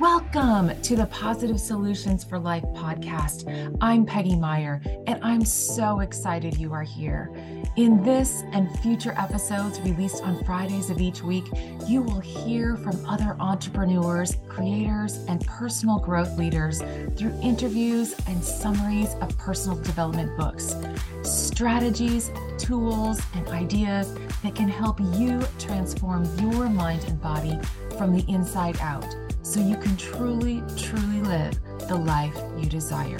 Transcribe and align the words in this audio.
Welcome 0.00 0.80
to 0.82 0.96
the 0.96 1.06
Positive 1.06 1.60
Solutions 1.60 2.24
for 2.24 2.36
Life 2.36 2.64
podcast. 2.74 3.76
I'm 3.80 4.04
Peggy 4.04 4.34
Meyer, 4.34 4.82
and 5.06 5.22
I'm 5.22 5.44
so 5.44 6.00
excited 6.00 6.56
you 6.56 6.72
are 6.72 6.82
here. 6.82 7.30
In 7.76 8.02
this 8.02 8.42
and 8.52 8.68
future 8.80 9.14
episodes 9.16 9.80
released 9.82 10.20
on 10.24 10.42
Fridays 10.44 10.90
of 10.90 11.00
each 11.00 11.22
week, 11.22 11.44
you 11.86 12.02
will 12.02 12.18
hear 12.18 12.76
from 12.76 13.06
other 13.06 13.36
entrepreneurs, 13.38 14.36
creators, 14.48 15.14
and 15.28 15.46
personal 15.46 16.00
growth 16.00 16.36
leaders 16.36 16.82
through 17.16 17.38
interviews 17.40 18.16
and 18.26 18.42
summaries 18.42 19.14
of 19.20 19.38
personal 19.38 19.78
development 19.78 20.36
books, 20.36 20.74
strategies, 21.22 22.32
tools, 22.58 23.20
and 23.34 23.46
ideas 23.48 24.12
that 24.42 24.56
can 24.56 24.68
help 24.68 24.98
you 25.16 25.40
transform 25.60 26.24
your 26.40 26.68
mind 26.68 27.04
and 27.04 27.20
body 27.20 27.56
from 27.96 28.12
the 28.12 28.24
inside 28.28 28.76
out 28.80 29.14
so 29.44 29.60
you 29.60 29.76
can 29.76 29.94
truly, 29.98 30.62
truly 30.74 31.20
live 31.20 31.60
the 31.86 31.94
life 31.94 32.34
you 32.56 32.64
desire. 32.64 33.18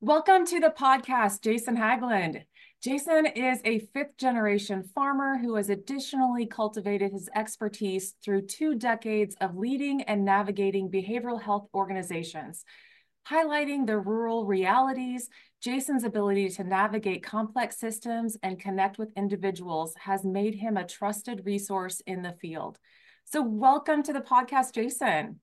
Welcome 0.00 0.44
to 0.46 0.58
the 0.58 0.74
podcast, 0.76 1.40
Jason 1.40 1.76
Haglund. 1.76 2.42
Jason 2.82 3.26
is 3.26 3.60
a 3.64 3.78
fifth 3.94 4.16
generation 4.18 4.82
farmer 4.92 5.38
who 5.38 5.54
has 5.54 5.70
additionally 5.70 6.46
cultivated 6.46 7.12
his 7.12 7.28
expertise 7.36 8.16
through 8.24 8.42
two 8.42 8.74
decades 8.74 9.36
of 9.40 9.56
leading 9.56 10.02
and 10.02 10.24
navigating 10.24 10.90
behavioral 10.90 11.40
health 11.40 11.68
organizations. 11.72 12.64
Highlighting 13.30 13.86
the 13.86 13.98
rural 13.98 14.46
realities, 14.46 15.30
Jason's 15.62 16.02
ability 16.02 16.48
to 16.50 16.64
navigate 16.64 17.22
complex 17.22 17.78
systems 17.78 18.36
and 18.42 18.58
connect 18.58 18.98
with 18.98 19.16
individuals 19.16 19.94
has 20.00 20.24
made 20.24 20.56
him 20.56 20.76
a 20.76 20.84
trusted 20.84 21.46
resource 21.46 22.02
in 22.04 22.22
the 22.22 22.32
field. 22.32 22.80
So, 23.26 23.42
welcome 23.42 24.02
to 24.04 24.12
the 24.12 24.20
podcast, 24.20 24.74
Jason. 24.74 25.40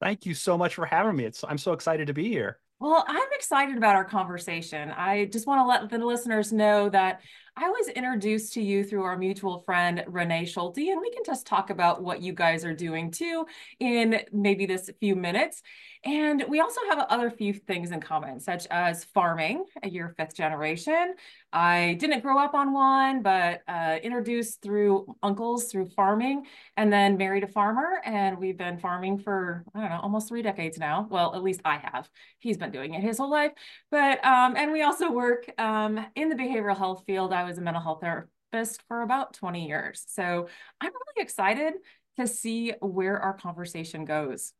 Thank 0.00 0.24
you 0.24 0.34
so 0.34 0.56
much 0.56 0.74
for 0.74 0.86
having 0.86 1.16
me. 1.16 1.24
It's, 1.24 1.44
I'm 1.46 1.58
so 1.58 1.72
excited 1.72 2.06
to 2.06 2.14
be 2.14 2.28
here. 2.28 2.58
Well, 2.78 3.04
I'm 3.06 3.28
excited 3.32 3.76
about 3.76 3.96
our 3.96 4.06
conversation. 4.06 4.90
I 4.90 5.26
just 5.26 5.46
want 5.46 5.60
to 5.60 5.66
let 5.66 5.90
the 5.90 6.06
listeners 6.06 6.50
know 6.50 6.88
that 6.88 7.20
I 7.56 7.68
was 7.68 7.88
introduced 7.88 8.52
to 8.54 8.62
you 8.62 8.84
through 8.84 9.02
our 9.02 9.16
mutual 9.16 9.60
friend, 9.60 10.04
Renee 10.06 10.44
Schulte, 10.44 10.78
and 10.78 11.00
we 11.00 11.10
can 11.10 11.22
just 11.24 11.46
talk 11.46 11.70
about 11.70 12.02
what 12.02 12.22
you 12.22 12.32
guys 12.32 12.64
are 12.64 12.74
doing 12.74 13.10
too 13.10 13.46
in 13.80 14.20
maybe 14.32 14.66
this 14.66 14.90
few 15.00 15.16
minutes. 15.16 15.62
And 16.02 16.44
we 16.48 16.60
also 16.60 16.80
have 16.88 17.00
other 17.10 17.30
few 17.30 17.52
things 17.52 17.90
in 17.90 18.00
common, 18.00 18.40
such 18.40 18.66
as 18.70 19.04
farming, 19.04 19.64
your 19.82 20.14
fifth 20.16 20.34
generation. 20.34 21.14
I 21.52 21.98
didn't 22.00 22.22
grow 22.22 22.38
up 22.38 22.54
on 22.54 22.72
one, 22.72 23.22
but 23.22 23.60
uh, 23.68 23.98
introduced 24.02 24.62
through 24.62 25.14
uncles 25.22 25.64
through 25.70 25.86
farming, 25.90 26.46
and 26.78 26.90
then 26.90 27.18
married 27.18 27.44
a 27.44 27.48
farmer. 27.48 28.00
And 28.04 28.38
we've 28.38 28.56
been 28.56 28.78
farming 28.78 29.18
for, 29.18 29.64
I 29.74 29.80
don't 29.80 29.90
know, 29.90 30.00
almost 30.00 30.28
three 30.28 30.40
decades 30.42 30.78
now. 30.78 31.06
Well, 31.10 31.34
at 31.34 31.42
least 31.42 31.60
I 31.66 31.76
have. 31.76 32.08
He's 32.38 32.56
been 32.56 32.70
doing 32.70 32.94
it 32.94 33.02
his 33.02 33.18
whole 33.18 33.30
life. 33.30 33.52
But, 33.90 34.24
um, 34.24 34.56
and 34.56 34.72
we 34.72 34.82
also 34.82 35.10
work 35.10 35.50
um, 35.58 36.06
in 36.14 36.30
the 36.30 36.36
behavioral 36.36 36.78
health 36.78 37.02
field. 37.04 37.34
I 37.40 37.44
was 37.44 37.58
a 37.58 37.60
mental 37.60 37.82
health 37.82 38.00
therapist 38.00 38.82
for 38.88 39.02
about 39.02 39.34
20 39.34 39.66
years. 39.66 40.04
So 40.08 40.48
I'm 40.80 40.92
really 40.92 41.22
excited 41.22 41.74
to 42.18 42.26
see 42.26 42.72
where 42.80 43.18
our 43.18 43.34
conversation 43.34 44.04
goes. 44.04 44.52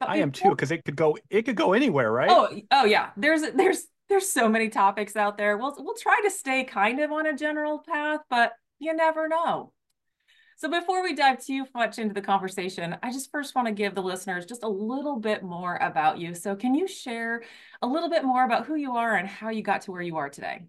But 0.00 0.10
I 0.10 0.16
am 0.16 0.32
too, 0.32 0.50
because 0.50 0.70
it 0.70 0.84
could 0.84 0.96
go 0.96 1.16
it 1.30 1.42
could 1.42 1.56
go 1.56 1.72
anywhere, 1.72 2.10
right? 2.10 2.30
Oh, 2.30 2.60
oh 2.70 2.84
yeah. 2.84 3.10
There's 3.16 3.42
there's 3.52 3.86
there's 4.08 4.28
so 4.28 4.48
many 4.48 4.68
topics 4.68 5.16
out 5.16 5.38
there. 5.38 5.56
We'll 5.56 5.74
we'll 5.78 5.94
try 5.94 6.20
to 6.24 6.30
stay 6.30 6.64
kind 6.64 7.00
of 7.00 7.10
on 7.12 7.26
a 7.26 7.36
general 7.36 7.78
path, 7.78 8.20
but 8.28 8.52
you 8.78 8.94
never 8.94 9.28
know. 9.28 9.72
So 10.56 10.68
before 10.68 11.02
we 11.02 11.14
dive 11.14 11.44
too 11.44 11.66
much 11.74 11.98
into 11.98 12.14
the 12.14 12.22
conversation, 12.22 12.96
I 13.02 13.10
just 13.10 13.30
first 13.30 13.54
want 13.54 13.66
to 13.66 13.74
give 13.74 13.94
the 13.94 14.02
listeners 14.02 14.46
just 14.46 14.62
a 14.62 14.68
little 14.68 15.18
bit 15.18 15.42
more 15.42 15.76
about 15.76 16.18
you. 16.18 16.34
So 16.34 16.54
can 16.54 16.74
you 16.74 16.86
share 16.86 17.42
a 17.82 17.86
little 17.86 18.08
bit 18.08 18.24
more 18.24 18.44
about 18.44 18.66
who 18.66 18.76
you 18.76 18.92
are 18.92 19.16
and 19.16 19.28
how 19.28 19.50
you 19.50 19.62
got 19.62 19.82
to 19.82 19.90
where 19.90 20.02
you 20.02 20.16
are 20.16 20.28
today? 20.28 20.62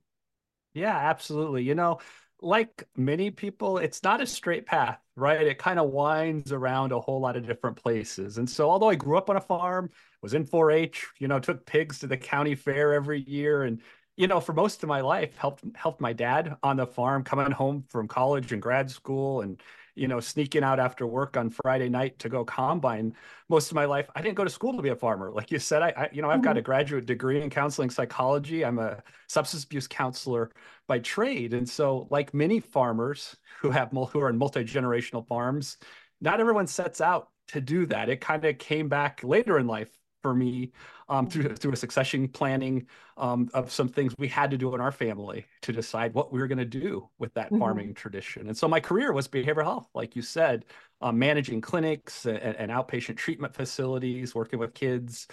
Yeah, 0.75 0.95
absolutely. 0.97 1.63
You 1.63 1.75
know, 1.75 1.99
like 2.41 2.83
many 2.97 3.31
people, 3.31 3.77
it's 3.79 4.03
not 4.03 4.21
a 4.21 4.27
straight 4.27 4.67
path, 4.67 4.99
right? 5.15 5.47
It 5.47 5.57
kind 5.57 5.79
of 5.79 5.89
winds 5.91 6.51
around 6.51 6.91
a 6.91 6.99
whole 6.99 7.21
lot 7.21 7.37
of 7.37 7.47
different 7.47 7.77
places. 7.77 8.37
And 8.37 8.49
so, 8.49 8.69
although 8.69 8.89
I 8.89 8.95
grew 8.95 9.17
up 9.17 9.29
on 9.29 9.37
a 9.37 9.41
farm, 9.41 9.89
was 10.21 10.33
in 10.33 10.45
4 10.45 10.71
H, 10.71 11.07
you 11.19 11.27
know, 11.29 11.39
took 11.39 11.65
pigs 11.65 11.99
to 11.99 12.07
the 12.07 12.17
county 12.17 12.55
fair 12.55 12.93
every 12.93 13.21
year, 13.21 13.63
and 13.63 13.81
you 14.17 14.27
know, 14.27 14.39
for 14.41 14.53
most 14.53 14.83
of 14.83 14.89
my 14.89 15.01
life, 15.01 15.37
helped 15.37 15.63
helped 15.75 16.01
my 16.01 16.13
dad 16.13 16.55
on 16.63 16.77
the 16.77 16.87
farm, 16.87 17.23
coming 17.23 17.51
home 17.51 17.85
from 17.89 18.07
college 18.07 18.51
and 18.53 18.61
grad 18.61 18.91
school, 18.91 19.41
and 19.41 19.61
you 19.95 20.07
know, 20.07 20.19
sneaking 20.19 20.63
out 20.63 20.79
after 20.79 21.07
work 21.07 21.37
on 21.37 21.49
Friday 21.49 21.89
night 21.89 22.19
to 22.19 22.29
go 22.29 22.43
combine. 22.43 23.15
Most 23.49 23.71
of 23.71 23.75
my 23.75 23.85
life, 23.85 24.09
I 24.15 24.21
didn't 24.21 24.35
go 24.35 24.43
to 24.43 24.49
school 24.49 24.75
to 24.75 24.81
be 24.81 24.89
a 24.89 24.95
farmer. 24.95 25.31
Like 25.31 25.51
you 25.51 25.59
said, 25.59 25.81
I, 25.81 25.93
I 25.95 26.09
you 26.11 26.21
know, 26.21 26.29
I've 26.29 26.35
mm-hmm. 26.35 26.45
got 26.45 26.57
a 26.57 26.61
graduate 26.61 27.05
degree 27.05 27.41
in 27.41 27.49
counseling 27.49 27.89
psychology. 27.89 28.65
I'm 28.65 28.79
a 28.79 29.01
substance 29.27 29.63
abuse 29.63 29.87
counselor 29.87 30.51
by 30.87 30.99
trade, 30.99 31.53
and 31.53 31.67
so, 31.67 32.07
like 32.11 32.33
many 32.33 32.59
farmers 32.59 33.35
who 33.61 33.71
have 33.71 33.91
who 33.91 34.19
are 34.19 34.29
in 34.29 34.37
multi 34.37 34.63
generational 34.63 35.25
farms, 35.27 35.77
not 36.21 36.39
everyone 36.39 36.67
sets 36.67 37.01
out 37.01 37.29
to 37.47 37.61
do 37.61 37.85
that. 37.87 38.09
It 38.09 38.21
kind 38.21 38.43
of 38.45 38.57
came 38.57 38.89
back 38.89 39.23
later 39.23 39.59
in 39.59 39.67
life 39.67 39.89
for 40.25 40.33
me 40.33 40.71
um, 41.07 41.27
through 41.27 41.55
through 41.55 41.71
a 41.71 41.75
succession 41.75 42.27
planning 42.27 42.87
um, 43.17 43.47
of 43.53 43.71
some 43.71 43.87
things 43.87 44.11
we 44.17 44.27
had 44.27 44.49
to 44.49 44.57
do 44.57 44.73
in 44.73 44.81
our 44.81 44.91
family 44.91 45.45
to 45.61 45.71
decide 45.71 46.15
what 46.15 46.33
we 46.33 46.39
were 46.39 46.47
going 46.47 46.57
to 46.57 46.65
do 46.65 47.07
with 47.19 47.31
that 47.35 47.45
mm-hmm. 47.45 47.59
farming 47.59 47.93
tradition. 47.93 48.47
And 48.47 48.57
so 48.57 48.67
my 48.67 48.79
career 48.79 49.13
was 49.13 49.27
behavioral 49.27 49.65
health, 49.65 49.87
like 49.93 50.15
you 50.15 50.23
said, 50.23 50.65
um, 51.01 51.19
managing 51.19 51.61
clinics 51.61 52.25
and, 52.25 52.39
and, 52.39 52.71
outpatient 52.71 53.17
treatment 53.17 53.53
facilities, 53.53 54.33
working 54.33 54.57
with 54.57 54.73
kids, 54.73 55.27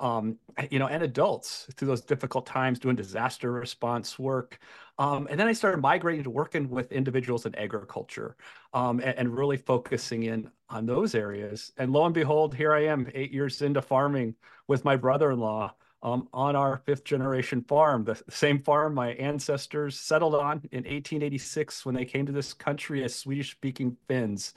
um, 0.00 0.38
you 0.70 0.78
know, 0.78 0.86
and 0.86 1.02
adults 1.02 1.66
through 1.74 1.88
those 1.88 2.02
difficult 2.02 2.46
times, 2.46 2.78
doing 2.78 2.96
disaster 2.96 3.50
response 3.50 4.18
work. 4.18 4.58
Um, 4.98 5.26
and 5.30 5.38
then 5.38 5.46
I 5.46 5.52
started 5.52 5.78
migrating 5.78 6.24
to 6.24 6.30
working 6.30 6.68
with 6.68 6.92
individuals 6.92 7.46
in 7.46 7.54
agriculture 7.54 8.36
um, 8.74 9.00
and, 9.00 9.18
and, 9.18 9.36
really 9.36 9.56
focusing 9.56 10.24
in 10.24 10.50
on 10.68 10.86
those 10.86 11.14
areas. 11.14 11.72
And 11.76 11.92
lo 11.92 12.04
and 12.04 12.14
behold, 12.14 12.54
here 12.54 12.72
I 12.72 12.86
am, 12.86 13.08
eight 13.14 13.32
years 13.32 13.62
into 13.62 13.80
farming 13.80 14.34
with 14.66 14.84
my 14.84 14.96
brother-in-law 14.96 15.72
um, 16.02 16.28
on 16.32 16.54
our 16.54 16.82
fifth 16.84 17.04
generation 17.04 17.62
farm, 17.62 18.04
the 18.04 18.20
same 18.30 18.62
farm 18.62 18.94
my 18.94 19.10
ancestors 19.14 19.98
settled 19.98 20.34
on 20.34 20.62
in 20.70 20.84
1886 20.84 21.84
when 21.84 21.94
they 21.94 22.04
came 22.04 22.26
to 22.26 22.32
this 22.32 22.52
country 22.52 23.02
as 23.02 23.14
Swedish-speaking 23.14 23.96
Finns. 24.06 24.54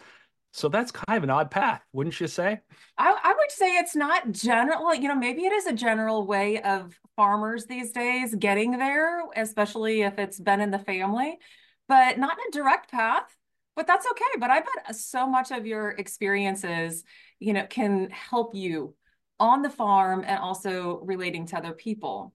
So 0.53 0.67
that's 0.67 0.91
kind 0.91 1.17
of 1.17 1.23
an 1.23 1.29
odd 1.29 1.49
path, 1.49 1.81
wouldn't 1.93 2.19
you 2.19 2.27
say? 2.27 2.59
I, 2.97 3.15
I, 3.23 3.33
would 3.37 3.51
say 3.51 3.77
it's 3.77 3.95
not 3.95 4.31
general. 4.33 4.93
You 4.93 5.07
know, 5.07 5.15
maybe 5.15 5.45
it 5.45 5.53
is 5.53 5.65
a 5.65 5.73
general 5.73 6.27
way 6.27 6.61
of 6.61 6.99
farmers 7.15 7.65
these 7.65 7.91
days 7.91 8.35
getting 8.35 8.77
there, 8.77 9.23
especially 9.35 10.01
if 10.01 10.19
it's 10.19 10.39
been 10.39 10.59
in 10.59 10.69
the 10.69 10.79
family, 10.79 11.39
but 11.87 12.19
not 12.19 12.37
a 12.37 12.51
direct 12.51 12.91
path. 12.91 13.35
But 13.77 13.87
that's 13.87 14.05
okay. 14.05 14.39
But 14.39 14.49
I 14.49 14.59
bet 14.59 14.95
so 14.95 15.25
much 15.25 15.51
of 15.51 15.65
your 15.65 15.91
experiences, 15.91 17.05
you 17.39 17.53
know, 17.53 17.65
can 17.65 18.09
help 18.09 18.53
you 18.53 18.93
on 19.39 19.61
the 19.61 19.69
farm 19.69 20.23
and 20.27 20.37
also 20.37 20.99
relating 21.03 21.45
to 21.47 21.57
other 21.57 21.71
people. 21.71 22.33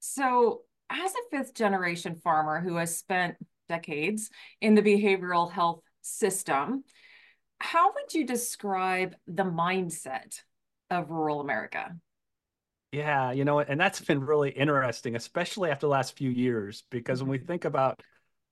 So, 0.00 0.62
as 0.90 1.12
a 1.12 1.36
fifth 1.36 1.54
generation 1.54 2.16
farmer 2.16 2.60
who 2.60 2.76
has 2.76 2.98
spent 2.98 3.36
decades 3.68 4.30
in 4.60 4.74
the 4.74 4.82
behavioral 4.82 5.50
health 5.50 5.82
system, 6.02 6.84
how 7.60 7.92
would 7.92 8.12
you 8.12 8.26
describe 8.26 9.14
the 9.26 9.44
mindset 9.44 10.40
of 10.90 11.10
rural 11.10 11.40
America? 11.40 11.96
Yeah, 12.92 13.32
you 13.32 13.44
know, 13.44 13.58
and 13.58 13.80
that's 13.80 14.00
been 14.00 14.20
really 14.20 14.50
interesting, 14.50 15.16
especially 15.16 15.70
after 15.70 15.86
the 15.86 15.90
last 15.90 16.16
few 16.16 16.30
years, 16.30 16.84
because 16.90 17.20
when 17.20 17.30
we 17.30 17.38
mm-hmm. 17.38 17.46
think 17.46 17.64
about 17.64 18.00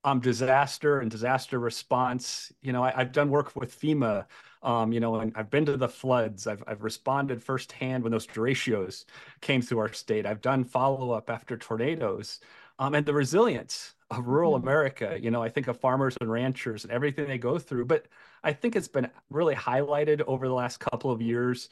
um, 0.03 0.19
disaster 0.19 0.99
and 0.99 1.09
disaster 1.09 1.59
response, 1.59 2.51
you 2.61 2.73
know, 2.73 2.83
I, 2.83 2.91
have 2.91 3.13
done 3.13 3.29
work 3.29 3.55
with 3.55 3.79
FEMA, 3.79 4.25
um, 4.61 4.91
you 4.91 4.99
know, 4.99 5.15
and 5.15 5.31
I've 5.35 5.49
been 5.49 5.65
to 5.67 5.77
the 5.77 5.87
floods. 5.87 6.45
I've, 6.45 6.61
I've 6.67 6.83
responded 6.83 7.41
firsthand 7.41 8.03
when 8.03 8.11
those 8.11 8.27
derechos 8.27 9.05
came 9.39 9.61
through 9.61 9.79
our 9.79 9.93
state. 9.93 10.25
I've 10.25 10.41
done 10.41 10.65
follow 10.65 11.11
up 11.11 11.29
after 11.29 11.55
tornadoes 11.55 12.41
um, 12.79 12.95
and 12.95 13.05
the 13.05 13.13
resilience 13.13 13.95
of 14.09 14.27
rural 14.27 14.53
mm-hmm. 14.53 14.67
America. 14.67 15.17
You 15.19 15.31
know, 15.31 15.41
I 15.41 15.49
think 15.49 15.67
of 15.67 15.79
farmers 15.79 16.17
and 16.19 16.31
ranchers 16.31 16.83
and 16.83 16.91
everything 16.91 17.27
they 17.27 17.37
go 17.37 17.57
through, 17.57 17.85
but 17.85 18.07
I 18.43 18.53
think 18.53 18.75
it's 18.75 18.87
been 18.87 19.09
really 19.29 19.55
highlighted 19.55 20.21
over 20.27 20.47
the 20.47 20.53
last 20.53 20.79
couple 20.79 21.11
of 21.11 21.21
years 21.21 21.69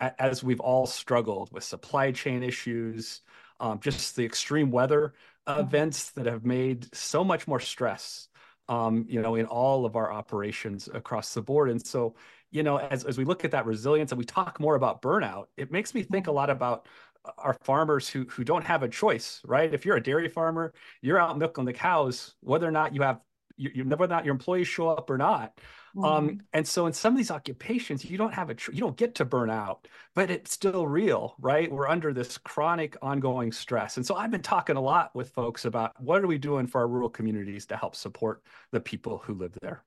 as 0.00 0.42
we've 0.42 0.60
all 0.60 0.86
struggled 0.86 1.52
with 1.52 1.64
supply 1.64 2.10
chain 2.10 2.42
issues, 2.42 3.20
um, 3.60 3.78
just 3.80 4.16
the 4.16 4.24
extreme 4.24 4.70
weather 4.70 5.14
mm-hmm. 5.46 5.60
events 5.60 6.10
that 6.12 6.26
have 6.26 6.44
made 6.44 6.94
so 6.94 7.22
much 7.22 7.46
more 7.46 7.60
stress, 7.60 8.28
um, 8.68 9.06
you 9.08 9.20
know, 9.22 9.34
in 9.36 9.46
all 9.46 9.86
of 9.86 9.96
our 9.96 10.12
operations 10.12 10.88
across 10.92 11.34
the 11.34 11.42
board. 11.42 11.70
And 11.70 11.84
so, 11.84 12.14
you 12.50 12.62
know, 12.62 12.78
as, 12.78 13.04
as 13.04 13.18
we 13.18 13.24
look 13.24 13.44
at 13.44 13.52
that 13.52 13.66
resilience 13.66 14.12
and 14.12 14.18
we 14.18 14.24
talk 14.24 14.58
more 14.58 14.74
about 14.74 15.02
burnout, 15.02 15.46
it 15.56 15.70
makes 15.70 15.94
me 15.94 16.02
think 16.02 16.26
a 16.26 16.30
mm-hmm. 16.30 16.36
lot 16.36 16.50
about 16.50 16.86
are 17.38 17.56
farmers 17.62 18.08
who 18.08 18.24
who 18.24 18.44
don't 18.44 18.64
have 18.64 18.82
a 18.82 18.88
choice, 18.88 19.40
right? 19.44 19.72
If 19.72 19.84
you're 19.84 19.96
a 19.96 20.02
dairy 20.02 20.28
farmer, 20.28 20.72
you're 21.02 21.18
out 21.18 21.38
milking 21.38 21.64
the 21.64 21.72
cows, 21.72 22.34
whether 22.40 22.68
or 22.68 22.72
not 22.72 22.94
you 22.94 23.02
have 23.02 23.20
you, 23.56 23.70
you 23.74 23.84
never 23.84 24.06
not 24.06 24.24
your 24.24 24.32
employees 24.32 24.68
show 24.68 24.88
up 24.88 25.10
or 25.10 25.18
not. 25.18 25.58
Mm-hmm. 25.96 26.04
Um, 26.04 26.40
and 26.52 26.66
so 26.66 26.86
in 26.86 26.92
some 26.92 27.12
of 27.12 27.16
these 27.16 27.30
occupations, 27.30 28.04
you 28.04 28.18
don't 28.18 28.34
have 28.34 28.50
a 28.50 28.56
you 28.72 28.80
don't 28.80 28.96
get 28.96 29.14
to 29.16 29.24
burn 29.24 29.48
out, 29.48 29.86
but 30.14 30.30
it's 30.30 30.52
still 30.52 30.86
real, 30.86 31.36
right? 31.38 31.70
We're 31.70 31.88
under 31.88 32.12
this 32.12 32.36
chronic 32.38 32.96
ongoing 33.00 33.52
stress. 33.52 33.96
And 33.96 34.04
so 34.04 34.16
I've 34.16 34.30
been 34.30 34.42
talking 34.42 34.76
a 34.76 34.80
lot 34.80 35.14
with 35.14 35.30
folks 35.30 35.64
about 35.64 36.00
what 36.00 36.22
are 36.22 36.26
we 36.26 36.38
doing 36.38 36.66
for 36.66 36.80
our 36.80 36.88
rural 36.88 37.10
communities 37.10 37.66
to 37.66 37.76
help 37.76 37.94
support 37.94 38.42
the 38.72 38.80
people 38.80 39.22
who 39.24 39.34
live 39.34 39.56
there. 39.62 39.84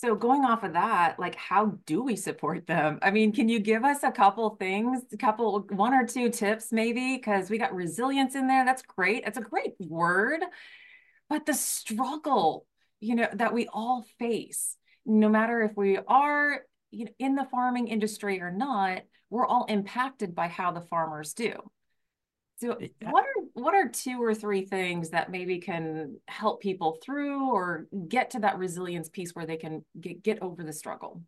So 0.00 0.14
going 0.14 0.44
off 0.46 0.62
of 0.62 0.72
that, 0.72 1.18
like 1.18 1.34
how 1.34 1.78
do 1.84 2.02
we 2.02 2.16
support 2.16 2.66
them? 2.66 2.98
I 3.02 3.10
mean, 3.10 3.32
can 3.32 3.50
you 3.50 3.60
give 3.60 3.84
us 3.84 4.02
a 4.02 4.10
couple 4.10 4.56
things, 4.56 5.02
a 5.12 5.16
couple 5.18 5.66
one 5.70 5.92
or 5.92 6.06
two 6.06 6.30
tips 6.30 6.72
maybe 6.72 7.16
because 7.16 7.50
we 7.50 7.58
got 7.58 7.74
resilience 7.74 8.34
in 8.34 8.46
there. 8.46 8.64
That's 8.64 8.80
great. 8.80 9.24
It's 9.26 9.36
a 9.36 9.42
great 9.42 9.74
word. 9.78 10.40
But 11.28 11.44
the 11.44 11.52
struggle, 11.52 12.66
you 13.00 13.14
know, 13.14 13.28
that 13.34 13.52
we 13.52 13.68
all 13.72 14.06
face 14.18 14.76
no 15.04 15.28
matter 15.28 15.62
if 15.62 15.76
we 15.76 15.98
are 15.98 16.60
you 16.90 17.06
know, 17.06 17.10
in 17.18 17.34
the 17.34 17.44
farming 17.44 17.88
industry 17.88 18.40
or 18.40 18.50
not, 18.50 19.02
we're 19.28 19.46
all 19.46 19.64
impacted 19.66 20.34
by 20.34 20.48
how 20.48 20.72
the 20.72 20.80
farmers 20.80 21.34
do. 21.34 21.52
So 22.60 22.78
what 23.02 23.24
are 23.24 23.44
what 23.54 23.74
are 23.74 23.88
two 23.88 24.22
or 24.22 24.34
three 24.34 24.62
things 24.62 25.10
that 25.10 25.30
maybe 25.30 25.58
can 25.58 26.16
help 26.28 26.60
people 26.60 26.98
through 27.02 27.50
or 27.50 27.86
get 28.08 28.30
to 28.30 28.40
that 28.40 28.58
resilience 28.58 29.08
piece 29.08 29.34
where 29.34 29.46
they 29.46 29.56
can 29.56 29.84
get, 29.98 30.22
get 30.22 30.42
over 30.42 30.62
the 30.62 30.72
struggle? 30.72 31.22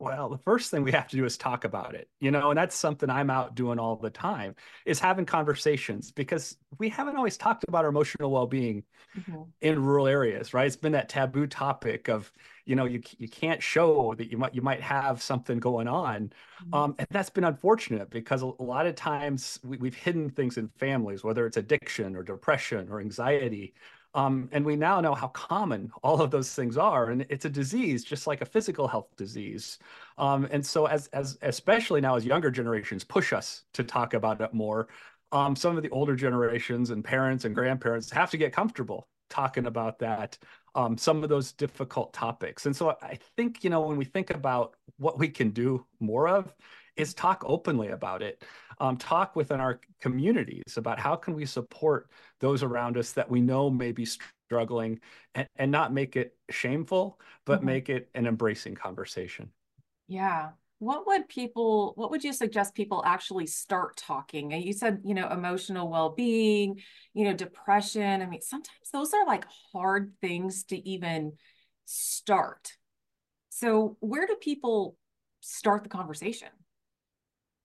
Well, 0.00 0.28
the 0.28 0.38
first 0.38 0.70
thing 0.70 0.84
we 0.84 0.92
have 0.92 1.08
to 1.08 1.16
do 1.16 1.24
is 1.24 1.36
talk 1.36 1.64
about 1.64 1.96
it, 1.96 2.08
you 2.20 2.30
know, 2.30 2.50
and 2.50 2.58
that's 2.58 2.76
something 2.76 3.10
I'm 3.10 3.30
out 3.30 3.56
doing 3.56 3.80
all 3.80 3.96
the 3.96 4.10
time 4.10 4.54
is 4.86 5.00
having 5.00 5.26
conversations 5.26 6.12
because 6.12 6.56
we 6.78 6.88
haven't 6.88 7.16
always 7.16 7.36
talked 7.36 7.64
about 7.66 7.84
our 7.84 7.90
emotional 7.90 8.30
well-being 8.30 8.84
mm-hmm. 9.18 9.42
in 9.60 9.82
rural 9.82 10.06
areas, 10.06 10.54
right? 10.54 10.68
It's 10.68 10.76
been 10.76 10.92
that 10.92 11.08
taboo 11.08 11.48
topic 11.48 12.08
of, 12.08 12.30
you 12.68 12.76
know, 12.76 12.84
you 12.84 13.00
you 13.16 13.28
can't 13.28 13.62
show 13.62 14.14
that 14.18 14.30
you 14.30 14.36
might 14.36 14.54
you 14.54 14.60
might 14.60 14.82
have 14.82 15.22
something 15.22 15.58
going 15.58 15.88
on, 15.88 16.30
mm-hmm. 16.62 16.74
um, 16.74 16.94
and 16.98 17.08
that's 17.10 17.30
been 17.30 17.44
unfortunate 17.44 18.10
because 18.10 18.42
a, 18.42 18.50
a 18.58 18.62
lot 18.62 18.86
of 18.86 18.94
times 18.94 19.58
we, 19.64 19.78
we've 19.78 19.94
hidden 19.94 20.28
things 20.28 20.58
in 20.58 20.68
families, 20.78 21.24
whether 21.24 21.46
it's 21.46 21.56
addiction 21.56 22.14
or 22.14 22.22
depression 22.22 22.86
or 22.90 23.00
anxiety, 23.00 23.72
um, 24.12 24.50
and 24.52 24.66
we 24.66 24.76
now 24.76 25.00
know 25.00 25.14
how 25.14 25.28
common 25.28 25.90
all 26.02 26.20
of 26.20 26.30
those 26.30 26.54
things 26.54 26.76
are, 26.76 27.08
and 27.08 27.24
it's 27.30 27.46
a 27.46 27.50
disease 27.50 28.04
just 28.04 28.26
like 28.26 28.42
a 28.42 28.46
physical 28.46 28.86
health 28.86 29.08
disease. 29.16 29.78
Um, 30.18 30.46
and 30.50 30.64
so, 30.64 30.84
as 30.84 31.06
as 31.08 31.38
especially 31.40 32.02
now 32.02 32.16
as 32.16 32.26
younger 32.26 32.50
generations 32.50 33.02
push 33.02 33.32
us 33.32 33.62
to 33.72 33.82
talk 33.82 34.12
about 34.12 34.42
it 34.42 34.52
more, 34.52 34.88
um, 35.32 35.56
some 35.56 35.78
of 35.78 35.82
the 35.82 35.90
older 35.90 36.16
generations 36.16 36.90
and 36.90 37.02
parents 37.02 37.46
and 37.46 37.54
grandparents 37.54 38.10
have 38.10 38.30
to 38.32 38.36
get 38.36 38.52
comfortable 38.52 39.08
talking 39.28 39.66
about 39.66 39.98
that. 40.00 40.38
Um, 40.74 40.98
some 40.98 41.22
of 41.22 41.28
those 41.28 41.52
difficult 41.52 42.12
topics. 42.12 42.66
And 42.66 42.76
so, 42.76 42.96
I 43.02 43.18
think 43.36 43.64
you 43.64 43.70
know 43.70 43.80
when 43.80 43.96
we 43.96 44.04
think 44.04 44.30
about 44.30 44.76
what 44.98 45.18
we 45.18 45.28
can 45.28 45.50
do 45.50 45.84
more 46.00 46.28
of, 46.28 46.54
is 46.96 47.14
talk 47.14 47.42
openly 47.46 47.88
about 47.88 48.22
it. 48.22 48.44
Um, 48.80 48.96
talk 48.96 49.34
within 49.34 49.60
our 49.60 49.80
communities 50.00 50.76
about 50.76 51.00
how 51.00 51.16
can 51.16 51.34
we 51.34 51.46
support 51.46 52.10
those 52.40 52.62
around 52.62 52.96
us 52.96 53.12
that 53.12 53.28
we 53.28 53.40
know 53.40 53.70
may 53.70 53.92
be 53.92 54.06
struggling 54.48 55.00
and, 55.34 55.48
and 55.56 55.70
not 55.70 55.92
make 55.92 56.16
it 56.16 56.36
shameful, 56.50 57.18
but 57.44 57.58
mm-hmm. 57.58 57.66
make 57.66 57.88
it 57.88 58.08
an 58.14 58.26
embracing 58.26 58.74
conversation. 58.74 59.50
Yeah. 60.06 60.50
What 60.80 61.06
would 61.06 61.28
people, 61.28 61.92
what 61.96 62.10
would 62.10 62.22
you 62.22 62.32
suggest 62.32 62.74
people 62.74 63.02
actually 63.04 63.46
start 63.46 63.96
talking? 63.96 64.52
And 64.52 64.62
you 64.62 64.72
said, 64.72 65.00
you 65.04 65.14
know, 65.14 65.28
emotional 65.28 65.90
well-being, 65.90 66.80
you 67.14 67.24
know, 67.24 67.34
depression. 67.34 68.22
I 68.22 68.26
mean, 68.26 68.42
sometimes 68.42 68.90
those 68.92 69.12
are 69.12 69.26
like 69.26 69.44
hard 69.72 70.12
things 70.20 70.64
to 70.64 70.88
even 70.88 71.32
start. 71.84 72.76
So 73.48 73.96
where 74.00 74.26
do 74.26 74.36
people 74.36 74.96
start 75.40 75.82
the 75.82 75.88
conversation? 75.88 76.48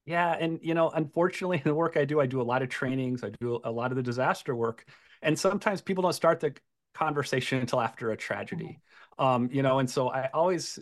Yeah, 0.06 0.36
and 0.40 0.60
you 0.62 0.74
know, 0.74 0.90
unfortunately, 0.90 1.58
in 1.64 1.64
the 1.64 1.76
work 1.76 1.98
I 1.98 2.06
do, 2.06 2.20
I 2.20 2.26
do 2.26 2.42
a 2.42 2.44
lot 2.44 2.62
of 2.62 2.70
trainings, 2.70 3.24
I 3.24 3.30
do 3.40 3.60
a 3.64 3.72
lot 3.72 3.92
of 3.92 3.96
the 3.96 4.04
disaster 4.04 4.56
work, 4.56 4.86
and 5.22 5.38
sometimes 5.38 5.82
people 5.82 6.02
don't 6.02 6.14
start 6.14 6.40
the 6.40 6.54
conversation 6.94 7.60
until 7.60 7.82
after 7.82 8.12
a 8.12 8.18
tragedy. 8.18 8.80
Mm-hmm. 9.20 9.26
Um, 9.26 9.50
you 9.52 9.62
know, 9.62 9.80
and 9.80 9.90
so 9.90 10.10
I 10.10 10.30
always, 10.34 10.80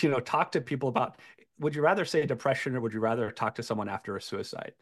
you 0.00 0.08
know, 0.08 0.20
talk 0.20 0.52
to 0.52 0.60
people 0.60 0.88
about 0.88 1.18
would 1.58 1.74
you 1.74 1.82
rather 1.82 2.04
say 2.04 2.24
depression 2.26 2.76
or 2.76 2.80
would 2.80 2.92
you 2.92 3.00
rather 3.00 3.30
talk 3.30 3.54
to 3.54 3.62
someone 3.62 3.88
after 3.88 4.16
a 4.16 4.20
suicide? 4.22 4.74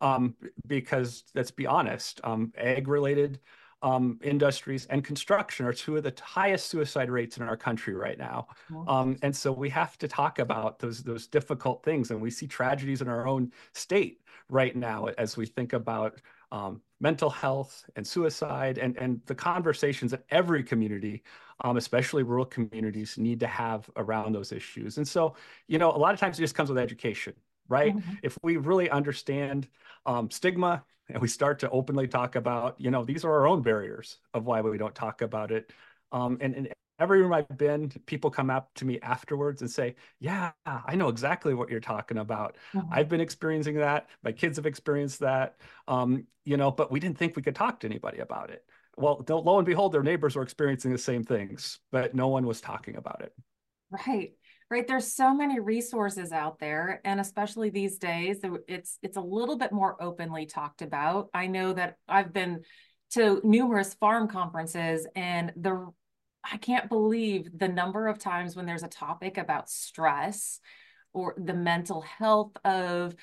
Um, 0.00 0.34
because 0.66 1.24
let's 1.34 1.50
be 1.50 1.66
honest, 1.66 2.20
um, 2.24 2.52
ag 2.56 2.88
related 2.88 3.40
um, 3.82 4.18
industries 4.22 4.86
and 4.86 5.04
construction 5.04 5.66
are 5.66 5.72
two 5.72 5.96
of 5.96 6.04
the 6.04 6.14
highest 6.22 6.66
suicide 6.66 7.10
rates 7.10 7.36
in 7.36 7.42
our 7.42 7.56
country 7.56 7.94
right 7.94 8.18
now. 8.18 8.46
Um, 8.88 9.16
and 9.22 9.34
so 9.34 9.52
we 9.52 9.68
have 9.70 9.98
to 9.98 10.08
talk 10.08 10.38
about 10.38 10.78
those 10.78 11.02
those 11.02 11.26
difficult 11.26 11.82
things, 11.82 12.10
and 12.10 12.20
we 12.20 12.30
see 12.30 12.46
tragedies 12.46 13.02
in 13.02 13.08
our 13.08 13.26
own 13.26 13.52
state 13.74 14.20
right 14.48 14.74
now 14.76 15.06
as 15.18 15.36
we 15.36 15.46
think 15.46 15.72
about 15.72 16.20
um, 16.52 16.80
mental 17.00 17.30
health 17.30 17.84
and 17.96 18.06
suicide 18.06 18.78
and 18.78 18.96
and 18.98 19.20
the 19.26 19.34
conversations 19.34 20.12
that 20.12 20.24
every 20.30 20.62
community, 20.62 21.22
um, 21.62 21.76
especially 21.76 22.22
rural 22.22 22.44
communities, 22.44 23.16
need 23.16 23.40
to 23.40 23.46
have 23.46 23.88
around 23.96 24.32
those 24.32 24.52
issues. 24.52 24.98
And 24.98 25.08
so, 25.08 25.34
you 25.68 25.78
know, 25.78 25.90
a 25.90 25.96
lot 25.96 26.12
of 26.12 26.20
times 26.20 26.38
it 26.38 26.42
just 26.42 26.54
comes 26.54 26.68
with 26.68 26.78
education 26.78 27.34
right? 27.68 27.96
Mm-hmm. 27.96 28.14
If 28.22 28.38
we 28.42 28.56
really 28.56 28.90
understand 28.90 29.68
um, 30.06 30.30
stigma 30.30 30.84
and 31.08 31.20
we 31.20 31.28
start 31.28 31.58
to 31.60 31.70
openly 31.70 32.06
talk 32.06 32.36
about, 32.36 32.80
you 32.80 32.90
know, 32.90 33.04
these 33.04 33.24
are 33.24 33.32
our 33.32 33.46
own 33.46 33.62
barriers 33.62 34.18
of 34.34 34.44
why 34.44 34.60
we 34.60 34.78
don't 34.78 34.94
talk 34.94 35.22
about 35.22 35.50
it. 35.50 35.72
Um, 36.12 36.38
and, 36.40 36.54
and 36.54 36.68
every 36.98 37.22
room 37.22 37.32
I've 37.32 37.56
been, 37.56 37.90
people 38.06 38.30
come 38.30 38.50
up 38.50 38.70
to 38.74 38.84
me 38.84 39.00
afterwards 39.00 39.62
and 39.62 39.70
say, 39.70 39.96
Yeah, 40.20 40.52
I 40.66 40.94
know 40.94 41.08
exactly 41.08 41.54
what 41.54 41.70
you're 41.70 41.80
talking 41.80 42.18
about. 42.18 42.56
Mm-hmm. 42.74 42.92
I've 42.92 43.08
been 43.08 43.20
experiencing 43.20 43.76
that. 43.76 44.08
My 44.22 44.32
kids 44.32 44.56
have 44.56 44.66
experienced 44.66 45.20
that. 45.20 45.56
Um, 45.88 46.26
you 46.44 46.56
know, 46.56 46.70
but 46.70 46.90
we 46.90 47.00
didn't 47.00 47.18
think 47.18 47.36
we 47.36 47.42
could 47.42 47.54
talk 47.54 47.80
to 47.80 47.86
anybody 47.86 48.18
about 48.18 48.50
it. 48.50 48.64
Well, 49.02 49.24
lo 49.28 49.58
and 49.58 49.66
behold, 49.66 49.92
their 49.92 50.02
neighbors 50.02 50.36
were 50.36 50.42
experiencing 50.42 50.92
the 50.92 50.98
same 50.98 51.24
things, 51.24 51.80
but 51.90 52.14
no 52.14 52.28
one 52.28 52.46
was 52.46 52.60
talking 52.60 52.96
about 52.96 53.20
it. 53.22 53.32
Right 53.90 54.32
right 54.72 54.88
there's 54.88 55.12
so 55.12 55.34
many 55.34 55.60
resources 55.60 56.32
out 56.32 56.58
there 56.58 57.02
and 57.04 57.20
especially 57.20 57.68
these 57.68 57.98
days 57.98 58.40
it's 58.66 58.98
it's 59.02 59.18
a 59.18 59.20
little 59.20 59.58
bit 59.58 59.70
more 59.70 60.02
openly 60.02 60.46
talked 60.46 60.80
about 60.80 61.28
i 61.34 61.46
know 61.46 61.74
that 61.74 61.98
i've 62.08 62.32
been 62.32 62.62
to 63.10 63.38
numerous 63.44 63.92
farm 63.92 64.26
conferences 64.28 65.06
and 65.14 65.52
the 65.56 65.86
i 66.42 66.56
can't 66.56 66.88
believe 66.88 67.50
the 67.54 67.68
number 67.68 68.08
of 68.08 68.18
times 68.18 68.56
when 68.56 68.64
there's 68.64 68.82
a 68.82 68.88
topic 68.88 69.36
about 69.36 69.68
stress 69.68 70.58
or 71.12 71.34
the 71.36 71.54
mental 71.54 72.00
health 72.00 72.56
of 72.64 73.14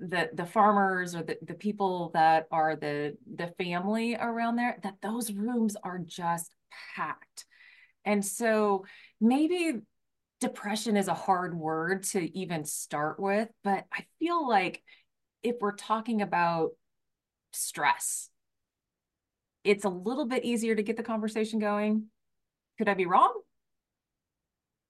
the 0.00 0.30
the 0.32 0.46
farmers 0.46 1.14
or 1.14 1.22
the, 1.22 1.38
the 1.42 1.54
people 1.54 2.10
that 2.14 2.46
are 2.50 2.76
the 2.76 3.16
the 3.34 3.52
family 3.58 4.16
around 4.16 4.56
there 4.56 4.78
that 4.82 4.96
those 5.02 5.32
rooms 5.32 5.76
are 5.82 5.98
just 5.98 6.54
packed 6.94 7.44
and 8.04 8.24
so 8.24 8.84
maybe 9.20 9.80
depression 10.40 10.96
is 10.96 11.08
a 11.08 11.14
hard 11.14 11.54
word 11.54 12.04
to 12.04 12.38
even 12.38 12.64
start 12.64 13.18
with, 13.20 13.48
but 13.64 13.84
I 13.92 14.06
feel 14.18 14.48
like 14.48 14.82
if 15.42 15.56
we're 15.60 15.74
talking 15.74 16.22
about 16.22 16.70
stress, 17.52 18.30
it's 19.64 19.84
a 19.84 19.90
little 19.90 20.26
bit 20.26 20.44
easier 20.44 20.74
to 20.74 20.82
get 20.82 20.96
the 20.96 21.02
conversation 21.02 21.58
going. 21.58 22.06
Could 22.78 22.88
I 22.88 22.94
be 22.94 23.06
wrong? 23.06 23.32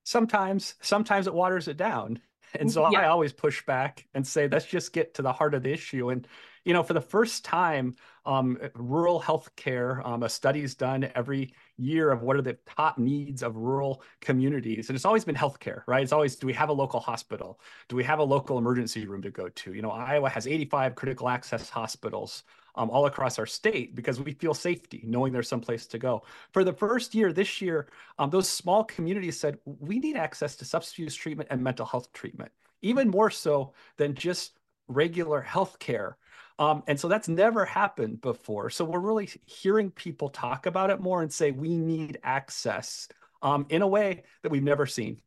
Sometimes, 0.09 0.75
sometimes 0.81 1.27
it 1.27 1.35
waters 1.35 1.69
it 1.69 1.77
down. 1.77 2.21
And 2.59 2.73
so 2.73 2.91
yeah. 2.91 3.01
I 3.01 3.09
always 3.09 3.35
push 3.35 3.63
back 3.67 4.07
and 4.15 4.27
say, 4.27 4.49
let's 4.49 4.65
just 4.65 4.95
get 4.95 5.13
to 5.17 5.23
the 5.23 5.35
heart 5.35 5.53
of 5.53 5.63
the 5.63 5.71
issue. 5.71 6.09
And, 6.09 6.27
you 6.65 6.73
know, 6.73 6.83
for 6.83 6.95
the 6.95 7.01
first 7.03 7.45
time, 7.45 7.95
um, 8.25 8.57
rural 8.75 9.21
healthcare, 9.21 10.03
um, 10.07 10.23
a 10.23 10.31
study's 10.31 10.75
done 10.75 11.11
every 11.15 11.53
year 11.77 12.11
of 12.11 12.23
what 12.23 12.37
are 12.37 12.43
the 12.43 12.57
top 12.65 12.97
needs 12.97 13.43
of 13.43 13.55
rural 13.57 14.03
communities. 14.23 14.89
And 14.89 14.97
it's 14.97 15.05
always 15.05 15.27
been 15.27 15.35
healthcare, 15.35 15.83
right? 15.87 16.03
It's 16.03 16.13
always, 16.13 16.37
do 16.37 16.47
we 16.47 16.55
have 16.55 16.71
a 16.71 16.73
local 16.73 17.01
hospital? 17.01 17.61
Do 17.91 17.97
we 17.97 18.05
have 18.05 18.19
a 18.19 18.25
local 18.25 18.57
emergency 18.57 19.07
room 19.07 19.21
to 19.21 19.31
go 19.31 19.51
to? 19.51 19.75
You 19.75 19.83
know, 19.83 19.91
Iowa 19.91 20.31
has 20.31 20.47
85 20.47 20.95
critical 20.95 21.29
access 21.29 21.69
hospitals 21.69 22.45
um, 22.79 22.91
all 22.91 23.07
across 23.07 23.39
our 23.39 23.47
state 23.47 23.95
because 23.95 24.21
we 24.21 24.33
feel 24.33 24.55
safety 24.55 25.03
knowing 25.05 25.33
there's 25.33 25.49
some 25.49 25.61
place 25.61 25.87
to 25.89 25.99
go. 25.99 26.23
For 26.53 26.63
the 26.63 26.73
first 26.73 27.15
year 27.15 27.33
this 27.33 27.61
year, 27.61 27.89
um, 28.19 28.31
those 28.31 28.49
small 28.49 28.85
communities 28.85 29.39
said, 29.39 29.59
we 29.67 29.99
need 29.99 30.17
access 30.17 30.55
to 30.57 30.65
substance 30.65 30.99
use 30.99 31.15
treatment 31.15 31.49
and 31.51 31.63
mental 31.63 31.85
health 31.85 32.13
treatment, 32.13 32.53
even 32.81 33.09
more 33.09 33.31
so 33.31 33.75
than 33.97 34.15
just 34.15 34.59
regular 34.87 35.41
health 35.41 35.79
care. 35.81 36.17
Um, 36.61 36.83
and 36.87 36.99
so 36.99 37.09
that's 37.09 37.29
never 37.29 37.65
happened 37.65 38.21
before. 38.21 38.71
So 38.71 38.85
we're 38.85 39.01
really 39.01 39.29
hearing 39.45 39.91
people 39.91 40.29
talk 40.29 40.67
about 40.67 40.91
it 40.91 41.01
more 41.01 41.23
and 41.23 41.33
say 41.33 41.51
we 41.51 41.77
need 41.77 42.19
access 42.23 43.09
um, 43.43 43.67
in 43.69 43.83
a 43.83 43.89
way 43.89 44.23
that 44.43 44.51
we've 44.51 44.63
never 44.63 44.87
seen. 44.87 45.21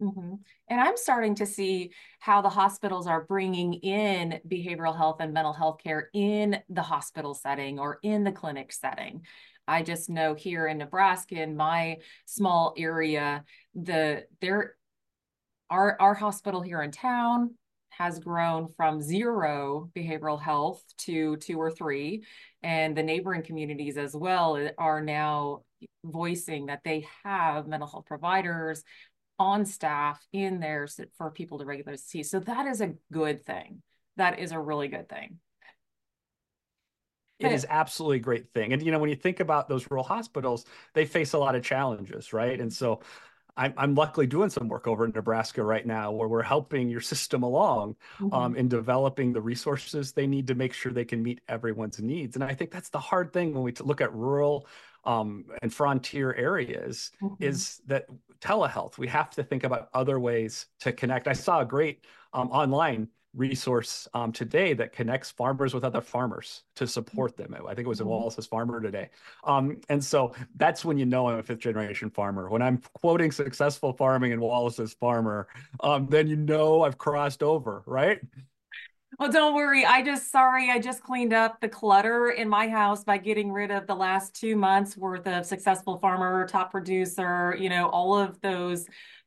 Mm-hmm. 0.00 0.34
And 0.68 0.80
I'm 0.80 0.96
starting 0.96 1.34
to 1.36 1.46
see 1.46 1.90
how 2.20 2.40
the 2.40 2.48
hospitals 2.48 3.08
are 3.08 3.24
bringing 3.24 3.74
in 3.74 4.40
behavioral 4.48 4.96
health 4.96 5.16
and 5.20 5.32
mental 5.32 5.52
health 5.52 5.78
care 5.82 6.08
in 6.14 6.60
the 6.68 6.82
hospital 6.82 7.34
setting 7.34 7.80
or 7.80 7.98
in 8.02 8.22
the 8.22 8.30
clinic 8.30 8.72
setting. 8.72 9.22
I 9.66 9.82
just 9.82 10.08
know 10.08 10.34
here 10.34 10.66
in 10.66 10.78
Nebraska, 10.78 11.42
in 11.42 11.56
my 11.56 11.98
small 12.26 12.74
area, 12.78 13.44
the 13.74 14.24
there 14.40 14.76
our 15.68 16.00
our 16.00 16.14
hospital 16.14 16.62
here 16.62 16.80
in 16.80 16.90
town 16.90 17.54
has 17.90 18.20
grown 18.20 18.68
from 18.76 19.02
zero 19.02 19.90
behavioral 19.96 20.40
health 20.40 20.82
to 20.98 21.36
two 21.38 21.60
or 21.60 21.70
three, 21.70 22.22
and 22.62 22.96
the 22.96 23.02
neighboring 23.02 23.42
communities 23.42 23.96
as 23.98 24.14
well 24.14 24.70
are 24.78 25.02
now 25.02 25.62
voicing 26.04 26.66
that 26.66 26.82
they 26.84 27.06
have 27.24 27.66
mental 27.66 27.88
health 27.88 28.06
providers 28.06 28.82
on 29.38 29.64
staff 29.64 30.26
in 30.32 30.60
there 30.60 30.88
for 31.16 31.30
people 31.30 31.58
to 31.58 31.64
regularly 31.64 31.98
see. 31.98 32.22
So 32.22 32.40
that 32.40 32.66
is 32.66 32.80
a 32.80 32.94
good 33.12 33.44
thing. 33.44 33.82
That 34.16 34.38
is 34.38 34.52
a 34.52 34.58
really 34.58 34.88
good 34.88 35.08
thing. 35.08 35.38
It 37.38 37.52
is 37.52 37.64
absolutely 37.68 38.16
a 38.16 38.20
great 38.20 38.52
thing. 38.52 38.72
And, 38.72 38.82
you 38.82 38.90
know, 38.90 38.98
when 38.98 39.10
you 39.10 39.16
think 39.16 39.38
about 39.38 39.68
those 39.68 39.88
rural 39.90 40.04
hospitals, 40.04 40.64
they 40.94 41.04
face 41.04 41.34
a 41.34 41.38
lot 41.38 41.54
of 41.54 41.62
challenges, 41.62 42.32
right? 42.32 42.60
And 42.60 42.72
so 42.72 43.00
I'm, 43.56 43.74
I'm 43.76 43.94
luckily 43.94 44.26
doing 44.26 44.50
some 44.50 44.68
work 44.68 44.88
over 44.88 45.04
in 45.04 45.12
Nebraska 45.12 45.62
right 45.62 45.86
now 45.86 46.10
where 46.12 46.28
we're 46.28 46.42
helping 46.42 46.88
your 46.88 47.00
system 47.12 47.42
along 47.42 47.96
mm-hmm. 48.18 48.34
um, 48.34 48.56
in 48.56 48.68
developing 48.68 49.32
the 49.32 49.40
resources 49.40 50.12
they 50.12 50.26
need 50.26 50.46
to 50.48 50.54
make 50.54 50.72
sure 50.72 50.92
they 50.92 51.04
can 51.04 51.22
meet 51.22 51.40
everyone's 51.48 52.00
needs. 52.00 52.34
And 52.34 52.44
I 52.44 52.54
think 52.54 52.72
that's 52.72 52.88
the 52.88 53.00
hard 53.00 53.32
thing 53.32 53.54
when 53.54 53.62
we 53.62 53.72
look 53.80 54.00
at 54.00 54.12
rural 54.12 54.66
um, 55.04 55.46
and 55.62 55.72
frontier 55.72 56.34
areas 56.34 57.12
mm-hmm. 57.22 57.42
is 57.42 57.80
that 57.86 58.06
telehealth, 58.40 58.98
we 58.98 59.08
have 59.08 59.30
to 59.30 59.42
think 59.42 59.64
about 59.64 59.88
other 59.94 60.18
ways 60.18 60.66
to 60.80 60.92
connect. 60.92 61.28
I 61.28 61.32
saw 61.32 61.60
a 61.60 61.64
great 61.64 62.04
um, 62.32 62.50
online 62.50 63.08
resource 63.34 64.08
um, 64.14 64.32
today 64.32 64.72
that 64.72 64.92
connects 64.92 65.30
farmers 65.30 65.74
with 65.74 65.84
other 65.84 66.00
farmers 66.00 66.62
to 66.76 66.86
support 66.86 67.36
them. 67.36 67.54
I 67.54 67.74
think 67.74 67.86
it 67.86 67.88
was 67.88 68.00
in 68.00 68.06
mm-hmm. 68.06 68.14
Wallace's 68.14 68.46
Farmer 68.46 68.80
today. 68.80 69.10
Um, 69.44 69.80
and 69.88 70.02
so 70.02 70.34
that's 70.56 70.84
when 70.84 70.98
you 70.98 71.06
know 71.06 71.28
I'm 71.28 71.38
a 71.38 71.42
fifth 71.42 71.60
generation 71.60 72.10
farmer. 72.10 72.48
When 72.48 72.62
I'm 72.62 72.80
quoting 72.94 73.30
successful 73.30 73.92
farming 73.92 74.32
in 74.32 74.40
Wallace's 74.40 74.94
Farmer, 74.94 75.48
um, 75.80 76.06
then 76.08 76.26
you 76.26 76.36
know 76.36 76.82
I've 76.82 76.98
crossed 76.98 77.42
over, 77.42 77.82
right? 77.86 78.20
Well, 79.18 79.32
don't 79.32 79.54
worry. 79.54 79.84
I 79.84 80.02
just, 80.02 80.30
sorry, 80.30 80.70
I 80.70 80.78
just 80.78 81.02
cleaned 81.02 81.32
up 81.32 81.60
the 81.60 81.68
clutter 81.68 82.28
in 82.30 82.48
my 82.48 82.68
house 82.68 83.02
by 83.02 83.18
getting 83.18 83.50
rid 83.50 83.72
of 83.72 83.88
the 83.88 83.94
last 83.96 84.36
two 84.36 84.54
months 84.54 84.96
worth 84.96 85.26
of 85.26 85.44
successful 85.44 85.98
farmer, 85.98 86.46
top 86.46 86.70
producer, 86.70 87.56
you 87.58 87.68
know, 87.68 87.88
all 87.88 88.16
of 88.16 88.40
those 88.42 88.86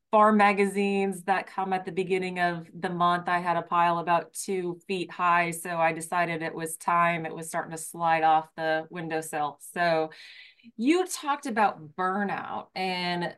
farm 0.10 0.38
magazines 0.38 1.24
that 1.24 1.48
come 1.48 1.74
at 1.74 1.84
the 1.84 1.92
beginning 1.92 2.40
of 2.40 2.70
the 2.74 2.90
month. 2.90 3.28
I 3.28 3.40
had 3.40 3.58
a 3.58 3.62
pile 3.62 4.00
about 4.00 4.32
two 4.34 4.80
feet 4.88 5.12
high. 5.12 5.52
So 5.52 5.78
I 5.78 5.92
decided 5.92 6.42
it 6.42 6.56
was 6.56 6.78
time. 6.78 7.26
It 7.26 7.36
was 7.36 7.50
starting 7.50 7.72
to 7.72 7.78
slide 7.78 8.24
off 8.24 8.48
the 8.56 8.88
windowsill. 8.90 9.60
So 9.74 10.12
you 10.78 11.06
talked 11.06 11.48
about 11.48 11.96
burnout 11.98 12.68
and 12.76 13.36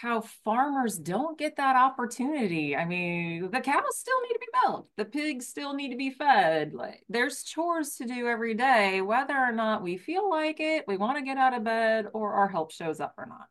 how 0.00 0.20
farmers 0.44 0.98
don't 0.98 1.38
get 1.38 1.56
that 1.56 1.74
opportunity. 1.74 2.76
I 2.76 2.84
mean, 2.84 3.50
the 3.50 3.60
cows 3.60 3.96
still 3.96 4.20
need 4.22 4.34
to 4.34 4.38
be 4.40 4.58
milked, 4.62 4.90
the 4.96 5.04
pigs 5.06 5.46
still 5.46 5.72
need 5.72 5.90
to 5.90 5.96
be 5.96 6.10
fed. 6.10 6.74
Like 6.74 7.02
there's 7.08 7.42
chores 7.42 7.96
to 7.96 8.04
do 8.04 8.28
every 8.28 8.52
day, 8.52 9.00
whether 9.00 9.34
or 9.34 9.52
not 9.52 9.82
we 9.82 9.96
feel 9.96 10.28
like 10.28 10.60
it, 10.60 10.84
we 10.86 10.98
want 10.98 11.16
to 11.16 11.24
get 11.24 11.38
out 11.38 11.54
of 11.54 11.64
bed, 11.64 12.08
or 12.12 12.34
our 12.34 12.48
help 12.48 12.72
shows 12.72 13.00
up 13.00 13.14
or 13.16 13.26
not. 13.26 13.46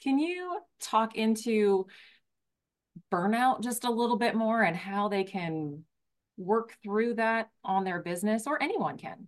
Can 0.00 0.18
you 0.20 0.58
talk 0.80 1.16
into 1.16 1.86
burnout 3.12 3.60
just 3.60 3.84
a 3.84 3.90
little 3.90 4.16
bit 4.16 4.36
more 4.36 4.62
and 4.62 4.76
how 4.76 5.08
they 5.08 5.24
can 5.24 5.82
work 6.36 6.76
through 6.84 7.14
that 7.14 7.48
on 7.64 7.82
their 7.82 8.00
business 8.00 8.46
or 8.46 8.62
anyone 8.62 8.96
can? 8.96 9.26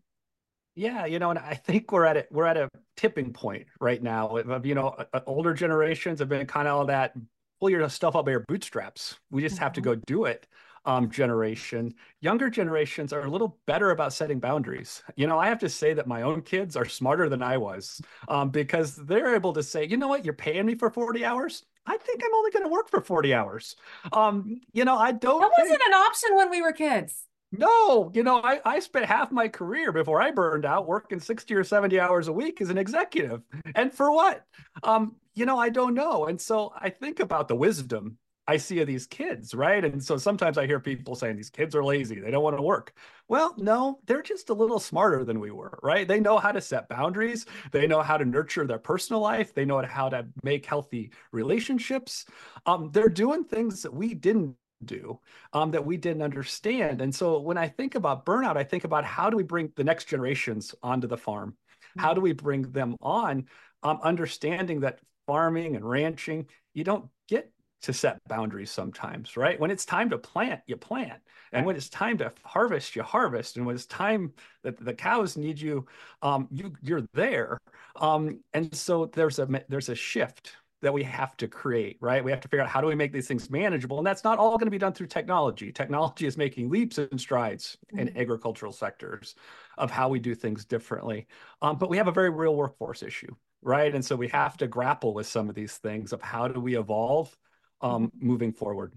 Yeah, 0.76 1.06
you 1.06 1.18
know, 1.18 1.30
and 1.30 1.38
I 1.38 1.54
think 1.54 1.90
we're 1.90 2.04
at 2.04 2.18
it. 2.18 2.28
We're 2.30 2.46
at 2.46 2.58
a 2.58 2.68
tipping 2.96 3.32
point 3.32 3.66
right 3.80 4.02
now. 4.02 4.36
You 4.62 4.74
know, 4.74 4.94
older 5.26 5.54
generations 5.54 6.20
have 6.20 6.28
been 6.28 6.46
kind 6.46 6.68
of 6.68 6.76
all 6.76 6.84
that 6.86 7.14
pull 7.58 7.70
your 7.70 7.88
stuff 7.88 8.14
up 8.14 8.26
by 8.26 8.32
your 8.32 8.44
bootstraps. 8.46 9.18
We 9.30 9.40
just 9.42 9.56
mm-hmm. 9.56 9.64
have 9.64 9.72
to 9.74 9.80
mm-hmm. 9.80 9.90
go 9.90 10.02
do 10.06 10.24
it. 10.26 10.46
Um, 10.84 11.10
generation, 11.10 11.94
younger 12.20 12.48
generations 12.48 13.12
are 13.12 13.22
a 13.22 13.28
little 13.28 13.58
better 13.66 13.90
about 13.90 14.12
setting 14.12 14.38
boundaries. 14.38 15.02
You 15.16 15.26
know, 15.26 15.36
I 15.36 15.48
have 15.48 15.58
to 15.58 15.68
say 15.68 15.94
that 15.94 16.06
my 16.06 16.22
own 16.22 16.42
kids 16.42 16.76
are 16.76 16.84
smarter 16.84 17.28
than 17.28 17.42
I 17.42 17.56
was 17.56 18.00
um, 18.28 18.50
because 18.50 18.94
they're 18.94 19.34
able 19.34 19.52
to 19.54 19.64
say, 19.64 19.84
you 19.84 19.96
know 19.96 20.06
what, 20.06 20.24
you're 20.24 20.32
paying 20.32 20.64
me 20.64 20.76
for 20.76 20.88
40 20.88 21.24
hours. 21.24 21.64
I 21.86 21.96
think 21.96 22.22
I'm 22.24 22.32
only 22.32 22.52
going 22.52 22.66
to 22.66 22.68
work 22.68 22.88
for 22.88 23.00
40 23.00 23.34
hours. 23.34 23.74
Um, 24.12 24.60
you 24.72 24.84
know, 24.84 24.96
I 24.96 25.10
don't. 25.10 25.40
That 25.40 25.50
wasn't 25.58 25.82
an 25.88 25.94
option 25.94 26.36
when 26.36 26.50
we 26.50 26.62
were 26.62 26.72
kids. 26.72 27.24
No, 27.58 28.10
you 28.14 28.22
know, 28.22 28.40
I, 28.42 28.60
I 28.64 28.78
spent 28.80 29.06
half 29.06 29.30
my 29.30 29.48
career 29.48 29.92
before 29.92 30.20
I 30.20 30.30
burned 30.30 30.64
out 30.64 30.86
working 30.86 31.20
60 31.20 31.54
or 31.54 31.64
70 31.64 31.98
hours 32.00 32.28
a 32.28 32.32
week 32.32 32.60
as 32.60 32.70
an 32.70 32.78
executive. 32.78 33.42
And 33.74 33.92
for 33.92 34.10
what? 34.10 34.44
Um, 34.82 35.16
you 35.34 35.46
know, 35.46 35.58
I 35.58 35.68
don't 35.68 35.94
know. 35.94 36.26
And 36.26 36.40
so 36.40 36.72
I 36.76 36.90
think 36.90 37.20
about 37.20 37.48
the 37.48 37.56
wisdom 37.56 38.18
I 38.48 38.56
see 38.58 38.80
of 38.80 38.86
these 38.86 39.06
kids, 39.06 39.54
right? 39.54 39.84
And 39.84 40.02
so 40.02 40.16
sometimes 40.16 40.56
I 40.56 40.66
hear 40.66 40.78
people 40.78 41.16
saying 41.16 41.36
these 41.36 41.50
kids 41.50 41.74
are 41.74 41.84
lazy, 41.84 42.20
they 42.20 42.30
don't 42.30 42.44
want 42.44 42.56
to 42.56 42.62
work. 42.62 42.94
Well, 43.26 43.54
no, 43.58 43.98
they're 44.06 44.22
just 44.22 44.50
a 44.50 44.54
little 44.54 44.78
smarter 44.78 45.24
than 45.24 45.40
we 45.40 45.50
were, 45.50 45.78
right? 45.82 46.06
They 46.06 46.20
know 46.20 46.38
how 46.38 46.52
to 46.52 46.60
set 46.60 46.88
boundaries, 46.88 47.46
they 47.72 47.88
know 47.88 48.02
how 48.02 48.16
to 48.16 48.24
nurture 48.24 48.64
their 48.66 48.78
personal 48.78 49.20
life, 49.20 49.52
they 49.52 49.64
know 49.64 49.82
how 49.82 50.08
to 50.10 50.26
make 50.44 50.64
healthy 50.64 51.10
relationships. 51.32 52.24
Um, 52.66 52.90
they're 52.92 53.08
doing 53.08 53.42
things 53.44 53.82
that 53.82 53.92
we 53.92 54.14
didn't 54.14 54.54
do 54.84 55.18
um, 55.52 55.70
that 55.70 55.84
we 55.84 55.96
didn't 55.96 56.22
understand. 56.22 57.00
And 57.00 57.14
so 57.14 57.40
when 57.40 57.58
I 57.58 57.68
think 57.68 57.94
about 57.94 58.26
burnout, 58.26 58.56
I 58.56 58.64
think 58.64 58.84
about 58.84 59.04
how 59.04 59.30
do 59.30 59.36
we 59.36 59.42
bring 59.42 59.72
the 59.76 59.84
next 59.84 60.06
generations 60.06 60.74
onto 60.82 61.06
the 61.06 61.16
farm? 61.16 61.56
How 61.98 62.12
do 62.12 62.20
we 62.20 62.32
bring 62.32 62.62
them 62.72 62.96
on, 63.00 63.46
um, 63.82 63.98
understanding 64.02 64.80
that 64.80 65.00
farming 65.26 65.76
and 65.76 65.84
ranching, 65.88 66.46
you 66.74 66.84
don't 66.84 67.06
get 67.28 67.50
to 67.82 67.92
set 67.92 68.18
boundaries 68.28 68.70
sometimes, 68.70 69.36
right? 69.36 69.58
When 69.60 69.70
it's 69.70 69.84
time 69.84 70.10
to 70.10 70.18
plant, 70.18 70.60
you 70.66 70.76
plant. 70.76 71.20
And 71.52 71.64
when 71.64 71.76
it's 71.76 71.88
time 71.88 72.18
to 72.18 72.32
harvest, 72.44 72.96
you 72.96 73.02
harvest. 73.02 73.56
And 73.56 73.64
when 73.64 73.76
it's 73.76 73.86
time 73.86 74.32
that 74.62 74.82
the 74.82 74.94
cows 74.94 75.36
need 75.36 75.60
you, 75.60 75.86
um, 76.22 76.48
you 76.50 76.74
you're 76.82 77.04
there. 77.14 77.58
Um, 77.96 78.40
and 78.52 78.74
so 78.74 79.06
there's 79.06 79.38
a 79.38 79.48
there's 79.68 79.88
a 79.88 79.94
shift 79.94 80.52
that 80.82 80.92
we 80.92 81.02
have 81.02 81.36
to 81.38 81.48
create, 81.48 81.96
right? 82.00 82.22
We 82.22 82.30
have 82.30 82.40
to 82.42 82.48
figure 82.48 82.62
out 82.62 82.68
how 82.68 82.80
do 82.80 82.86
we 82.86 82.94
make 82.94 83.12
these 83.12 83.26
things 83.26 83.48
manageable. 83.50 83.98
And 83.98 84.06
that's 84.06 84.24
not 84.24 84.38
all 84.38 84.58
going 84.58 84.66
to 84.66 84.70
be 84.70 84.78
done 84.78 84.92
through 84.92 85.06
technology. 85.06 85.72
Technology 85.72 86.26
is 86.26 86.36
making 86.36 86.68
leaps 86.68 86.98
and 86.98 87.20
strides 87.20 87.78
mm-hmm. 87.86 88.08
in 88.08 88.18
agricultural 88.18 88.72
sectors 88.72 89.34
of 89.78 89.90
how 89.90 90.08
we 90.08 90.18
do 90.18 90.34
things 90.34 90.64
differently. 90.64 91.26
Um, 91.62 91.78
but 91.78 91.88
we 91.88 91.96
have 91.96 92.08
a 92.08 92.12
very 92.12 92.30
real 92.30 92.54
workforce 92.54 93.02
issue, 93.02 93.34
right? 93.62 93.94
And 93.94 94.04
so 94.04 94.16
we 94.16 94.28
have 94.28 94.56
to 94.58 94.66
grapple 94.66 95.14
with 95.14 95.26
some 95.26 95.48
of 95.48 95.54
these 95.54 95.78
things 95.78 96.12
of 96.12 96.20
how 96.20 96.46
do 96.46 96.60
we 96.60 96.76
evolve 96.76 97.36
um, 97.80 98.08
mm-hmm. 98.08 98.26
moving 98.26 98.52
forward. 98.52 98.94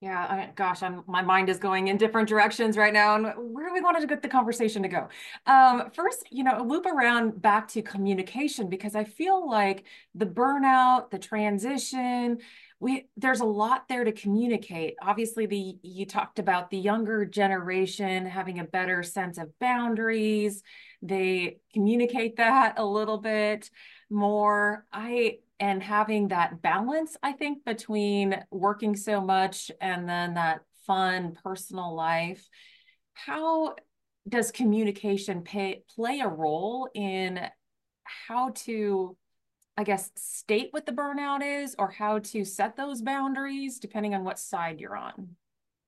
Yeah, 0.00 0.26
I, 0.30 0.50
gosh, 0.54 0.84
I'm 0.84 1.02
my 1.08 1.22
mind 1.22 1.48
is 1.48 1.58
going 1.58 1.88
in 1.88 1.96
different 1.96 2.28
directions 2.28 2.76
right 2.76 2.92
now, 2.92 3.16
and 3.16 3.52
where 3.52 3.72
we 3.72 3.80
want 3.80 4.00
to 4.00 4.06
get 4.06 4.22
the 4.22 4.28
conversation 4.28 4.80
to 4.84 4.88
go? 4.88 5.08
Um, 5.44 5.90
first, 5.90 6.22
you 6.30 6.44
know, 6.44 6.62
loop 6.62 6.86
around 6.86 7.42
back 7.42 7.66
to 7.68 7.82
communication 7.82 8.68
because 8.68 8.94
I 8.94 9.02
feel 9.02 9.50
like 9.50 9.86
the 10.14 10.24
burnout, 10.24 11.10
the 11.10 11.18
transition, 11.18 12.38
we 12.78 13.08
there's 13.16 13.40
a 13.40 13.44
lot 13.44 13.88
there 13.88 14.04
to 14.04 14.12
communicate. 14.12 14.94
Obviously, 15.02 15.46
the 15.46 15.76
you 15.82 16.06
talked 16.06 16.38
about 16.38 16.70
the 16.70 16.78
younger 16.78 17.24
generation 17.24 18.24
having 18.24 18.60
a 18.60 18.64
better 18.64 19.02
sense 19.02 19.36
of 19.36 19.58
boundaries. 19.58 20.62
They 21.02 21.58
communicate 21.74 22.36
that 22.36 22.74
a 22.78 22.84
little 22.84 23.18
bit 23.18 23.68
more. 24.10 24.86
I 24.92 25.38
and 25.60 25.82
having 25.82 26.28
that 26.28 26.62
balance, 26.62 27.16
I 27.22 27.32
think, 27.32 27.64
between 27.64 28.42
working 28.50 28.96
so 28.96 29.20
much 29.20 29.70
and 29.80 30.08
then 30.08 30.34
that 30.34 30.60
fun 30.86 31.36
personal 31.42 31.94
life. 31.94 32.48
How 33.14 33.74
does 34.28 34.52
communication 34.52 35.42
pay, 35.42 35.82
play 35.94 36.20
a 36.20 36.28
role 36.28 36.88
in 36.94 37.40
how 38.04 38.50
to, 38.50 39.16
I 39.76 39.84
guess, 39.84 40.10
state 40.16 40.68
what 40.70 40.86
the 40.86 40.92
burnout 40.92 41.42
is 41.42 41.74
or 41.78 41.90
how 41.90 42.20
to 42.20 42.44
set 42.44 42.76
those 42.76 43.02
boundaries 43.02 43.78
depending 43.78 44.14
on 44.14 44.24
what 44.24 44.38
side 44.38 44.80
you're 44.80 44.96
on? 44.96 45.36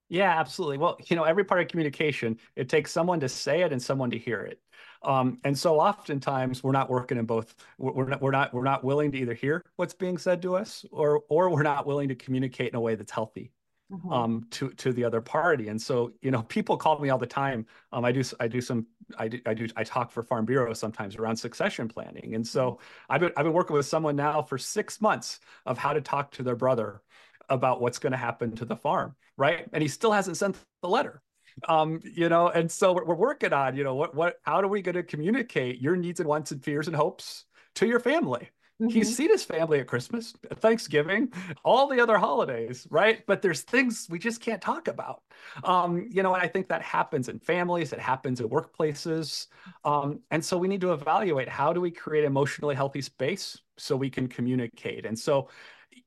Yeah, 0.09 0.37
absolutely. 0.37 0.77
Well, 0.77 0.97
you 1.07 1.15
know, 1.15 1.23
every 1.23 1.45
part 1.45 1.61
of 1.61 1.69
communication, 1.69 2.37
it 2.57 2.67
takes 2.67 2.91
someone 2.91 3.21
to 3.21 3.29
say 3.29 3.61
it 3.61 3.71
and 3.71 3.81
someone 3.81 4.09
to 4.09 4.17
hear 4.17 4.41
it. 4.41 4.59
Um, 5.03 5.39
and 5.43 5.57
so 5.57 5.79
oftentimes 5.79 6.63
we're 6.63 6.71
not 6.71 6.89
working 6.89 7.17
in 7.17 7.25
both. 7.25 7.55
We're 7.77 8.09
not, 8.09 8.21
we're 8.21 8.31
not, 8.31 8.53
we're 8.53 8.63
not 8.63 8.83
willing 8.83 9.11
to 9.13 9.17
either 9.17 9.33
hear 9.33 9.63
what's 9.75 9.93
being 9.93 10.17
said 10.17 10.41
to 10.43 10.55
us 10.55 10.85
or, 10.91 11.23
or 11.29 11.49
we're 11.49 11.63
not 11.63 11.85
willing 11.85 12.09
to 12.09 12.15
communicate 12.15 12.69
in 12.69 12.75
a 12.75 12.81
way 12.81 12.95
that's 12.95 13.11
healthy. 13.11 13.51
mm-hmm. 13.91 14.11
um, 14.11 14.47
to 14.51 14.69
to 14.71 14.93
the 14.93 15.03
other 15.03 15.21
party. 15.21 15.67
And 15.67 15.81
so, 15.81 16.13
you 16.21 16.31
know, 16.31 16.43
people 16.43 16.77
call 16.77 16.99
me 16.99 17.09
all 17.09 17.17
the 17.17 17.27
time. 17.27 17.65
Um, 17.91 18.05
I 18.05 18.11
do 18.11 18.23
I 18.39 18.47
do 18.47 18.61
some 18.61 18.87
I 19.17 19.27
do 19.27 19.39
I 19.45 19.53
do 19.53 19.67
I 19.75 19.83
talk 19.83 20.11
for 20.11 20.23
Farm 20.23 20.45
Bureau 20.45 20.73
sometimes 20.73 21.15
around 21.15 21.35
succession 21.35 21.87
planning. 21.87 22.35
And 22.35 22.47
so. 22.47 22.79
I've 23.09 23.21
been 23.21 23.31
I've 23.37 23.43
been 23.45 23.53
working 23.53 23.75
with 23.75 23.85
someone 23.85 24.15
now 24.15 24.41
for 24.41 24.57
six 24.57 25.01
months 25.01 25.39
of 25.65 25.77
how 25.77 25.93
to 25.93 26.01
talk 26.01 26.31
to 26.31 26.43
their 26.43 26.55
brother 26.55 27.01
about 27.49 27.81
what's 27.81 27.99
going 27.99 28.11
to 28.11 28.17
happen 28.17 28.55
to 28.55 28.65
the 28.65 28.75
farm, 28.75 29.15
right? 29.37 29.67
And 29.73 29.81
he 29.81 29.89
still 29.89 30.11
hasn't 30.11 30.37
sent 30.37 30.57
the 30.81 30.87
letter 30.87 31.21
um 31.67 31.99
you 32.03 32.29
know 32.29 32.49
and 32.49 32.71
so 32.71 32.93
we're, 32.93 33.05
we're 33.05 33.15
working 33.15 33.53
on 33.53 33.75
you 33.75 33.83
know 33.83 33.95
what 33.95 34.15
what 34.15 34.35
how 34.43 34.59
are 34.59 34.67
we 34.67 34.81
going 34.81 34.95
to 34.95 35.03
communicate 35.03 35.79
your 35.79 35.95
needs 35.95 36.19
and 36.19 36.27
wants 36.27 36.51
and 36.51 36.63
fears 36.63 36.87
and 36.87 36.95
hopes 36.95 37.45
to 37.75 37.85
your 37.85 37.99
family 37.99 38.49
Mm-hmm. 38.81 38.89
He's 38.89 39.15
seen 39.15 39.29
his 39.29 39.43
family 39.43 39.79
at 39.79 39.87
Christmas, 39.87 40.33
at 40.49 40.59
Thanksgiving, 40.59 41.31
all 41.63 41.87
the 41.87 42.01
other 42.01 42.17
holidays, 42.17 42.87
right? 42.89 43.23
But 43.27 43.43
there's 43.43 43.61
things 43.61 44.07
we 44.09 44.17
just 44.17 44.41
can't 44.41 44.61
talk 44.61 44.87
about. 44.87 45.21
Um, 45.63 46.07
you 46.09 46.23
know, 46.23 46.33
and 46.33 46.41
I 46.41 46.47
think 46.47 46.67
that 46.69 46.81
happens 46.81 47.29
in 47.29 47.37
families, 47.39 47.93
it 47.93 47.99
happens 47.99 48.39
in 48.39 48.49
workplaces. 48.49 49.47
Um, 49.83 50.21
and 50.31 50.43
so 50.43 50.57
we 50.57 50.67
need 50.67 50.81
to 50.81 50.93
evaluate 50.93 51.47
how 51.47 51.73
do 51.73 51.81
we 51.81 51.91
create 51.91 52.23
emotionally 52.23 52.73
healthy 52.73 53.01
space 53.01 53.59
so 53.77 53.95
we 53.95 54.09
can 54.09 54.27
communicate. 54.27 55.05
And 55.05 55.17
so 55.17 55.49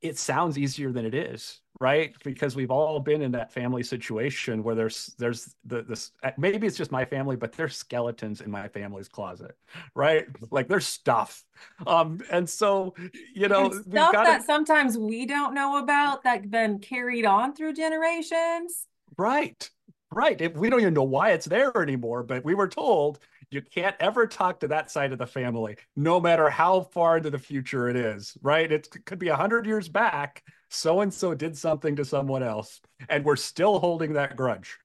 it 0.02 0.18
sounds 0.18 0.58
easier 0.58 0.90
than 0.90 1.06
it 1.06 1.14
is 1.14 1.60
right? 1.80 2.14
Because 2.22 2.54
we've 2.54 2.70
all 2.70 3.00
been 3.00 3.22
in 3.22 3.32
that 3.32 3.52
family 3.52 3.82
situation 3.82 4.62
where 4.62 4.74
there's 4.74 5.14
there's 5.18 5.54
the 5.64 5.82
this 5.82 6.12
maybe 6.38 6.66
it's 6.66 6.76
just 6.76 6.92
my 6.92 7.04
family 7.04 7.36
but 7.36 7.52
there's 7.52 7.76
skeletons 7.76 8.40
in 8.40 8.50
my 8.50 8.68
family's 8.68 9.08
closet 9.08 9.56
right? 9.94 10.26
Like 10.50 10.68
there's 10.68 10.86
stuff. 10.86 11.44
Um 11.86 12.20
and 12.30 12.48
so 12.48 12.94
you 13.34 13.48
know 13.48 13.66
and 13.66 13.74
stuff 13.74 14.12
gotta, 14.12 14.30
that 14.30 14.44
sometimes 14.44 14.96
we 14.96 15.26
don't 15.26 15.54
know 15.54 15.78
about 15.78 16.22
that 16.24 16.50
been 16.50 16.78
carried 16.78 17.24
on 17.24 17.54
through 17.54 17.74
generations. 17.74 18.86
Right 19.16 19.68
right. 20.12 20.40
If 20.40 20.54
we 20.54 20.70
don't 20.70 20.80
even 20.80 20.94
know 20.94 21.02
why 21.02 21.32
it's 21.32 21.46
there 21.46 21.76
anymore 21.76 22.22
but 22.22 22.44
we 22.44 22.54
were 22.54 22.68
told 22.68 23.18
you 23.50 23.62
can't 23.62 23.96
ever 24.00 24.26
talk 24.26 24.60
to 24.60 24.68
that 24.68 24.90
side 24.90 25.12
of 25.12 25.18
the 25.18 25.26
family 25.26 25.76
no 25.96 26.20
matter 26.20 26.48
how 26.48 26.80
far 26.80 27.16
into 27.16 27.30
the 27.30 27.38
future 27.38 27.88
it 27.88 27.96
is 27.96 28.36
right? 28.42 28.70
It 28.70 28.88
could 29.06 29.18
be 29.18 29.28
100 29.28 29.66
years 29.66 29.88
back 29.88 30.44
so 30.74 31.00
and 31.00 31.12
so 31.12 31.34
did 31.34 31.56
something 31.56 31.96
to 31.96 32.04
someone 32.04 32.42
else, 32.42 32.80
and 33.08 33.24
we're 33.24 33.36
still 33.36 33.78
holding 33.78 34.14
that 34.14 34.36
grudge. 34.36 34.78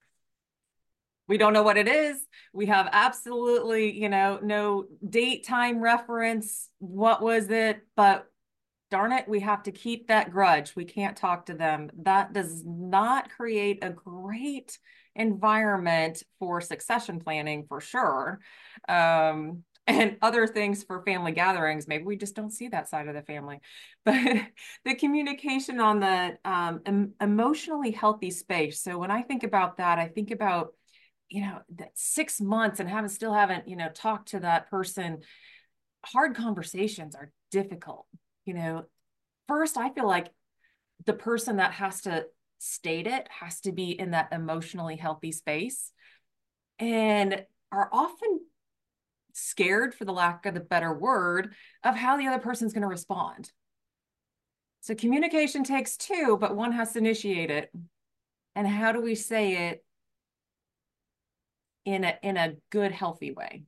We 1.28 1.38
don't 1.38 1.52
know 1.52 1.62
what 1.62 1.76
it 1.76 1.86
is. 1.86 2.18
We 2.52 2.66
have 2.66 2.88
absolutely, 2.90 3.96
you 3.96 4.08
know, 4.08 4.40
no 4.42 4.86
date, 5.08 5.46
time 5.46 5.80
reference. 5.80 6.68
What 6.78 7.22
was 7.22 7.50
it? 7.50 7.86
But 7.94 8.26
darn 8.90 9.12
it, 9.12 9.28
we 9.28 9.40
have 9.40 9.62
to 9.64 9.72
keep 9.72 10.08
that 10.08 10.32
grudge. 10.32 10.74
We 10.74 10.84
can't 10.84 11.16
talk 11.16 11.46
to 11.46 11.54
them. 11.54 11.90
That 12.02 12.32
does 12.32 12.64
not 12.66 13.30
create 13.30 13.78
a 13.82 13.90
great 13.90 14.78
environment 15.14 16.22
for 16.38 16.60
succession 16.60 17.20
planning 17.20 17.64
for 17.68 17.80
sure. 17.80 18.40
Um, 18.88 19.62
and 19.90 20.16
other 20.22 20.46
things 20.46 20.82
for 20.82 21.02
family 21.04 21.32
gatherings 21.32 21.88
maybe 21.88 22.04
we 22.04 22.16
just 22.16 22.34
don't 22.34 22.52
see 22.52 22.68
that 22.68 22.88
side 22.88 23.08
of 23.08 23.14
the 23.14 23.22
family. 23.22 23.60
But 24.04 24.46
the 24.84 24.94
communication 24.94 25.80
on 25.80 26.00
the 26.00 26.38
um, 26.44 26.80
em- 26.86 27.14
emotionally 27.20 27.90
healthy 27.90 28.30
space. 28.30 28.80
So 28.80 28.98
when 28.98 29.10
i 29.10 29.22
think 29.22 29.44
about 29.44 29.76
that 29.76 29.98
i 29.98 30.08
think 30.08 30.30
about 30.30 30.74
you 31.28 31.42
know 31.42 31.60
that 31.76 31.90
six 31.94 32.40
months 32.40 32.80
and 32.80 32.88
haven't 32.88 33.10
still 33.10 33.32
haven't 33.32 33.68
you 33.68 33.76
know 33.76 33.88
talked 33.88 34.30
to 34.30 34.40
that 34.40 34.70
person 34.70 35.18
hard 36.04 36.34
conversations 36.34 37.14
are 37.14 37.30
difficult 37.50 38.06
you 38.44 38.54
know. 38.54 38.84
First 39.48 39.76
i 39.76 39.90
feel 39.90 40.06
like 40.06 40.28
the 41.06 41.12
person 41.12 41.56
that 41.56 41.72
has 41.72 42.02
to 42.02 42.26
state 42.60 43.06
it 43.06 43.26
has 43.40 43.60
to 43.60 43.72
be 43.72 43.98
in 43.98 44.10
that 44.12 44.28
emotionally 44.32 44.96
healthy 44.96 45.32
space. 45.32 45.92
And 46.78 47.44
are 47.72 47.88
often 47.92 48.40
scared, 49.40 49.94
for 49.94 50.04
the 50.04 50.12
lack 50.12 50.46
of 50.46 50.54
the 50.54 50.60
better 50.60 50.92
word, 50.92 51.54
of 51.84 51.96
how 51.96 52.16
the 52.16 52.26
other 52.26 52.38
person's 52.38 52.72
going 52.72 52.82
to 52.82 52.88
respond. 52.88 53.50
So 54.80 54.94
communication 54.94 55.62
takes 55.62 55.96
two, 55.96 56.38
but 56.40 56.56
one 56.56 56.72
has 56.72 56.92
to 56.92 56.98
initiate 56.98 57.50
it. 57.50 57.70
And 58.54 58.66
how 58.66 58.92
do 58.92 59.00
we 59.00 59.14
say 59.14 59.68
it 59.68 59.84
in 61.84 62.04
a 62.04 62.18
in 62.22 62.36
a 62.36 62.54
good, 62.70 62.92
healthy 62.92 63.32
way? 63.32 63.64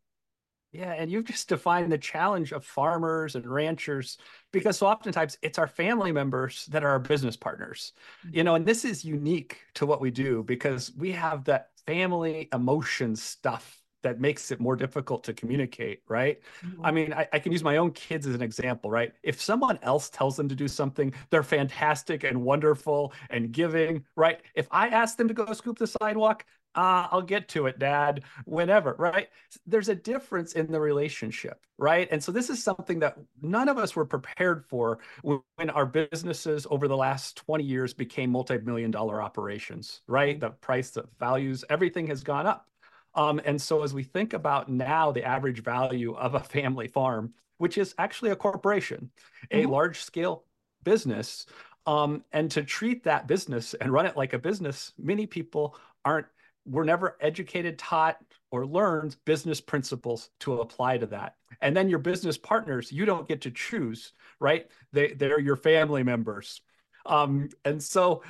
Yeah, 0.73 0.95
and 0.95 1.11
you've 1.11 1.26
just 1.26 1.50
defined 1.50 1.93
the 1.93 1.99
challenge 1.99 2.52
of 2.52 2.64
farmers 2.64 3.35
and 3.35 3.47
ranchers 3.47 4.17
because 4.52 4.79
so 4.79 4.87
oftentimes 4.87 5.37
it's 5.42 5.59
our 5.59 5.66
family 5.66 6.12
members 6.12 6.64
that 6.66 6.83
are 6.83 6.88
our 6.88 6.99
business 6.99 7.37
partners. 7.37 7.92
Mm-hmm. 8.27 8.37
You 8.37 8.44
know, 8.44 8.55
and 8.55 8.64
this 8.64 8.87
is 8.87 9.05
unique 9.05 9.59
to 9.75 9.85
what 9.85 10.01
we 10.01 10.11
do 10.11 10.42
because 10.42 10.90
we 10.97 11.12
have 11.12 11.44
that 11.44 11.68
family 11.87 12.49
emotion 12.55 13.16
stuff 13.16 13.82
that 14.03 14.21
makes 14.21 14.51
it 14.51 14.61
more 14.61 14.77
difficult 14.77 15.25
to 15.25 15.33
communicate, 15.33 16.03
right? 16.09 16.41
Mm-hmm. 16.65 16.85
I 16.85 16.91
mean, 16.91 17.12
I, 17.12 17.29
I, 17.33 17.38
can 17.38 17.53
use 17.53 17.62
my 17.62 17.77
own 17.77 17.93
kids 17.93 18.27
as 18.27 18.35
an 18.35 18.43
example, 18.43 18.91
right? 18.91 19.12
If 19.23 19.41
someone 19.41 19.79
else 19.83 20.11
tells 20.11 20.37
them 20.37 20.49
to 20.49 20.55
do 20.55 20.69
something, 20.69 21.12
they're 21.31 21.43
fantastic 21.43 22.25
and 22.25 22.43
wonderful 22.43 23.12
and 23.31 23.53
giving, 23.53 24.05
right? 24.17 24.41
If 24.55 24.69
I 24.71 24.88
ask 24.88 25.17
them 25.17 25.29
to 25.29 25.35
go 25.35 25.53
scoop 25.53 25.79
the 25.79 25.87
sidewalk, 25.87 26.45
uh, 26.75 27.07
I'll 27.11 27.23
get 27.23 27.49
to 27.49 27.67
it, 27.67 27.79
dad, 27.79 28.23
whenever, 28.45 28.95
right? 28.99 29.29
There's 29.67 29.88
a 29.88 29.95
difference 29.95 30.55
in 30.55 30.71
the 30.73 30.81
relationship, 30.81 31.67
right? 31.79 32.09
And 32.11 32.23
so 32.23 32.33
this 32.33 32.49
is 32.49 32.62
something 32.62 32.99
that 33.01 33.19
none 33.43 33.69
of 33.69 33.79
us 33.79 33.95
were 33.95 34.07
prepared 34.07 34.65
for 34.65 34.99
when 35.23 35.71
our 35.71 35.85
businesses 35.85 36.67
over 36.71 36.88
the 36.88 36.97
last 36.97 37.37
20 37.37 37.65
years 37.65 37.93
became 37.93 38.31
multi 38.31 38.59
million 38.59 38.91
dollar 38.91 39.21
operations, 39.21 40.01
right? 40.07 40.37
Mm-hmm. 40.37 40.47
The 40.47 40.51
price, 40.51 40.91
the 40.91 41.05
values, 41.19 41.65
everything 41.69 42.07
has 42.07 42.23
gone 42.23 42.47
up. 42.47 42.67
Um, 43.14 43.40
and 43.44 43.61
so 43.61 43.83
as 43.83 43.92
we 43.92 44.03
think 44.03 44.33
about 44.33 44.68
now 44.68 45.12
the 45.12 45.25
average 45.25 45.62
value 45.62 46.14
of 46.14 46.35
a 46.35 46.40
family 46.40 46.88
farm, 46.88 47.35
which 47.59 47.79
is 47.79 47.94
actually 47.98 48.31
a 48.31 48.37
corporation, 48.37 49.11
mm-hmm. 49.51 49.68
a 49.68 49.70
large 49.70 50.01
scale 50.03 50.44
business, 50.83 51.46
um, 51.87 52.25
and 52.33 52.51
to 52.53 52.62
treat 52.62 53.05
that 53.05 53.27
business 53.27 53.75
and 53.75 53.92
run 53.92 54.07
it 54.07 54.16
like 54.16 54.33
a 54.33 54.38
business, 54.38 54.92
many 54.98 55.27
people 55.27 55.77
aren't, 56.05 56.27
were 56.64 56.85
never 56.85 57.16
educated, 57.20 57.79
taught, 57.79 58.18
or 58.51 58.66
learned 58.66 59.16
business 59.25 59.61
principles 59.61 60.31
to 60.40 60.61
apply 60.61 60.98
to 60.98 61.07
that. 61.07 61.37
And 61.61 61.77
then 61.77 61.88
your 61.88 61.98
business 61.98 62.38
partners, 62.38 62.92
you 62.92 63.05
don't 63.05 63.29
get 63.29 63.40
to 63.42 63.51
choose, 63.51 64.12
right? 64.40 64.68
They, 64.92 65.12
they're 65.14 65.40
your 65.40 65.57
family 65.57 66.03
members. 66.03 66.61
Um, 67.05 67.48
and 67.64 67.83
so 67.83 68.22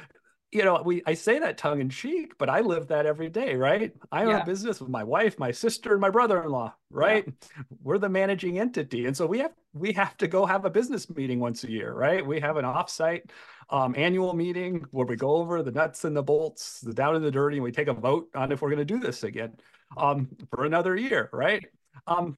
you 0.53 0.65
know, 0.65 0.83
we 0.85 1.03
I 1.07 1.15
say 1.15 1.39
that 1.39 1.57
tongue 1.57 1.81
in 1.81 1.89
cheek, 1.89 2.37
but 2.37 2.51
I 2.51 2.61
live 2.61 2.89
that 2.89 3.07
every 3.07 3.31
day, 3.31 3.57
right? 3.57 3.93
I 4.13 4.25
own 4.25 4.31
yeah. 4.31 4.43
a 4.43 4.47
business 4.47 4.81
with 4.81 4.91
my 4.91 5.03
wife, 5.03 5.39
my 5.39 5.51
sister, 5.51 5.93
and 5.93 6.01
my 6.01 6.11
brother-in-law, 6.11 6.75
right? 6.91 7.25
Yeah. 7.27 7.63
We're 7.83 7.99
the 7.99 8.11
managing 8.11 8.59
entity, 8.59 9.07
and 9.07 9.17
so 9.17 9.27
we 9.27 9.39
have 9.39 9.53
we 9.73 9.93
have 9.93 10.17
to 10.19 10.29
go 10.29 10.45
have 10.45 10.67
a 10.67 10.71
business 10.71 11.09
meeting 11.09 11.41
once 11.41 11.65
a 11.65 11.71
year, 11.71 11.95
right? 11.95 12.25
We 12.25 12.39
have 12.41 12.59
an 12.59 12.67
offsite 12.67 13.31
um, 13.71 13.95
annual 13.97 14.35
meeting 14.35 14.85
where 14.91 15.07
we 15.07 15.17
go 15.17 15.37
over 15.37 15.63
the 15.63 15.73
nuts 15.73 16.05
and 16.05 16.15
the 16.15 16.23
bolts, 16.23 16.81
the 16.83 16.93
down 16.93 17.17
and 17.17 17.25
the 17.25 17.31
dirty, 17.31 17.57
and 17.57 17.65
we 17.65 17.73
take 17.73 17.89
a 17.89 17.95
vote 17.95 18.29
on 18.35 18.53
if 18.53 18.61
we're 18.61 18.71
going 18.71 18.79
to 18.79 18.85
do 18.85 19.01
this 19.01 19.25
again 19.25 19.55
um, 19.97 20.29
for 20.51 20.67
another 20.67 20.95
year, 20.95 21.31
right? 21.33 21.65
Um, 22.07 22.37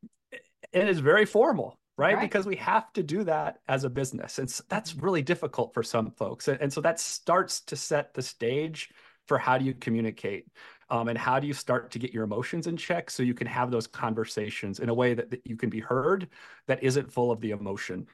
and 0.73 0.89
it's 0.89 1.01
very 1.01 1.27
formal 1.27 1.79
right? 1.97 2.17
right? 2.17 2.23
Because 2.23 2.47
we 2.47 2.57
have 2.57 2.93
to 2.95 3.03
do 3.03 3.25
that 3.25 3.61
as 3.69 3.85
a 3.85 3.91
business. 3.91 4.39
And 4.39 4.49
that's 4.69 4.93
mm-hmm. 4.93 5.05
really 5.05 5.23
difficult 5.23 5.75
for 5.75 5.83
some 5.83 6.11
folks. 6.13 6.49
And, 6.49 6.61
and 6.61 6.73
so 6.73 6.81
that 6.81 7.01
starts 7.01 7.61
to 7.63 7.77
set 7.77 8.15
the 8.15 8.23
stage 8.23 8.91
for 9.27 9.39
how 9.39 9.59
do 9.59 9.65
you 9.65 9.75
communicate 9.75 10.47
um, 10.91 11.09
and 11.09 11.19
how 11.19 11.39
do 11.39 11.47
you 11.47 11.55
start 11.55 11.91
to 11.93 11.99
get 11.99 12.13
your 12.13 12.25
emotions 12.25 12.67
in 12.67 12.77
check 12.77 13.11
so 13.11 13.23
you 13.23 13.35
can 13.35 13.47
have 13.47 13.71
those 13.71 13.87
conversations 13.87 14.81
in 14.81 14.89
a 14.89 14.95
way 14.95 15.15
that, 15.15 15.31
that 15.31 15.47
you 15.47 15.57
can 15.57 15.71
be 15.71 15.81
heard 15.81 16.29
that 16.67 16.83
isn't 16.83 17.13
full 17.13 17.31
of 17.31 17.41
the 17.41 17.51
emotion. 17.51 18.07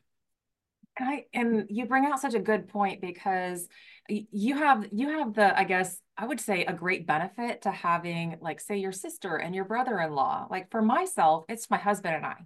And 0.98 1.08
I 1.08 1.24
and 1.32 1.66
you 1.68 1.86
bring 1.86 2.04
out 2.04 2.20
such 2.20 2.34
a 2.34 2.40
good 2.40 2.68
point 2.68 3.00
because 3.00 3.66
you 4.08 4.56
have 4.56 4.88
you 4.92 5.08
have 5.18 5.34
the 5.34 5.58
I 5.58 5.64
guess 5.64 5.98
I 6.16 6.26
would 6.26 6.40
say 6.40 6.64
a 6.64 6.72
great 6.72 7.06
benefit 7.06 7.62
to 7.62 7.70
having 7.70 8.36
like 8.40 8.60
say 8.60 8.76
your 8.76 8.92
sister 8.92 9.36
and 9.36 9.54
your 9.54 9.64
brother-in-law. 9.64 10.48
Like 10.50 10.70
for 10.70 10.82
myself, 10.82 11.44
it's 11.48 11.70
my 11.70 11.78
husband 11.78 12.16
and 12.16 12.26
I. 12.26 12.36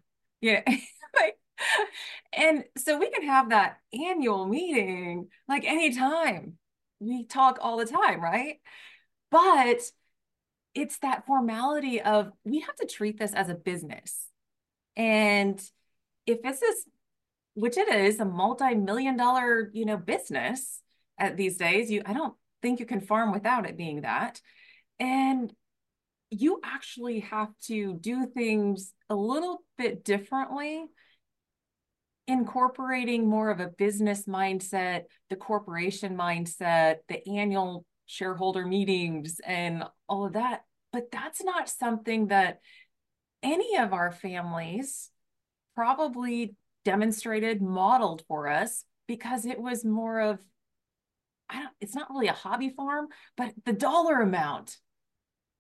Yeah. 0.41 0.63
like, 1.17 1.37
and 2.33 2.65
so 2.77 2.99
we 2.99 3.11
can 3.11 3.27
have 3.27 3.51
that 3.51 3.79
annual 3.93 4.47
meeting 4.47 5.29
like 5.49 5.65
anytime. 5.65 6.59
We 7.01 7.25
talk 7.25 7.59
all 7.61 7.77
the 7.77 7.87
time, 7.87 8.21
right? 8.21 8.57
But 9.31 9.81
it's 10.75 10.99
that 10.99 11.27
formality 11.27 12.01
of 12.01 12.31
we 12.45 12.61
have 12.61 12.75
to 12.77 12.87
treat 12.87 13.19
this 13.19 13.33
as 13.33 13.49
a 13.49 13.55
business. 13.55 14.27
And 14.97 15.61
if 16.27 16.43
this, 16.43 16.87
which 17.55 17.77
it 17.77 17.89
is, 17.89 18.19
a 18.21 18.25
multi-million 18.25 19.17
dollar, 19.17 19.71
you 19.73 19.85
know, 19.85 19.97
business 19.97 20.81
at 21.19 21.37
these 21.37 21.57
days, 21.57 21.91
you 21.91 22.03
I 22.05 22.13
don't 22.13 22.35
think 22.63 22.81
you 22.81 22.87
can 22.87 23.01
farm 23.01 23.33
without 23.33 23.69
it 23.69 23.77
being 23.77 24.03
that. 24.03 24.41
And 24.99 25.53
you 26.31 26.61
actually 26.65 27.21
have 27.21 27.51
to 27.67 27.95
do 27.95 28.27
things 28.27 28.93
a 29.09 29.15
little 29.15 29.63
bit 29.79 30.05
differently 30.05 30.87
incorporating 32.27 33.29
more 33.29 33.51
of 33.51 33.61
a 33.61 33.69
business 33.69 34.27
mindset, 34.27 35.03
the 35.31 35.37
corporation 35.37 36.17
mindset, 36.17 36.97
the 37.09 37.27
annual 37.29 37.85
shareholder 38.07 38.67
meetings 38.67 39.41
and 39.45 39.85
all 40.09 40.27
of 40.27 40.35
that. 40.35 40.63
But 40.93 41.11
that's 41.11 41.43
not 41.43 41.69
something 41.69 42.29
that 42.29 42.61
any 43.43 43.77
of 43.77 43.93
our 43.93 44.11
families 44.11 45.11
probably 45.75 46.55
demonstrated, 46.85 47.61
modeled 47.61 48.23
for 48.29 48.49
us 48.49 48.85
because 49.07 49.45
it 49.45 49.61
was 49.61 49.85
more 49.85 50.21
of, 50.21 50.41
I 51.51 51.61
don't, 51.61 51.73
it's 51.81 51.95
not 51.95 52.11
really 52.11 52.29
a 52.29 52.33
hobby 52.33 52.71
farm, 52.71 53.09
but 53.37 53.53
the 53.65 53.73
dollar 53.73 54.21
amount 54.21 54.77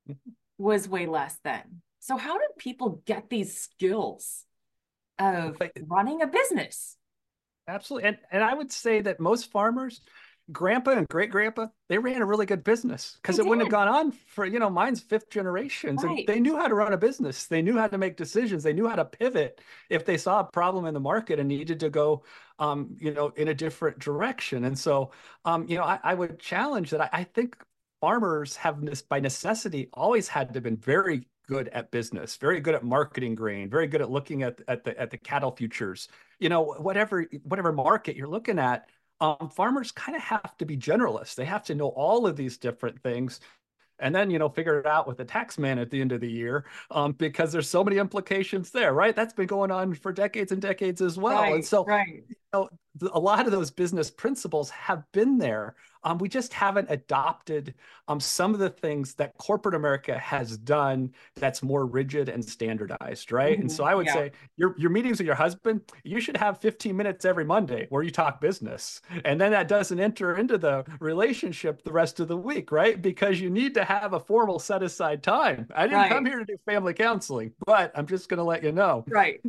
mm-hmm. 0.09 0.31
was 0.57 0.89
way 0.89 1.07
less 1.07 1.39
then. 1.45 1.83
So, 1.99 2.17
how 2.17 2.39
did 2.39 2.49
people 2.59 3.03
get 3.07 3.29
these 3.29 3.59
skills 3.59 4.45
of 5.19 5.61
running 5.87 6.23
a 6.23 6.27
business? 6.27 6.97
Absolutely. 7.67 8.09
And, 8.09 8.19
and 8.31 8.43
I 8.43 8.55
would 8.55 8.71
say 8.71 9.01
that 9.01 9.21
most 9.21 9.51
farmers, 9.51 10.01
grandpa 10.53 10.91
and 10.91 11.09
great 11.09 11.31
grandpa, 11.31 11.69
they 11.89 11.97
ran 11.97 12.21
a 12.21 12.27
really 12.27 12.45
good 12.45 12.63
business 12.63 13.19
because 13.23 13.39
it 13.39 13.43
did. 13.43 13.49
wouldn't 13.49 13.67
have 13.67 13.73
gone 13.73 13.89
on 13.89 14.13
for, 14.13 14.45
you 14.45 14.59
know, 14.59 14.69
mine's 14.69 15.01
fifth 15.01 15.31
generations. 15.31 16.05
Right. 16.05 16.19
And 16.19 16.27
they 16.27 16.41
knew 16.41 16.57
how 16.57 16.69
to 16.69 16.75
run 16.75 16.93
a 16.93 16.99
business. 16.99 17.47
They 17.47 17.63
knew 17.63 17.79
how 17.79 17.87
to 17.87 17.97
make 17.97 18.17
decisions. 18.17 18.63
They 18.63 18.75
knew 18.75 18.87
how 18.87 18.97
to 18.97 19.05
pivot 19.07 19.61
if 19.89 20.05
they 20.05 20.19
saw 20.19 20.41
a 20.41 20.45
problem 20.45 20.85
in 20.85 20.93
the 20.93 21.01
market 21.01 21.39
and 21.39 21.49
needed 21.49 21.81
to 21.81 21.89
go, 21.89 22.25
um, 22.59 22.95
you 23.01 23.13
know, 23.13 23.29
in 23.37 23.49
a 23.49 23.55
different 23.55 23.99
direction. 23.99 24.65
And 24.65 24.79
so, 24.79 25.13
um, 25.47 25.67
you 25.67 25.79
know, 25.79 25.85
I, 25.85 25.99
I 26.03 26.15
would 26.15 26.39
challenge 26.39 26.91
that. 26.91 27.01
I, 27.01 27.09
I 27.13 27.25
think 27.25 27.57
farmers 28.03 28.57
have 28.57 28.85
this 28.85 29.01
by 29.01 29.21
necessity 29.21 29.89
always 29.95 30.29
had 30.29 30.49
to 30.49 30.55
have 30.59 30.63
been 30.63 30.77
very 30.77 31.27
good 31.47 31.69
at 31.69 31.91
business, 31.91 32.37
very 32.37 32.61
good 32.61 32.75
at 32.75 32.85
marketing 32.85 33.35
grain, 33.35 33.69
very 33.71 33.87
good 33.87 34.01
at 34.01 34.11
looking 34.11 34.43
at, 34.43 34.61
at 34.69 34.85
the 34.85 34.99
at 35.01 35.11
the 35.11 35.19
cattle 35.19 35.51
futures. 35.51 36.09
You 36.39 36.49
know, 36.49 36.63
whatever 36.63 37.27
whatever 37.45 37.73
market 37.73 38.17
you're 38.17 38.29
looking 38.29 38.59
at, 38.59 38.89
um, 39.21 39.51
farmers 39.51 39.93
kind 39.93 40.17
of 40.17 40.23
have 40.23 40.57
to 40.59 40.65
be 40.65 40.77
generalists. 40.77 41.35
They 41.35 41.45
have 41.45 41.65
to 41.65 41.75
know 41.75 41.89
all 41.89 42.27
of 42.27 42.37
these 42.37 42.59
different 42.59 43.03
things 43.03 43.41
and 43.99 44.15
then 44.15 44.31
you 44.31 44.39
know 44.39 44.49
figure 44.49 44.79
it 44.79 44.87
out 44.87 45.07
with 45.07 45.17
the 45.17 45.25
tax 45.25 45.59
man 45.59 45.79
at 45.79 45.91
the 45.91 46.01
end 46.01 46.13
of 46.13 46.21
the 46.21 46.31
year 46.31 46.65
um, 46.91 47.13
because 47.13 47.53
there's 47.53 47.69
so 47.69 47.85
many 47.85 47.99
implications 47.99 48.71
there 48.71 48.93
right 48.93 49.15
that's 49.15 49.33
been 49.33 49.47
going 49.47 49.71
on 49.71 49.95
for 49.95 50.13
decades 50.13 50.53
and 50.53 50.61
decades 50.61 51.01
as 51.01 51.17
well 51.19 51.43
right, 51.43 51.55
and 51.55 51.65
so 51.65 51.85
right. 51.85 52.25
Know, 52.55 52.69
a 53.13 53.19
lot 53.19 53.47
of 53.47 53.53
those 53.53 53.71
business 53.71 54.11
principles 54.11 54.71
have 54.71 55.05
been 55.13 55.39
there 55.39 55.75
um, 56.05 56.19
we 56.19 56.29
just 56.29 56.53
haven't 56.53 56.91
adopted 56.91 57.75
um, 58.09 58.21
some 58.21 58.53
of 58.53 58.61
the 58.61 58.69
things 58.69 59.15
that 59.15 59.37
corporate 59.39 59.75
America 59.75 60.19
has 60.19 60.59
done 60.59 61.13
that's 61.35 61.63
more 61.63 61.87
rigid 61.87 62.29
and 62.29 62.45
standardized, 62.45 63.33
right? 63.33 63.55
Mm-hmm. 63.55 63.63
And 63.63 63.73
so 63.73 63.85
I 63.85 63.95
would 63.95 64.07
yeah. 64.07 64.13
say 64.13 64.33
your 64.57 64.75
your 64.79 64.91
meetings 64.91 65.19
with 65.19 65.27
your 65.27 65.35
husband, 65.35 65.81
you 66.05 66.21
should 66.21 66.37
have 66.37 66.59
15 66.59 66.97
minutes 66.97 67.25
every 67.25 67.45
Monday 67.45 67.87
where 67.89 68.03
you 68.03 68.11
talk 68.11 68.41
business, 68.41 69.01
and 69.25 69.41
then 69.41 69.51
that 69.53 69.67
doesn't 69.67 69.99
enter 69.99 70.37
into 70.37 70.59
the 70.59 70.85
relationship 71.01 71.83
the 71.83 71.93
rest 71.93 72.21
of 72.21 72.29
the 72.29 72.37
week, 72.37 72.71
right? 72.71 73.01
Because 73.01 73.41
you 73.41 73.49
need 73.49 73.75
to 73.75 73.85
have 73.85 74.13
a 74.13 74.21
formal 74.21 74.59
set 74.59 74.83
aside 74.83 75.23
time. 75.23 75.67
I 75.75 75.85
didn't 75.85 75.99
right. 75.99 76.11
come 76.11 76.27
here 76.27 76.39
to 76.39 76.45
do 76.45 76.57
family 76.67 76.93
counseling, 76.93 77.53
but 77.67 77.93
I'm 77.95 78.07
just 78.07 78.29
going 78.29 78.39
to 78.39 78.45
let 78.45 78.63
you 78.63 78.73
know. 78.73 79.05
Right. 79.09 79.41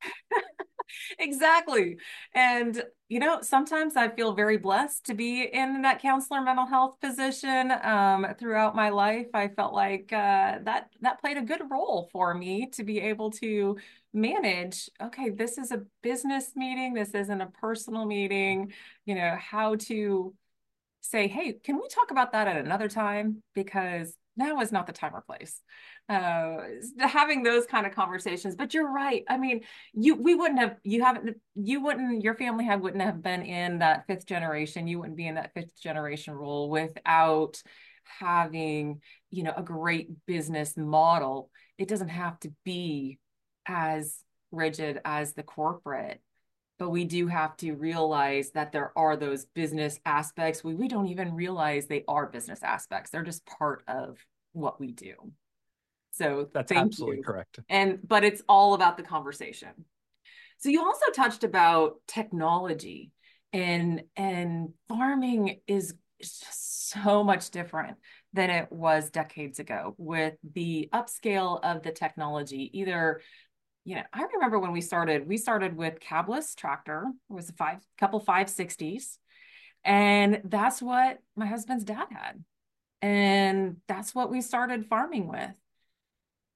exactly. 1.18 1.96
And, 2.34 2.82
you 3.08 3.20
know, 3.20 3.40
sometimes 3.42 3.96
I 3.96 4.08
feel 4.08 4.32
very 4.34 4.56
blessed 4.58 5.04
to 5.06 5.14
be 5.14 5.42
in 5.42 5.82
that 5.82 6.00
counselor 6.00 6.40
mental 6.40 6.66
health 6.66 7.00
position. 7.00 7.72
Um, 7.82 8.26
throughout 8.38 8.74
my 8.76 8.90
life, 8.90 9.28
I 9.34 9.48
felt 9.48 9.74
like 9.74 10.12
uh, 10.12 10.58
that 10.64 10.90
that 11.00 11.20
played 11.20 11.36
a 11.36 11.42
good 11.42 11.62
role 11.70 12.08
for 12.12 12.34
me 12.34 12.66
to 12.72 12.84
be 12.84 13.00
able 13.00 13.30
to 13.32 13.76
manage. 14.12 14.90
Okay, 15.00 15.30
this 15.30 15.58
is 15.58 15.70
a 15.72 15.84
business 16.02 16.52
meeting. 16.56 16.94
This 16.94 17.10
isn't 17.14 17.40
a 17.40 17.46
personal 17.46 18.04
meeting. 18.06 18.72
You 19.04 19.14
know 19.14 19.36
how 19.38 19.76
to 19.76 20.34
say, 21.00 21.28
hey, 21.28 21.54
can 21.54 21.76
we 21.76 21.88
talk 21.88 22.10
about 22.10 22.32
that 22.32 22.48
at 22.48 22.56
another 22.64 22.88
time? 22.88 23.42
Because 23.54 24.14
now 24.38 24.60
is 24.60 24.72
not 24.72 24.86
the 24.86 24.92
time 24.92 25.14
or 25.14 25.20
place. 25.20 25.60
Uh, 26.08 26.58
having 27.00 27.42
those 27.42 27.66
kind 27.66 27.86
of 27.86 27.94
conversations 27.94 28.56
but 28.56 28.72
you're 28.72 28.90
right. 28.90 29.24
I 29.28 29.36
mean 29.36 29.60
you 29.92 30.14
we 30.14 30.34
wouldn't 30.34 30.60
have 30.60 30.76
you 30.82 31.02
haven't 31.02 31.36
you 31.54 31.82
wouldn't 31.82 32.22
your 32.22 32.34
family 32.34 32.64
had 32.64 32.80
wouldn't 32.80 33.02
have 33.02 33.22
been 33.22 33.42
in 33.42 33.80
that 33.80 34.06
fifth 34.06 34.26
generation. 34.26 34.86
You 34.88 35.00
wouldn't 35.00 35.16
be 35.16 35.26
in 35.26 35.34
that 35.34 35.52
fifth 35.54 35.78
generation 35.80 36.34
role 36.34 36.70
without 36.70 37.60
having 38.18 39.00
you 39.30 39.42
know 39.42 39.52
a 39.56 39.62
great 39.62 40.08
business 40.26 40.76
model. 40.76 41.50
It 41.76 41.88
doesn't 41.88 42.08
have 42.08 42.40
to 42.40 42.52
be 42.64 43.18
as 43.66 44.22
rigid 44.50 45.00
as 45.04 45.34
the 45.34 45.42
corporate 45.42 46.20
but 46.78 46.90
we 46.90 47.04
do 47.04 47.26
have 47.26 47.56
to 47.56 47.72
realize 47.72 48.50
that 48.52 48.72
there 48.72 48.92
are 48.96 49.16
those 49.16 49.46
business 49.46 49.98
aspects 50.06 50.62
we, 50.62 50.74
we 50.74 50.88
don't 50.88 51.08
even 51.08 51.34
realize 51.34 51.86
they 51.86 52.04
are 52.08 52.26
business 52.26 52.62
aspects 52.62 53.10
they're 53.10 53.22
just 53.22 53.44
part 53.46 53.82
of 53.88 54.18
what 54.52 54.80
we 54.80 54.92
do 54.92 55.32
so 56.18 56.48
that's 56.52 56.72
absolutely 56.72 57.18
you. 57.18 57.22
correct. 57.22 57.60
And 57.68 58.00
but 58.06 58.24
it's 58.24 58.42
all 58.48 58.74
about 58.74 58.96
the 58.96 59.02
conversation. 59.04 59.70
So 60.58 60.68
you 60.68 60.84
also 60.84 61.06
touched 61.12 61.44
about 61.44 62.00
technology 62.08 63.12
and 63.52 64.02
and 64.16 64.70
farming 64.88 65.60
is 65.68 65.94
just 66.20 66.90
so 66.90 67.22
much 67.22 67.50
different 67.50 67.96
than 68.32 68.50
it 68.50 68.72
was 68.72 69.10
decades 69.10 69.60
ago 69.60 69.94
with 69.96 70.34
the 70.54 70.88
upscale 70.92 71.60
of 71.62 71.82
the 71.82 71.92
technology. 71.92 72.70
Either 72.72 73.20
you 73.88 73.96
know, 73.96 74.02
I 74.12 74.22
remember 74.34 74.58
when 74.58 74.72
we 74.72 74.80
started, 74.80 75.26
we 75.26 75.36
started 75.36 75.76
with 75.76 76.00
cabless 76.00 76.54
tractor. 76.54 77.06
It 77.30 77.32
was 77.32 77.48
a 77.48 77.54
five 77.54 77.80
couple 77.98 78.20
560s. 78.20 79.18
And 79.84 80.42
that's 80.44 80.82
what 80.82 81.18
my 81.36 81.46
husband's 81.46 81.84
dad 81.84 82.06
had. 82.10 82.44
And 83.00 83.76
that's 83.86 84.14
what 84.14 84.30
we 84.30 84.40
started 84.42 84.86
farming 84.86 85.28
with 85.28 85.58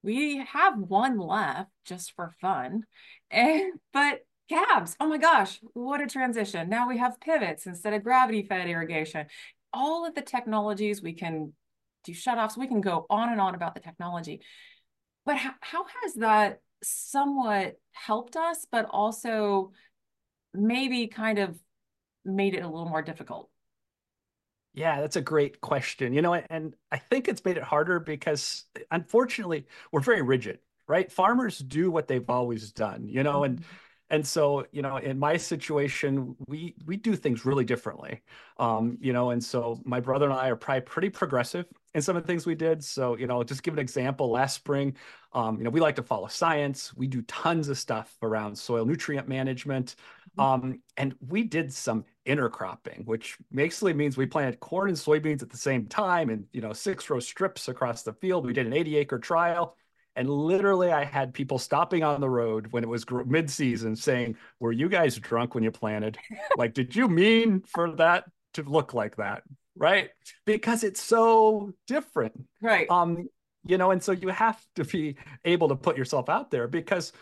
we 0.03 0.45
have 0.45 0.77
one 0.77 1.17
left 1.17 1.71
just 1.85 2.13
for 2.15 2.29
fun. 2.41 2.83
And 3.31 3.79
but 3.91 4.19
cabs, 4.47 4.95
oh 4.99 5.07
my 5.07 5.17
gosh, 5.17 5.59
what 5.73 6.01
a 6.01 6.05
transition. 6.05 6.69
Now 6.69 6.87
we 6.87 6.99
have 6.99 7.19
pivots 7.19 7.65
instead 7.65 7.93
of 7.93 8.03
gravity 8.03 8.43
fed 8.43 8.69
irrigation. 8.69 9.25
All 9.73 10.05
of 10.05 10.13
the 10.13 10.21
technologies 10.21 11.01
we 11.01 11.13
can 11.13 11.53
do 12.03 12.11
shutoffs, 12.11 12.55
we 12.55 12.67
can 12.67 12.79
go 12.79 13.07
on 13.09 13.29
and 13.31 13.41
on 13.41 13.55
about 13.55 13.73
the 13.73 13.79
technology. 13.79 14.41
But 15.25 15.37
how, 15.37 15.53
how 15.61 15.85
has 16.03 16.13
that 16.15 16.59
somewhat 16.83 17.79
helped 17.91 18.35
us, 18.35 18.65
but 18.71 18.85
also 18.89 19.71
maybe 20.53 21.07
kind 21.07 21.39
of 21.39 21.57
made 22.25 22.53
it 22.53 22.63
a 22.63 22.67
little 22.67 22.87
more 22.87 23.01
difficult? 23.01 23.49
Yeah, 24.73 25.01
that's 25.01 25.15
a 25.15 25.21
great 25.21 25.61
question. 25.61 26.13
You 26.13 26.21
know, 26.21 26.33
and 26.33 26.75
I 26.91 26.97
think 26.97 27.27
it's 27.27 27.43
made 27.45 27.57
it 27.57 27.63
harder 27.63 27.99
because 27.99 28.65
unfortunately, 28.91 29.67
we're 29.91 30.01
very 30.01 30.21
rigid, 30.21 30.59
right? 30.87 31.11
Farmers 31.11 31.59
do 31.59 31.91
what 31.91 32.07
they've 32.07 32.29
always 32.29 32.71
done, 32.71 33.07
you 33.07 33.23
know, 33.23 33.43
and 33.43 33.57
mm-hmm. 33.57 33.65
And 34.09 34.25
so, 34.25 34.65
you 34.71 34.81
know, 34.81 34.97
in 34.97 35.17
my 35.17 35.37
situation, 35.37 36.35
we 36.47 36.75
we 36.85 36.97
do 36.97 37.15
things 37.15 37.45
really 37.45 37.65
differently. 37.65 38.21
Um, 38.57 38.97
you 39.01 39.13
know, 39.13 39.31
and 39.31 39.43
so 39.43 39.81
my 39.85 39.99
brother 39.99 40.25
and 40.25 40.33
I 40.33 40.49
are 40.49 40.55
probably 40.55 40.81
pretty 40.81 41.09
progressive 41.09 41.65
in 41.95 42.01
some 42.01 42.15
of 42.15 42.23
the 42.23 42.27
things 42.27 42.45
we 42.45 42.55
did. 42.55 42.83
So, 42.83 43.17
you 43.17 43.27
know, 43.27 43.43
just 43.43 43.63
give 43.63 43.73
an 43.73 43.79
example, 43.79 44.29
last 44.29 44.55
spring, 44.55 44.95
um, 45.33 45.57
you 45.57 45.63
know, 45.63 45.69
we 45.69 45.79
like 45.79 45.95
to 45.95 46.03
follow 46.03 46.27
science. 46.27 46.93
We 46.95 47.07
do 47.07 47.21
tons 47.23 47.69
of 47.69 47.77
stuff 47.77 48.15
around 48.21 48.55
soil 48.57 48.85
nutrient 48.85 49.27
management. 49.27 49.95
Mm-hmm. 50.37 50.41
Um, 50.41 50.81
and 50.97 51.15
we 51.27 51.43
did 51.43 51.73
some 51.73 52.05
intercropping, 52.27 53.05
which 53.05 53.37
basically 53.53 53.93
means 53.93 54.15
we 54.15 54.25
planted 54.25 54.59
corn 54.59 54.89
and 54.89 54.97
soybeans 54.97 55.41
at 55.41 55.49
the 55.49 55.57
same 55.57 55.87
time 55.87 56.29
and, 56.29 56.45
you 56.53 56.61
know, 56.61 56.73
six 56.73 57.09
row 57.09 57.19
strips 57.19 57.67
across 57.67 58.03
the 58.03 58.13
field. 58.13 58.45
We 58.45 58.53
did 58.53 58.67
an 58.67 58.73
80 58.73 58.97
acre 58.97 59.19
trial. 59.19 59.75
And 60.15 60.29
literally, 60.29 60.91
I 60.91 61.03
had 61.03 61.33
people 61.33 61.57
stopping 61.57 62.03
on 62.03 62.21
the 62.21 62.29
road 62.29 62.67
when 62.71 62.83
it 62.83 62.89
was 62.89 63.05
mid 63.25 63.49
season 63.49 63.95
saying, 63.95 64.37
Were 64.59 64.71
you 64.71 64.89
guys 64.89 65.17
drunk 65.17 65.55
when 65.55 65.63
you 65.63 65.71
planted? 65.71 66.17
like, 66.57 66.73
did 66.73 66.95
you 66.95 67.07
mean 67.07 67.63
for 67.67 67.91
that 67.95 68.25
to 68.53 68.63
look 68.63 68.93
like 68.93 69.15
that? 69.17 69.43
Right. 69.75 70.11
Because 70.45 70.83
it's 70.83 71.01
so 71.01 71.73
different. 71.87 72.33
Right. 72.61 72.89
Um, 72.89 73.27
you 73.65 73.77
know 73.77 73.91
and 73.91 74.03
so 74.03 74.11
you 74.11 74.27
have 74.29 74.61
to 74.75 74.83
be 74.83 75.15
able 75.45 75.69
to 75.69 75.75
put 75.75 75.97
yourself 75.97 76.29
out 76.29 76.51
there 76.51 76.67
because 76.67 77.13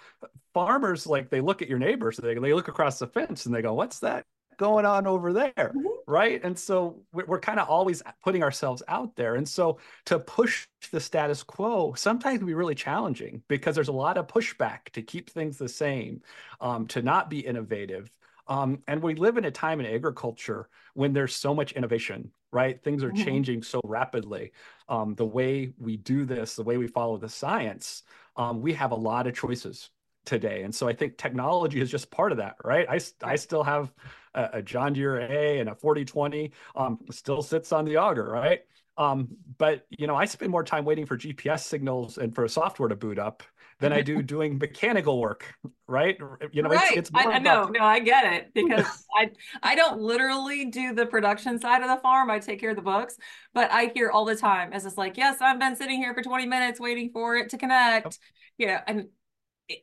farmers 0.53 1.07
like 1.07 1.29
they 1.29 1.41
look 1.41 1.61
at 1.61 1.69
your 1.69 1.79
neighbors 1.79 2.17
they, 2.17 2.33
they 2.35 2.53
look 2.53 2.67
across 2.67 2.99
the 2.99 3.07
fence 3.07 3.45
and 3.45 3.53
they 3.53 3.61
go 3.61 3.73
what's 3.73 3.99
that 3.99 4.25
going 4.61 4.85
on 4.85 5.07
over 5.07 5.33
there 5.33 5.51
mm-hmm. 5.57 5.87
right 6.05 6.43
and 6.43 6.57
so 6.57 7.01
we're, 7.11 7.25
we're 7.25 7.39
kind 7.39 7.59
of 7.59 7.67
always 7.67 8.03
putting 8.23 8.43
ourselves 8.43 8.83
out 8.87 9.15
there 9.15 9.33
and 9.33 9.49
so 9.49 9.79
to 10.05 10.19
push 10.19 10.67
the 10.91 10.99
status 10.99 11.41
quo 11.41 11.95
sometimes 11.95 12.37
can 12.37 12.45
be 12.45 12.53
really 12.53 12.75
challenging 12.75 13.41
because 13.47 13.73
there's 13.73 13.87
a 13.87 13.91
lot 13.91 14.19
of 14.19 14.27
pushback 14.27 14.85
to 14.93 15.01
keep 15.01 15.31
things 15.31 15.57
the 15.57 15.67
same 15.67 16.21
um, 16.59 16.85
to 16.85 17.01
not 17.01 17.27
be 17.27 17.39
innovative 17.39 18.11
um, 18.47 18.83
and 18.87 19.01
we 19.01 19.15
live 19.15 19.37
in 19.37 19.45
a 19.45 19.51
time 19.51 19.79
in 19.79 19.87
agriculture 19.87 20.69
when 20.93 21.13
there's 21.13 21.33
so 21.33 21.55
much 21.55 21.71
innovation, 21.71 22.31
right? 22.51 22.83
Things 22.83 23.01
are 23.01 23.11
mm-hmm. 23.11 23.23
changing 23.23 23.63
so 23.63 23.79
rapidly. 23.85 24.51
Um, 24.89 25.15
the 25.15 25.25
way 25.25 25.71
we 25.79 25.95
do 25.95 26.25
this, 26.25 26.55
the 26.55 26.63
way 26.63 26.77
we 26.77 26.87
follow 26.87 27.17
the 27.17 27.29
science, 27.29 28.03
um, 28.35 28.61
we 28.61 28.73
have 28.73 28.91
a 28.91 28.95
lot 28.95 29.25
of 29.25 29.35
choices 29.35 29.89
today. 30.25 30.63
And 30.63 30.73
so 30.73 30.87
I 30.87 30.93
think 30.93 31.17
technology 31.17 31.81
is 31.81 31.89
just 31.89 32.11
part 32.11 32.31
of 32.31 32.37
that, 32.37 32.55
right? 32.63 32.87
I, 32.89 32.99
I 33.23 33.35
still 33.35 33.63
have 33.63 33.91
a, 34.33 34.49
a 34.53 34.61
John 34.61 34.93
Deere 34.93 35.19
A 35.19 35.59
and 35.59 35.69
a 35.69 35.75
4020 35.75 36.51
um, 36.75 36.99
still 37.09 37.41
sits 37.41 37.71
on 37.71 37.85
the 37.85 37.97
auger, 37.97 38.25
right? 38.25 38.61
Um, 38.97 39.29
but 39.57 39.85
you 39.89 40.07
know, 40.07 40.15
I 40.15 40.25
spend 40.25 40.51
more 40.51 40.63
time 40.63 40.85
waiting 40.85 41.05
for 41.05 41.17
GPS 41.17 41.61
signals 41.61 42.17
and 42.17 42.35
for 42.35 42.47
software 42.47 42.89
to 42.89 42.95
boot 42.95 43.17
up 43.17 43.43
than 43.79 43.91
I 43.91 44.01
do 44.01 44.21
doing 44.21 44.57
mechanical 44.57 45.19
work, 45.19 45.55
right? 45.87 46.17
You 46.51 46.61
know, 46.61 46.69
right. 46.69 46.97
it's, 46.97 47.09
it's 47.09 47.11
I, 47.13 47.39
know, 47.39 47.65
no, 47.65 47.83
I 47.83 47.99
get 47.99 48.31
it 48.33 48.53
because 48.53 49.05
I 49.17 49.31
I 49.63 49.75
don't 49.75 49.99
literally 49.99 50.65
do 50.65 50.93
the 50.93 51.05
production 51.05 51.59
side 51.59 51.81
of 51.81 51.89
the 51.89 51.97
farm. 51.97 52.29
I 52.29 52.39
take 52.39 52.59
care 52.59 52.69
of 52.69 52.75
the 52.75 52.81
books, 52.81 53.17
but 53.53 53.71
I 53.71 53.91
hear 53.93 54.11
all 54.11 54.25
the 54.25 54.35
time 54.35 54.71
as 54.71 54.85
it's 54.85 54.97
like, 54.97 55.17
yes, 55.17 55.37
I've 55.41 55.59
been 55.59 55.75
sitting 55.75 55.97
here 55.97 56.13
for 56.13 56.21
20 56.21 56.45
minutes 56.45 56.79
waiting 56.79 57.09
for 57.11 57.35
it 57.35 57.49
to 57.49 57.57
connect. 57.57 58.19
Yeah, 58.57 58.81
and 58.85 59.07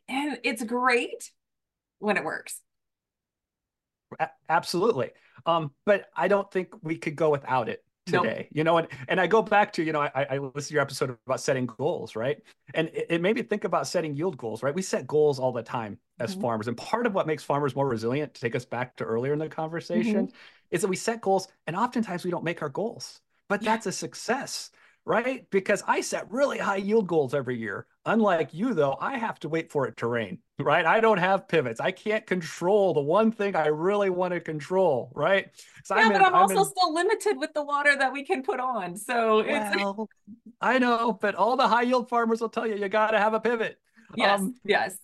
and 0.08 0.38
it's 0.44 0.62
great 0.64 1.30
when 1.98 2.16
it 2.16 2.24
works. 2.24 2.60
Absolutely. 4.48 5.10
Um, 5.44 5.72
but 5.84 6.08
I 6.16 6.28
don't 6.28 6.50
think 6.50 6.68
we 6.82 6.96
could 6.96 7.16
go 7.16 7.30
without 7.30 7.68
it 7.68 7.84
today 8.08 8.36
nope. 8.38 8.46
you 8.52 8.64
know 8.64 8.78
and 8.78 8.88
and 9.08 9.20
i 9.20 9.26
go 9.26 9.42
back 9.42 9.72
to 9.72 9.82
you 9.82 9.92
know 9.92 10.00
i 10.00 10.10
i 10.30 10.38
listened 10.38 10.68
to 10.68 10.74
your 10.74 10.82
episode 10.82 11.16
about 11.26 11.40
setting 11.40 11.66
goals 11.66 12.16
right 12.16 12.42
and 12.74 12.88
it, 12.88 13.06
it, 13.10 13.20
made 13.20 13.36
me 13.36 13.42
think 13.42 13.64
about 13.64 13.86
setting 13.86 14.16
yield 14.16 14.36
goals 14.36 14.62
right 14.62 14.74
we 14.74 14.82
set 14.82 15.06
goals 15.06 15.38
all 15.38 15.52
the 15.52 15.62
time 15.62 15.98
as 16.18 16.32
mm-hmm. 16.32 16.42
farmers 16.42 16.68
and 16.68 16.76
part 16.76 17.06
of 17.06 17.14
what 17.14 17.26
makes 17.26 17.42
farmers 17.42 17.76
more 17.76 17.88
resilient 17.88 18.32
to 18.34 18.40
take 18.40 18.54
us 18.54 18.64
back 18.64 18.96
to 18.96 19.04
earlier 19.04 19.32
in 19.32 19.38
the 19.38 19.48
conversation 19.48 20.26
mm-hmm. 20.26 20.36
is 20.70 20.80
that 20.80 20.88
we 20.88 20.96
set 20.96 21.20
goals 21.20 21.48
and 21.66 21.76
oftentimes 21.76 22.24
we 22.24 22.30
don't 22.30 22.44
make 22.44 22.62
our 22.62 22.68
goals 22.68 23.20
but 23.48 23.62
yeah. 23.62 23.72
that's 23.72 23.86
a 23.86 23.92
success 23.92 24.70
right? 25.08 25.48
Because 25.50 25.82
I 25.88 26.02
set 26.02 26.30
really 26.30 26.58
high 26.58 26.76
yield 26.76 27.06
goals 27.06 27.32
every 27.32 27.58
year. 27.58 27.86
Unlike 28.04 28.50
you, 28.52 28.74
though, 28.74 28.96
I 29.00 29.16
have 29.16 29.40
to 29.40 29.48
wait 29.48 29.72
for 29.72 29.86
it 29.88 29.96
to 29.98 30.06
rain, 30.06 30.38
right? 30.58 30.84
I 30.84 31.00
don't 31.00 31.18
have 31.18 31.48
pivots. 31.48 31.80
I 31.80 31.90
can't 31.92 32.26
control 32.26 32.92
the 32.92 33.00
one 33.00 33.32
thing 33.32 33.56
I 33.56 33.68
really 33.68 34.10
want 34.10 34.34
to 34.34 34.40
control, 34.40 35.10
right? 35.14 35.48
So 35.84 35.96
yeah, 35.96 36.02
I'm 36.02 36.08
but 36.08 36.16
in, 36.16 36.22
I'm, 36.22 36.34
I'm 36.34 36.42
also 36.42 36.58
in... 36.58 36.64
still 36.66 36.92
limited 36.92 37.38
with 37.38 37.54
the 37.54 37.64
water 37.64 37.96
that 37.96 38.12
we 38.12 38.22
can 38.22 38.42
put 38.42 38.60
on. 38.60 38.96
So 38.96 39.40
it's. 39.40 39.76
Well, 39.76 40.08
I 40.60 40.78
know, 40.78 41.14
but 41.18 41.34
all 41.34 41.56
the 41.56 41.68
high 41.68 41.82
yield 41.82 42.10
farmers 42.10 42.40
will 42.40 42.48
tell 42.50 42.66
you 42.66 42.76
you 42.76 42.88
got 42.88 43.12
to 43.12 43.18
have 43.18 43.32
a 43.32 43.40
pivot. 43.40 43.78
Yes. 44.14 44.40
Um, 44.40 44.54
yes. 44.64 44.96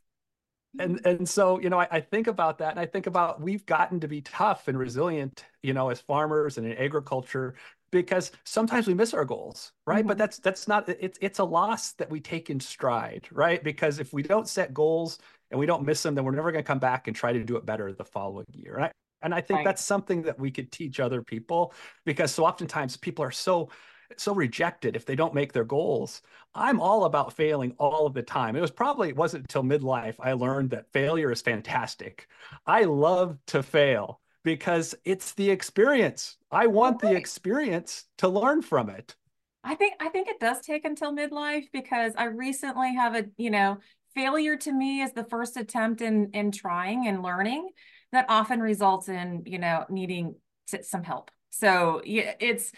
And 0.79 1.01
and 1.05 1.29
so 1.29 1.61
you 1.61 1.71
know 1.71 1.79
I, 1.79 1.89
I 1.91 2.01
think 2.01 2.27
about 2.27 2.59
that 2.59 2.71
and 2.71 2.81
I 2.81 2.87
think 2.87 3.07
about 3.07 3.41
we've 3.41 3.65
gotten 3.67 4.01
to 4.01 4.09
be 4.09 4.21
tough 4.23 4.69
and 4.69 4.79
resilient 4.79 5.45
you 5.63 5.73
know 5.73 5.91
as 5.91 6.01
farmers 6.01 6.59
and 6.59 6.67
in 6.67 6.77
agriculture 6.77 7.55
because 7.95 8.33
sometimes 8.45 8.89
we 8.89 8.95
miss 8.95 9.15
our 9.15 9.25
goals 9.25 9.73
right 9.87 10.01
mm-hmm. 10.01 10.09
but 10.09 10.19
that's 10.19 10.39
that's 10.39 10.67
not 10.67 10.89
it's 10.89 11.19
it's 11.21 11.39
a 11.39 11.45
loss 11.45 11.93
that 11.93 12.11
we 12.11 12.21
take 12.21 12.51
in 12.51 12.59
stride 12.59 13.27
right 13.31 13.63
because 13.63 14.01
if 14.01 14.13
we 14.13 14.23
don't 14.23 14.49
set 14.49 14.75
goals 14.75 15.19
and 15.51 15.61
we 15.61 15.65
don't 15.65 15.85
miss 15.85 16.03
them 16.03 16.15
then 16.15 16.25
we're 16.25 16.33
never 16.33 16.51
going 16.51 16.63
to 16.63 16.67
come 16.67 16.81
back 16.81 17.07
and 17.07 17.17
try 17.17 17.33
to 17.33 17.45
do 17.45 17.57
it 17.57 17.65
better 17.65 17.93
the 17.93 18.05
following 18.05 18.47
year 18.53 18.75
right 18.77 18.93
and 19.23 19.33
i 19.33 19.41
think 19.41 19.59
right. 19.59 19.65
that's 19.65 19.85
something 19.85 20.23
that 20.23 20.39
we 20.39 20.51
could 20.51 20.73
teach 20.73 20.99
other 20.99 21.23
people 21.23 21.73
because 22.05 22.35
so 22.35 22.45
oftentimes 22.45 22.97
people 22.97 23.25
are 23.25 23.31
so 23.31 23.71
so 24.17 24.35
rejected 24.35 24.97
if 24.97 25.07
they 25.07 25.17
don't 25.17 25.35
make 25.35 25.53
their 25.53 25.65
goals. 25.65 26.23
I'm 26.55 26.81
all 26.81 27.05
about 27.05 27.33
failing 27.33 27.75
all 27.79 28.07
of 28.07 28.15
the 28.15 28.23
time. 28.23 28.57
It 28.57 28.61
was 28.61 28.71
probably 28.71 29.09
it 29.09 29.17
wasn't 29.17 29.45
until 29.45 29.63
midlife 29.63 30.15
I 30.19 30.33
learned 30.33 30.71
that 30.71 30.93
failure 30.93 31.33
is 31.33 31.43
fantastic. 31.43 32.29
I 32.67 32.83
love 32.83 33.39
to 33.47 33.63
fail 33.63 34.21
because 34.45 34.95
it's 35.05 35.33
the 35.33 35.51
experience. 35.51 36.37
I 36.51 36.67
want 36.67 36.97
okay. 36.97 37.09
the 37.09 37.19
experience 37.19 38.05
to 38.19 38.29
learn 38.29 38.63
from 38.63 38.91
it. 38.91 39.17
I 39.65 39.75
think 39.75 39.95
I 40.01 40.11
think 40.11 40.29
it 40.29 40.39
does 40.41 40.61
take 40.61 40.85
until 40.85 41.15
midlife 41.15 41.65
because 41.73 42.13
I 42.17 42.25
recently 42.25 42.95
have 42.95 43.15
a, 43.15 43.25
you 43.37 43.51
know, 43.51 43.79
failure 44.15 44.57
to 44.57 44.73
me 44.73 45.01
is 45.03 45.13
the 45.13 45.25
first 45.25 45.57
attempt 45.57 46.03
in 46.03 46.31
in 46.35 46.53
trying 46.53 47.09
and 47.09 47.23
learning 47.23 47.71
that 48.13 48.27
often 48.29 48.61
results 48.61 49.09
in, 49.09 49.43
you 49.47 49.59
know, 49.59 49.85
needing 49.89 50.37
some 50.83 51.03
help. 51.03 51.31
So, 51.51 52.03
yeah, 52.05 52.35
it's 52.41 52.73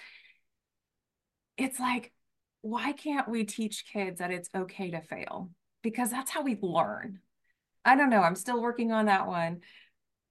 it's 1.57 1.81
like 1.81 2.13
why 2.67 2.93
can't 2.93 3.29
we 3.29 3.45
teach 3.45 3.85
kids 3.93 4.19
that 4.19 4.33
it's 4.33 4.51
okay 4.55 4.91
to 4.91 5.01
fail? 5.01 5.51
Because 5.83 6.11
that's 6.11 6.33
how 6.33 6.43
we 6.43 6.59
learn. 6.61 7.21
I 7.85 7.95
don't 7.95 8.11
know. 8.11 8.23
I'm 8.23 8.35
still 8.35 8.61
working 8.61 8.91
on 8.91 9.07
that 9.07 9.29
one. 9.29 9.61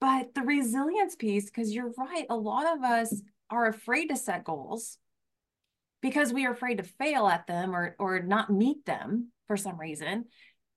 But 0.02 0.34
the 0.34 0.42
resilience 0.42 1.16
piece, 1.16 1.46
because 1.46 1.74
you're 1.74 1.94
right, 1.98 2.26
a 2.30 2.36
lot 2.36 2.76
of 2.76 2.84
us 2.84 3.22
are 3.50 3.68
afraid 3.68 4.08
to 4.08 4.18
set 4.18 4.44
goals 4.44 4.98
because 6.02 6.34
we 6.34 6.46
are 6.46 6.52
afraid 6.52 6.78
to 6.78 6.84
fail 6.84 7.28
at 7.28 7.48
them 7.48 7.74
or 7.74 7.96
or 7.98 8.20
not 8.20 8.50
meet 8.52 8.86
them 8.86 9.32
for 9.48 9.56
some 9.56 9.80
reason. 9.80 10.26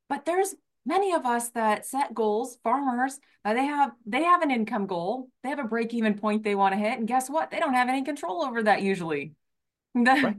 But 0.08 0.24
there's 0.24 0.54
many 0.86 1.12
of 1.12 1.26
us 1.26 1.50
that 1.50 1.86
set 1.86 2.14
goals, 2.14 2.56
farmers, 2.62 3.18
uh, 3.44 3.54
they 3.54 3.64
have 3.64 3.90
they 4.06 4.22
have 4.22 4.42
an 4.42 4.52
income 4.52 4.86
goal, 4.86 5.28
they 5.42 5.48
have 5.48 5.58
a 5.58 5.64
break 5.64 5.92
even 5.92 6.14
point 6.14 6.44
they 6.44 6.54
want 6.54 6.74
to 6.74 6.78
hit, 6.78 6.98
and 6.98 7.08
guess 7.08 7.28
what? 7.28 7.50
They 7.50 7.58
don't 7.58 7.74
have 7.74 7.88
any 7.88 8.04
control 8.04 8.44
over 8.44 8.62
that 8.62 8.82
usually. 8.82 9.32
The 10.04 10.10
right. 10.22 10.36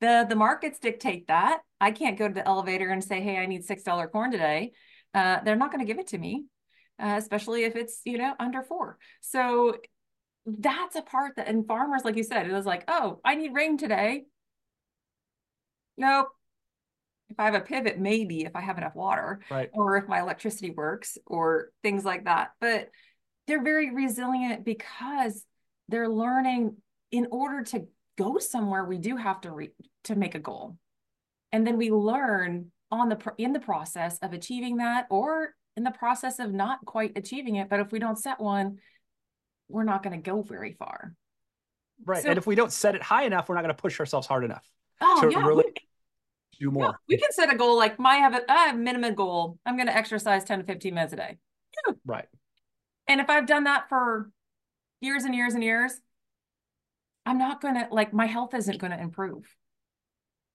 the 0.00 0.26
the 0.28 0.36
markets 0.36 0.78
dictate 0.78 1.28
that. 1.28 1.60
I 1.80 1.90
can't 1.90 2.18
go 2.18 2.28
to 2.28 2.34
the 2.34 2.46
elevator 2.46 2.90
and 2.90 3.02
say, 3.02 3.20
"Hey, 3.20 3.38
I 3.38 3.46
need 3.46 3.64
six 3.64 3.82
dollar 3.82 4.08
corn 4.08 4.30
today." 4.30 4.72
Uh, 5.14 5.40
they're 5.42 5.56
not 5.56 5.70
going 5.72 5.84
to 5.84 5.90
give 5.90 5.98
it 5.98 6.08
to 6.08 6.18
me 6.18 6.44
uh, 6.98 7.16
especially 7.18 7.64
if 7.64 7.76
it's, 7.76 8.00
you 8.04 8.18
know, 8.18 8.34
under 8.38 8.62
four. 8.62 8.98
So 9.20 9.76
that's 10.46 10.96
a 10.96 11.02
part 11.02 11.36
that, 11.36 11.48
and 11.48 11.66
farmers, 11.66 12.04
like 12.04 12.16
you 12.16 12.22
said, 12.22 12.46
it 12.46 12.52
was 12.52 12.66
like, 12.66 12.84
oh, 12.88 13.20
I 13.24 13.34
need 13.34 13.54
rain 13.54 13.76
today. 13.76 14.24
Nope. 15.96 16.28
If 17.28 17.40
I 17.40 17.46
have 17.46 17.54
a 17.54 17.60
pivot, 17.60 17.98
maybe 17.98 18.44
if 18.44 18.54
I 18.54 18.60
have 18.60 18.78
enough 18.78 18.94
water, 18.94 19.40
right. 19.50 19.68
or 19.72 19.96
if 19.96 20.06
my 20.06 20.20
electricity 20.20 20.70
works, 20.70 21.18
or 21.26 21.70
things 21.82 22.04
like 22.04 22.24
that. 22.24 22.50
But 22.60 22.90
they're 23.46 23.64
very 23.64 23.92
resilient 23.92 24.64
because 24.64 25.44
they're 25.88 26.08
learning 26.08 26.76
in 27.10 27.26
order 27.30 27.64
to 27.64 27.86
go 28.16 28.38
somewhere 28.38 28.84
we 28.84 28.98
do 28.98 29.16
have 29.16 29.40
to 29.40 29.50
re- 29.50 29.74
to 30.04 30.14
make 30.14 30.34
a 30.34 30.40
goal 30.40 30.76
and 31.52 31.66
then 31.66 31.76
we 31.76 31.90
learn 31.90 32.70
on 32.90 33.08
the 33.08 33.32
in 33.38 33.52
the 33.52 33.60
process 33.60 34.18
of 34.18 34.32
achieving 34.32 34.76
that 34.76 35.06
or 35.10 35.54
in 35.76 35.84
the 35.84 35.90
process 35.90 36.38
of 36.38 36.52
not 36.52 36.84
quite 36.84 37.12
achieving 37.16 37.56
it. 37.56 37.68
But 37.68 37.80
if 37.80 37.92
we 37.92 37.98
don't 37.98 38.18
set 38.18 38.40
one, 38.40 38.78
we're 39.68 39.84
not 39.84 40.02
going 40.02 40.20
to 40.20 40.30
go 40.30 40.42
very 40.42 40.72
far. 40.72 41.14
Right. 42.04 42.22
So, 42.22 42.30
and 42.30 42.38
if 42.38 42.46
we 42.46 42.54
don't 42.54 42.72
set 42.72 42.94
it 42.94 43.02
high 43.02 43.24
enough, 43.24 43.48
we're 43.48 43.54
not 43.54 43.62
going 43.62 43.74
to 43.74 43.80
push 43.80 43.98
ourselves 44.00 44.26
hard 44.26 44.44
enough 44.44 44.64
oh, 45.00 45.22
to 45.22 45.30
yeah, 45.30 45.44
really 45.44 45.64
we, 45.66 45.74
do 46.60 46.70
more. 46.70 46.86
Yeah, 46.86 46.92
we 47.08 47.16
can 47.18 47.32
set 47.32 47.52
a 47.52 47.56
goal 47.56 47.76
like 47.76 47.98
my 47.98 48.16
have 48.16 48.34
a, 48.34 48.50
I 48.50 48.66
have 48.66 48.74
a 48.74 48.78
minimum 48.78 49.14
goal. 49.14 49.58
I'm 49.66 49.76
going 49.76 49.88
to 49.88 49.96
exercise 49.96 50.44
10 50.44 50.60
to 50.60 50.64
15 50.64 50.94
minutes 50.94 51.12
a 51.12 51.16
day. 51.16 51.38
Yeah. 51.86 51.94
Right. 52.04 52.26
And 53.08 53.20
if 53.20 53.30
I've 53.30 53.46
done 53.46 53.64
that 53.64 53.88
for 53.88 54.30
years 55.00 55.24
and 55.24 55.34
years 55.34 55.54
and 55.54 55.62
years, 55.62 55.92
I'm 57.26 57.38
not 57.38 57.60
going 57.60 57.74
to 57.74 57.88
like 57.90 58.12
my 58.12 58.26
health 58.26 58.54
isn't 58.54 58.78
going 58.78 58.92
to 58.92 59.00
improve 59.00 59.44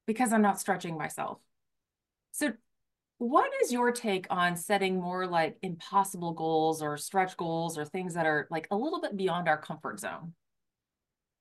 because 0.07 0.33
I'm 0.33 0.41
not 0.41 0.59
stretching 0.59 0.97
myself. 0.97 1.39
So 2.31 2.53
what 3.17 3.51
is 3.61 3.71
your 3.71 3.91
take 3.91 4.25
on 4.31 4.55
setting 4.55 4.99
more 4.99 5.27
like 5.27 5.57
impossible 5.61 6.33
goals 6.33 6.81
or 6.81 6.97
stretch 6.97 7.37
goals 7.37 7.77
or 7.77 7.85
things 7.85 8.15
that 8.15 8.25
are 8.25 8.47
like 8.49 8.67
a 8.71 8.75
little 8.75 8.99
bit 8.99 9.15
beyond 9.15 9.47
our 9.47 9.57
comfort 9.57 9.99
zone? 9.99 10.33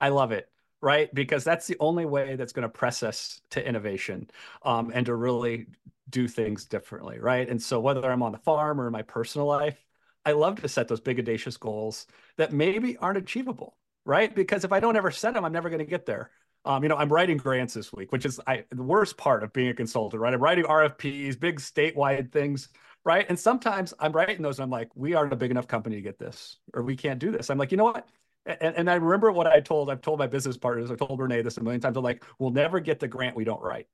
I 0.01 0.09
love 0.11 0.33
it, 0.33 0.51
right? 0.83 1.13
Because 1.15 1.45
that's 1.45 1.67
the 1.67 1.77
only 1.81 2.05
way 2.05 2.37
that's 2.37 2.53
going 2.53 2.65
to 2.65 2.69
press 2.69 3.03
us 3.03 3.41
to 3.51 3.67
innovation 3.67 4.31
um, 4.63 4.91
and 4.93 5.07
to 5.07 5.15
really 5.15 5.69
do 6.11 6.27
things 6.27 6.65
differently, 6.67 7.19
right? 7.19 7.49
And 7.49 7.63
so 7.63 7.81
whether 7.81 8.11
I'm 8.11 8.23
on 8.23 8.33
the 8.33 8.39
farm 8.39 8.81
or 8.81 8.87
in 8.87 8.93
my 8.93 9.03
personal 9.03 9.47
life, 9.47 9.83
I 10.27 10.33
love 10.33 10.61
to 10.61 10.69
set 10.69 10.89
those 10.89 11.01
big 11.01 11.19
audacious 11.19 11.57
goals 11.57 12.07
that 12.37 12.53
maybe 12.53 12.97
aren't 12.99 13.19
achievable, 13.19 13.77
right? 14.11 14.35
Because 14.35 14.65
if 14.65 14.73
I 14.73 14.81
don't 14.81 14.97
ever 14.97 15.13
set 15.13 15.35
them, 15.35 15.45
I'm 15.45 15.53
never 15.53 15.71
going 15.71 15.79
to 15.79 15.85
get 15.85 16.05
there. 16.05 16.33
Um, 16.65 16.83
you 16.83 16.89
know, 16.89 16.97
I'm 16.97 17.09
writing 17.09 17.37
grants 17.37 17.75
this 17.75 17.93
week, 17.93 18.11
which 18.11 18.27
is 18.27 18.41
I, 18.45 18.65
the 18.71 18.83
worst 18.83 19.17
part 19.17 19.45
of 19.45 19.53
being 19.53 19.69
a 19.69 19.75
consultant, 19.75 20.21
right? 20.21 20.35
I'm 20.35 20.43
writing 20.43 20.65
RFPs, 20.65 21.39
big 21.39 21.61
statewide 21.61 22.33
things, 22.33 22.71
right? 23.05 23.25
And 23.29 23.39
sometimes 23.39 23.95
I'm 24.01 24.11
writing 24.11 24.43
those 24.43 24.59
and 24.59 24.65
I'm 24.65 24.71
like, 24.71 24.89
we 24.97 25.15
aren't 25.15 25.33
a 25.33 25.37
big 25.37 25.53
enough 25.53 25.69
company 25.69 25.95
to 25.95 26.03
get 26.03 26.19
this, 26.19 26.59
or 26.75 26.83
we 26.83 26.97
can't 26.97 27.21
do 27.21 27.31
this. 27.31 27.51
I'm 27.51 27.57
like, 27.57 27.71
you 27.71 27.77
know 27.77 27.85
what? 27.85 28.09
And, 28.47 28.75
and 28.75 28.91
I 28.91 28.95
remember 28.95 29.31
what 29.31 29.47
I 29.47 29.61
told, 29.61 29.89
I've 29.89 30.03
told 30.03 30.19
my 30.19 30.27
business 30.27 30.57
partners, 30.57 30.91
I've 30.91 30.99
told 30.99 31.21
Renee 31.21 31.43
this 31.43 31.57
a 31.59 31.63
million 31.63 31.81
times. 31.81 31.97
I'm 31.97 32.03
like, 32.03 32.25
we'll 32.41 32.51
never 32.51 32.81
get 32.81 32.99
the 32.99 33.07
grant 33.07 33.37
we 33.37 33.45
don't 33.45 33.63
write. 33.63 33.87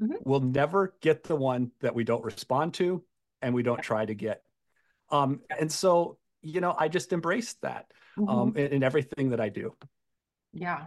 Mm-hmm. 0.00 0.14
We'll 0.24 0.40
never 0.40 0.94
get 1.02 1.24
the 1.24 1.36
one 1.36 1.70
that 1.80 1.94
we 1.94 2.04
don't 2.04 2.24
respond 2.24 2.72
to 2.74 3.04
and 3.42 3.54
we 3.54 3.62
don't 3.62 3.82
try 3.82 4.06
to 4.06 4.14
get. 4.14 4.42
Um, 5.10 5.40
and 5.60 5.70
so, 5.70 6.16
you 6.40 6.62
know, 6.62 6.74
I 6.76 6.88
just 6.88 7.12
embraced 7.12 7.60
that 7.60 7.92
mm-hmm. 8.18 8.28
um, 8.28 8.56
in, 8.56 8.66
in 8.66 8.82
everything 8.82 9.30
that 9.30 9.40
I 9.40 9.48
do. 9.48 9.74
Yeah 10.52 10.86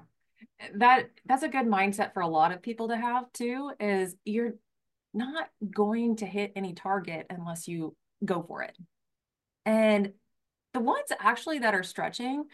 that 0.75 1.09
that's 1.25 1.43
a 1.43 1.47
good 1.47 1.65
mindset 1.65 2.13
for 2.13 2.21
a 2.21 2.27
lot 2.27 2.51
of 2.51 2.61
people 2.61 2.87
to 2.89 2.97
have 2.97 3.31
too 3.33 3.71
is 3.79 4.15
you're 4.25 4.53
not 5.13 5.49
going 5.73 6.15
to 6.15 6.25
hit 6.25 6.51
any 6.55 6.73
target 6.73 7.25
unless 7.29 7.67
you 7.67 7.95
go 8.23 8.41
for 8.41 8.63
it 8.63 8.75
and 9.65 10.13
the 10.73 10.79
ones 10.79 11.07
actually 11.19 11.59
that 11.59 11.75
are 11.75 11.83
stretching 11.83 12.45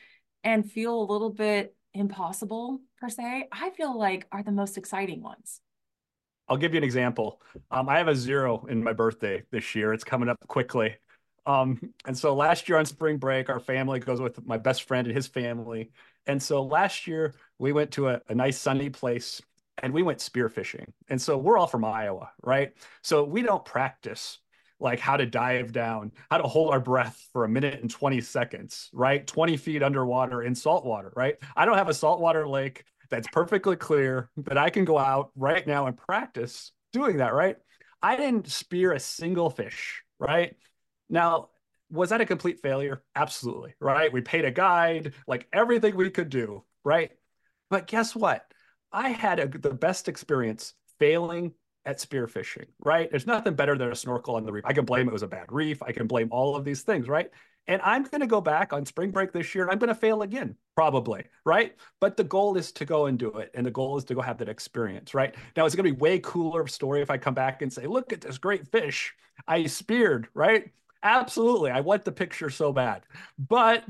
and 0.43 0.69
feel 0.69 1.01
a 1.01 1.09
little 1.11 1.29
bit 1.29 1.75
impossible 1.93 2.79
per 2.99 3.09
se 3.09 3.47
i 3.51 3.69
feel 3.71 3.97
like 3.97 4.27
are 4.31 4.43
the 4.43 4.51
most 4.51 4.77
exciting 4.77 5.21
ones 5.21 5.61
I'll 6.51 6.57
give 6.57 6.73
you 6.73 6.79
an 6.79 6.83
example. 6.83 7.39
Um, 7.69 7.87
I 7.87 7.99
have 7.99 8.07
a 8.07 8.15
zero 8.15 8.65
in 8.71 8.83
my 8.83 8.91
birthday 8.91 9.43
this 9.51 9.75
year. 9.75 9.93
It's 9.93 10.03
coming 10.03 10.29
up 10.29 10.37
quickly. 10.47 10.95
Um, 11.49 11.79
and 12.05 12.15
so 12.15 12.35
last 12.35 12.69
year 12.69 12.77
on 12.77 12.85
spring 12.85 13.17
break, 13.17 13.49
our 13.49 13.59
family 13.59 13.99
goes 13.99 14.21
with 14.21 14.45
my 14.45 14.57
best 14.57 14.83
friend 14.83 15.07
and 15.07 15.15
his 15.15 15.25
family. 15.25 15.89
And 16.27 16.41
so 16.41 16.61
last 16.61 17.07
year 17.07 17.33
we 17.57 17.71
went 17.71 17.89
to 17.91 18.09
a, 18.09 18.21
a 18.29 18.35
nice 18.35 18.59
sunny 18.59 18.91
place 18.91 19.41
and 19.81 19.91
we 19.91 20.03
went 20.03 20.19
spearfishing. 20.19 20.85
And 21.09 21.19
so 21.19 21.37
we're 21.39 21.57
all 21.57 21.65
from 21.65 21.83
Iowa, 21.83 22.29
right? 22.43 22.73
So 23.01 23.23
we 23.23 23.41
don't 23.41 23.65
practice 23.65 24.37
like 24.79 24.99
how 24.99 25.17
to 25.17 25.25
dive 25.25 25.71
down, 25.71 26.11
how 26.29 26.37
to 26.37 26.47
hold 26.47 26.71
our 26.71 26.79
breath 26.79 27.27
for 27.33 27.45
a 27.45 27.49
minute 27.49 27.81
and 27.81 27.89
20 27.89 28.21
seconds, 28.21 28.91
right? 28.93 29.25
20 29.25 29.57
feet 29.57 29.81
underwater 29.81 30.43
in 30.43 30.53
salt 30.53 30.85
water, 30.85 31.11
right? 31.15 31.35
I 31.57 31.65
don't 31.65 31.77
have 31.77 31.89
a 31.89 31.95
saltwater 31.95 32.47
lake 32.47 32.83
that's 33.09 33.27
perfectly 33.27 33.75
clear 33.75 34.29
that 34.37 34.59
I 34.59 34.69
can 34.69 34.85
go 34.85 34.99
out 34.99 35.31
right 35.35 35.65
now 35.65 35.87
and 35.87 35.97
practice 35.97 36.73
doing 36.93 37.17
that, 37.17 37.33
right? 37.33 37.57
I 38.03 38.17
didn't 38.17 38.47
spear 38.49 38.91
a 38.91 38.99
single 38.99 39.49
fish, 39.49 40.03
right? 40.19 40.55
Now, 41.09 41.49
was 41.91 42.09
that 42.09 42.21
a 42.21 42.25
complete 42.25 42.61
failure? 42.61 43.01
Absolutely, 43.15 43.73
right? 43.79 44.13
We 44.13 44.21
paid 44.21 44.45
a 44.45 44.51
guide, 44.51 45.13
like 45.27 45.47
everything 45.51 45.95
we 45.95 46.09
could 46.09 46.29
do, 46.29 46.63
right? 46.83 47.11
But 47.69 47.87
guess 47.87 48.15
what? 48.15 48.45
I 48.91 49.09
had 49.09 49.39
a, 49.39 49.47
the 49.47 49.73
best 49.73 50.07
experience 50.07 50.73
failing 50.99 51.53
at 51.85 51.97
spearfishing, 51.97 52.65
right? 52.79 53.09
There's 53.09 53.27
nothing 53.27 53.55
better 53.55 53.77
than 53.77 53.91
a 53.91 53.95
snorkel 53.95 54.35
on 54.35 54.43
the 54.43 54.51
reef. 54.51 54.65
I 54.65 54.73
can 54.73 54.85
blame 54.85 55.07
it 55.07 55.13
was 55.13 55.23
a 55.23 55.27
bad 55.27 55.51
reef. 55.51 55.81
I 55.81 55.91
can 55.91 56.07
blame 56.07 56.29
all 56.31 56.55
of 56.55 56.63
these 56.63 56.81
things, 56.81 57.07
right? 57.07 57.31
And 57.67 57.81
I'm 57.83 58.03
going 58.03 58.21
to 58.21 58.27
go 58.27 58.41
back 58.41 58.73
on 58.73 58.85
spring 58.85 59.11
break 59.11 59.31
this 59.31 59.53
year 59.53 59.63
and 59.63 59.71
I'm 59.71 59.79
going 59.79 59.89
to 59.89 59.95
fail 59.95 60.23
again, 60.23 60.55
probably, 60.75 61.25
right? 61.45 61.75
But 61.99 62.17
the 62.17 62.23
goal 62.23 62.57
is 62.57 62.71
to 62.73 62.85
go 62.85 63.05
and 63.05 63.17
do 63.17 63.37
it. 63.37 63.51
And 63.53 63.65
the 63.65 63.71
goal 63.71 63.97
is 63.97 64.03
to 64.05 64.15
go 64.15 64.21
have 64.21 64.39
that 64.39 64.49
experience, 64.49 65.13
right? 65.13 65.35
Now, 65.55 65.65
it's 65.65 65.75
going 65.75 65.85
to 65.85 65.93
be 65.93 65.99
way 65.99 66.19
cooler 66.19 66.61
of 66.61 66.71
story 66.71 67.01
if 67.01 67.11
I 67.11 67.17
come 67.17 67.35
back 67.35 67.61
and 67.61 67.71
say, 67.71 67.85
look 67.85 68.11
at 68.11 68.21
this 68.21 68.37
great 68.37 68.67
fish 68.71 69.13
I 69.47 69.65
speared, 69.67 70.27
right? 70.33 70.71
Absolutely. 71.03 71.71
I 71.71 71.81
want 71.81 72.03
the 72.03 72.11
picture 72.11 72.49
so 72.49 72.73
bad. 72.73 73.03
But 73.37 73.83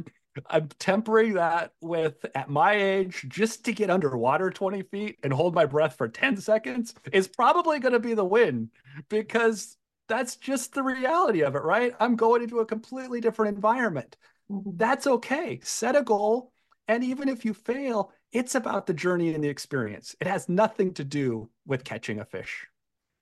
I'm 0.47 0.69
tempering 0.79 1.33
that 1.33 1.73
with 1.81 2.25
at 2.35 2.49
my 2.49 2.73
age, 2.73 3.25
just 3.27 3.65
to 3.65 3.73
get 3.73 3.89
underwater 3.89 4.49
20 4.49 4.83
feet 4.83 5.17
and 5.23 5.33
hold 5.33 5.55
my 5.55 5.65
breath 5.65 5.95
for 5.97 6.07
10 6.07 6.37
seconds 6.37 6.93
is 7.11 7.27
probably 7.27 7.79
going 7.79 7.93
to 7.93 7.99
be 7.99 8.13
the 8.13 8.25
win 8.25 8.69
because 9.09 9.77
that's 10.07 10.35
just 10.35 10.73
the 10.73 10.83
reality 10.83 11.41
of 11.41 11.55
it, 11.55 11.63
right? 11.63 11.93
I'm 11.99 12.15
going 12.15 12.43
into 12.43 12.59
a 12.59 12.65
completely 12.65 13.21
different 13.21 13.55
environment. 13.55 14.17
Mm-hmm. 14.51 14.71
That's 14.75 15.07
okay. 15.07 15.59
Set 15.63 15.95
a 15.95 16.03
goal. 16.03 16.51
And 16.87 17.03
even 17.03 17.29
if 17.29 17.45
you 17.45 17.53
fail, 17.53 18.11
it's 18.31 18.55
about 18.55 18.87
the 18.87 18.93
journey 18.93 19.33
and 19.33 19.43
the 19.43 19.49
experience. 19.49 20.15
It 20.19 20.27
has 20.27 20.49
nothing 20.49 20.93
to 20.95 21.03
do 21.03 21.49
with 21.67 21.83
catching 21.83 22.19
a 22.19 22.25
fish. 22.25 22.65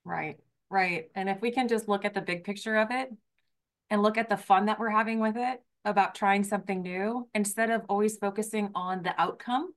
Right, 0.04 0.38
right. 0.70 1.10
And 1.14 1.28
if 1.28 1.40
we 1.42 1.50
can 1.50 1.68
just 1.68 1.88
look 1.88 2.06
at 2.06 2.14
the 2.14 2.22
big 2.22 2.44
picture 2.44 2.76
of 2.76 2.88
it 2.90 3.12
and 3.90 4.02
look 4.02 4.18
at 4.18 4.28
the 4.28 4.36
fun 4.36 4.66
that 4.66 4.78
we're 4.78 4.90
having 4.90 5.20
with 5.20 5.36
it, 5.36 5.60
about 5.84 6.14
trying 6.14 6.44
something 6.44 6.82
new 6.82 7.28
instead 7.34 7.70
of 7.70 7.82
always 7.88 8.18
focusing 8.18 8.70
on 8.74 9.02
the 9.02 9.14
outcome. 9.18 9.72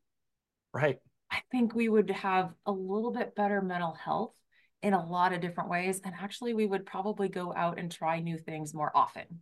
Right. 0.74 0.98
I 1.30 1.42
think 1.52 1.74
we 1.74 1.88
would 1.88 2.10
have 2.10 2.54
a 2.66 2.72
little 2.72 3.12
bit 3.12 3.36
better 3.36 3.62
mental 3.62 3.94
health 3.94 4.34
in 4.82 4.94
a 4.94 5.06
lot 5.06 5.32
of 5.32 5.42
different 5.42 5.70
ways. 5.70 6.02
And 6.04 6.14
actually, 6.20 6.54
we 6.54 6.66
would 6.66 6.86
probably 6.86 7.30
go 7.30 7.54
out 7.56 7.80
and 7.80 7.92
try 7.92 8.20
new 8.20 8.38
things 8.38 8.74
more 8.74 8.92
often. 8.94 9.42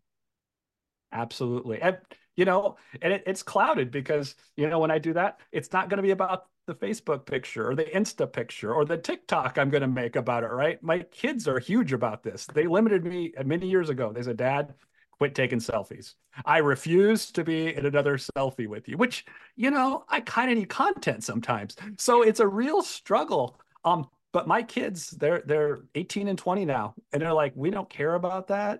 Absolutely. 1.12 1.82
And, 1.82 1.97
you 2.36 2.45
know, 2.45 2.77
and 3.01 3.13
it, 3.13 3.23
it's 3.25 3.41
clouded 3.41 3.89
because, 3.89 4.36
you 4.55 4.69
know, 4.69 4.79
when 4.79 4.91
I 4.91 4.99
do 4.99 5.13
that, 5.13 5.39
it's 5.51 5.73
not 5.73 5.89
going 5.89 5.97
to 5.97 6.03
be 6.03 6.12
about 6.12 6.43
the 6.69 6.75
Facebook 6.75 7.25
picture 7.25 7.67
or 7.67 7.75
the 7.75 7.86
Insta 7.86 8.32
picture 8.32 8.73
or 8.73 8.86
the 8.86 8.97
TikTok 8.97 9.58
I'm 9.58 9.71
going 9.71 9.82
to 9.82 9.88
make 9.88 10.15
about 10.15 10.43
it, 10.43 10.51
right? 10.51 10.82
My 10.84 10.99
kids 10.99 11.47
are 11.47 11.60
huge 11.60 11.93
about 11.93 12.21
this. 12.21 12.45
They 12.45 12.67
limited 12.67 13.03
me 13.03 13.34
many 13.43 13.67
years 13.67 13.89
ago. 13.89 14.13
They 14.13 14.21
said, 14.21 14.38
Dad, 14.38 14.75
quit 15.17 15.34
taking 15.34 15.60
selfies. 15.60 16.13
I 16.45 16.60
refuse 16.60 17.32
to 17.32 17.43
be 17.43 17.75
in 17.75 17.86
another 17.88 18.17
selfie 18.17 18.67
with 18.67 18.88
you, 18.88 18.97
which, 18.97 19.25
you 19.55 19.71
know, 19.71 20.05
I 20.08 20.21
kind 20.21 20.51
of 20.51 20.58
need 20.58 20.69
content 20.69 21.23
sometimes. 21.23 21.75
So 21.97 22.21
it's 22.21 22.39
a 22.39 22.47
real 22.47 22.84
struggle. 22.84 23.60
Um, 23.84 24.08
but 24.32 24.47
my 24.47 24.62
kids, 24.62 25.10
they're 25.10 25.41
they're 25.45 25.79
18 25.95 26.27
and 26.27 26.38
20 26.38 26.65
now, 26.65 26.93
and 27.12 27.21
they're 27.21 27.34
like, 27.34 27.53
we 27.55 27.71
don't 27.71 27.89
care 27.89 28.13
about 28.13 28.47
that. 28.49 28.79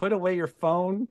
Put 0.00 0.12
away 0.12 0.34
your 0.34 0.48
phone. 0.48 1.06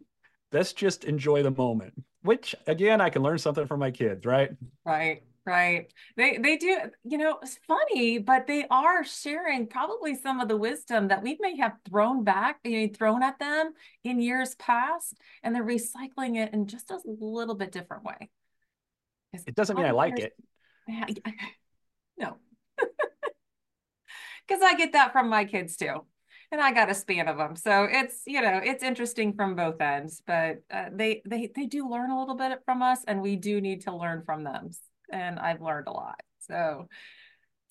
Let's 0.52 0.74
just 0.74 1.06
enjoy 1.06 1.42
the 1.42 1.52
moment. 1.52 1.94
Which 2.22 2.54
again, 2.68 3.00
I 3.00 3.10
can 3.10 3.24
learn 3.24 3.38
something 3.38 3.66
from 3.66 3.80
my 3.80 3.92
kids, 3.92 4.26
right? 4.26 4.52
Right. 4.86 5.24
Right. 5.48 5.94
They 6.18 6.38
they 6.40 6.58
do, 6.58 6.78
you 7.06 7.18
know, 7.18 7.40
it's 7.42 7.58
funny, 7.66 8.18
but 8.18 8.48
they 8.48 8.66
are 8.70 9.06
sharing 9.06 9.68
probably 9.68 10.14
some 10.14 10.42
of 10.42 10.50
the 10.50 10.58
wisdom 10.58 11.08
that 11.08 11.24
we 11.24 11.38
may 11.40 11.56
have 11.56 11.78
thrown 11.90 12.26
back, 12.26 12.60
you 12.66 12.82
know, 12.82 12.94
thrown 12.94 13.24
at 13.24 13.40
them 13.40 13.72
in 14.04 14.20
years 14.20 14.56
past, 14.56 15.14
and 15.44 15.56
they're 15.56 15.64
recycling 15.64 16.36
it 16.36 16.54
in 16.54 16.68
just 16.68 16.92
a 16.92 17.00
little 17.06 17.56
bit 17.56 17.72
different 17.72 18.04
way. 18.04 18.30
It 19.32 19.56
doesn't 19.56 19.78
mean 19.78 19.86
I 19.86 19.92
like 19.92 20.20
it. 20.20 20.34
no. 22.18 22.36
Because 24.48 24.64
I 24.64 24.76
get 24.76 24.94
that 24.94 25.12
from 25.12 25.28
my 25.28 25.44
kids 25.44 25.76
too. 25.76 26.06
And 26.54 26.62
I 26.62 26.72
got 26.72 26.90
a 26.90 26.94
span 26.94 27.28
of 27.28 27.36
them. 27.36 27.58
So 27.58 27.84
it's, 27.84 28.22
you 28.26 28.42
know, 28.42 28.62
it's 28.64 28.82
interesting 28.82 29.34
from 29.34 29.58
both 29.58 29.82
ends, 29.82 30.22
but 30.26 30.60
uh, 30.72 30.86
they 30.94 31.22
they 31.26 31.52
they 31.54 31.66
do 31.66 31.90
learn 31.90 32.12
a 32.12 32.18
little 32.18 32.36
bit 32.36 32.60
from 32.64 32.82
us 32.82 33.04
and 33.06 33.22
we 33.22 33.36
do 33.36 33.60
need 33.60 33.82
to 33.82 33.94
learn 33.94 34.24
from 34.26 34.46
them 34.46 34.72
and 35.12 35.40
I've 35.40 35.62
learned 35.62 35.88
a 35.88 35.92
lot. 35.92 36.22
So, 36.40 36.88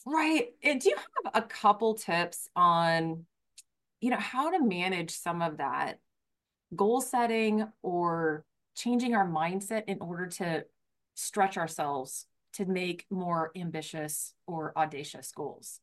right. 0.04 0.48
And 0.62 0.80
do 0.80 0.90
you 0.90 0.96
have 0.96 1.32
a 1.34 1.46
couple 1.46 1.94
tips 1.94 2.48
on, 2.54 3.24
you 4.00 4.10
know, 4.10 4.18
how 4.18 4.50
to 4.50 4.64
manage 4.64 5.10
some 5.10 5.42
of 5.42 5.58
that 5.58 5.98
goal 6.74 7.00
setting 7.00 7.66
or 7.82 8.44
changing 8.76 9.14
our 9.14 9.26
mindset 9.26 9.84
in 9.86 9.98
order 10.00 10.26
to 10.26 10.64
stretch 11.14 11.56
ourselves 11.56 12.26
to 12.54 12.64
make 12.64 13.06
more 13.10 13.50
ambitious 13.56 14.34
or 14.46 14.72
audacious 14.76 15.32
goals? 15.32 15.80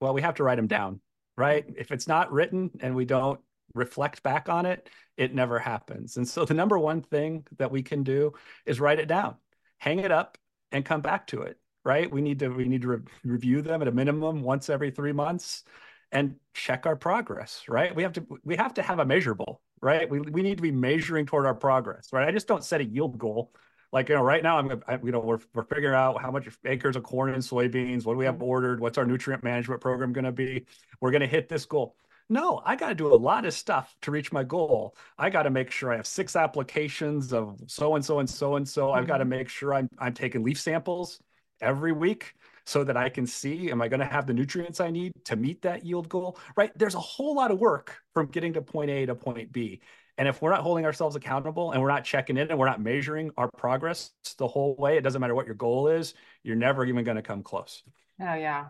Well, 0.00 0.14
we 0.14 0.22
have 0.22 0.36
to 0.36 0.44
write 0.44 0.56
them 0.56 0.66
down, 0.66 1.00
right? 1.36 1.66
Mm-hmm. 1.66 1.80
If 1.80 1.90
it's 1.92 2.08
not 2.08 2.32
written 2.32 2.70
and 2.80 2.94
we 2.94 3.04
don't 3.04 3.40
reflect 3.74 4.22
back 4.22 4.48
on 4.48 4.66
it, 4.66 4.88
it 5.16 5.34
never 5.34 5.58
happens. 5.58 6.16
And 6.16 6.26
so 6.26 6.44
the 6.44 6.54
number 6.54 6.78
one 6.78 7.02
thing 7.02 7.46
that 7.58 7.70
we 7.70 7.82
can 7.82 8.02
do 8.02 8.32
is 8.66 8.80
write 8.80 8.98
it 8.98 9.06
down 9.06 9.36
hang 9.80 9.98
it 9.98 10.12
up 10.12 10.38
and 10.70 10.84
come 10.84 11.00
back 11.00 11.26
to 11.26 11.42
it 11.42 11.58
right? 11.84 12.10
We 12.10 12.20
need 12.20 12.38
to 12.40 12.48
we 12.48 12.66
need 12.66 12.82
to 12.82 12.88
re- 12.88 13.02
review 13.24 13.62
them 13.62 13.82
at 13.82 13.88
a 13.88 13.92
minimum 13.92 14.42
once 14.42 14.68
every 14.68 14.90
three 14.90 15.12
months 15.12 15.64
and 16.12 16.36
check 16.54 16.86
our 16.86 16.96
progress 16.96 17.64
right? 17.68 17.94
We 17.94 18.02
have 18.02 18.12
to 18.14 18.26
we 18.44 18.56
have 18.56 18.74
to 18.74 18.82
have 18.82 18.98
a 18.98 19.04
measurable 19.04 19.62
right? 19.82 20.08
We, 20.08 20.20
we 20.20 20.42
need 20.42 20.58
to 20.58 20.62
be 20.62 20.70
measuring 20.70 21.26
toward 21.26 21.46
our 21.46 21.54
progress 21.54 22.08
right? 22.12 22.28
I 22.28 22.32
just 22.32 22.46
don't 22.46 22.64
set 22.64 22.80
a 22.80 22.84
yield 22.84 23.18
goal. 23.18 23.52
Like 23.92 24.08
you 24.08 24.14
know 24.14 24.22
right 24.22 24.42
now 24.42 24.56
i'm 24.58 24.82
I, 24.86 24.98
you 25.02 25.10
know 25.10 25.18
we're, 25.18 25.40
we're 25.52 25.64
figuring 25.64 25.96
out 25.96 26.22
how 26.22 26.30
much 26.30 26.48
acres 26.64 26.94
of 26.94 27.02
corn 27.02 27.34
and 27.34 27.42
soybeans 27.42 28.04
what 28.04 28.12
do 28.14 28.18
we 28.18 28.26
have 28.26 28.40
ordered? 28.40 28.80
What's 28.80 28.98
our 28.98 29.06
nutrient 29.06 29.42
management 29.42 29.80
program 29.80 30.12
going 30.12 30.26
to 30.26 30.32
be? 30.32 30.66
We're 31.00 31.10
going 31.10 31.22
to 31.22 31.26
hit 31.26 31.48
this 31.48 31.64
goal 31.64 31.96
no, 32.30 32.62
I 32.64 32.76
got 32.76 32.90
to 32.90 32.94
do 32.94 33.12
a 33.12 33.16
lot 33.16 33.44
of 33.44 33.52
stuff 33.52 33.94
to 34.02 34.12
reach 34.12 34.30
my 34.30 34.44
goal. 34.44 34.96
I 35.18 35.30
got 35.30 35.42
to 35.42 35.50
make 35.50 35.72
sure 35.72 35.92
I 35.92 35.96
have 35.96 36.06
six 36.06 36.36
applications 36.36 37.32
of 37.32 37.60
so 37.66 37.96
and 37.96 38.04
so 38.04 38.20
and 38.20 38.30
so 38.30 38.54
and 38.54 38.66
so. 38.66 38.92
I've 38.92 39.08
got 39.08 39.18
to 39.18 39.24
mm-hmm. 39.24 39.30
make 39.30 39.48
sure 39.48 39.74
I'm 39.74 39.88
I'm 39.98 40.14
taking 40.14 40.44
leaf 40.44 40.60
samples 40.60 41.20
every 41.60 41.90
week 41.90 42.34
so 42.64 42.84
that 42.84 42.96
I 42.96 43.08
can 43.08 43.26
see 43.26 43.72
am 43.72 43.82
I 43.82 43.88
going 43.88 44.00
to 44.00 44.06
have 44.06 44.28
the 44.28 44.32
nutrients 44.32 44.80
I 44.80 44.90
need 44.90 45.12
to 45.24 45.34
meet 45.34 45.62
that 45.62 45.84
yield 45.84 46.08
goal? 46.08 46.38
Right? 46.56 46.70
There's 46.78 46.94
a 46.94 47.00
whole 47.00 47.34
lot 47.34 47.50
of 47.50 47.58
work 47.58 47.96
from 48.14 48.26
getting 48.26 48.52
to 48.52 48.62
point 48.62 48.90
A 48.90 49.06
to 49.06 49.16
point 49.16 49.50
B. 49.50 49.80
And 50.16 50.28
if 50.28 50.40
we're 50.40 50.50
not 50.50 50.60
holding 50.60 50.84
ourselves 50.84 51.16
accountable 51.16 51.72
and 51.72 51.82
we're 51.82 51.88
not 51.88 52.04
checking 52.04 52.36
in 52.36 52.48
and 52.50 52.58
we're 52.58 52.66
not 52.66 52.80
measuring 52.80 53.32
our 53.38 53.50
progress 53.56 54.12
the 54.38 54.46
whole 54.46 54.76
way, 54.76 54.96
it 54.96 55.00
doesn't 55.00 55.20
matter 55.20 55.34
what 55.34 55.46
your 55.46 55.54
goal 55.56 55.88
is, 55.88 56.14
you're 56.44 56.56
never 56.56 56.84
even 56.84 57.04
going 57.04 57.16
to 57.16 57.22
come 57.22 57.42
close. 57.42 57.82
Oh 58.20 58.34
yeah 58.34 58.66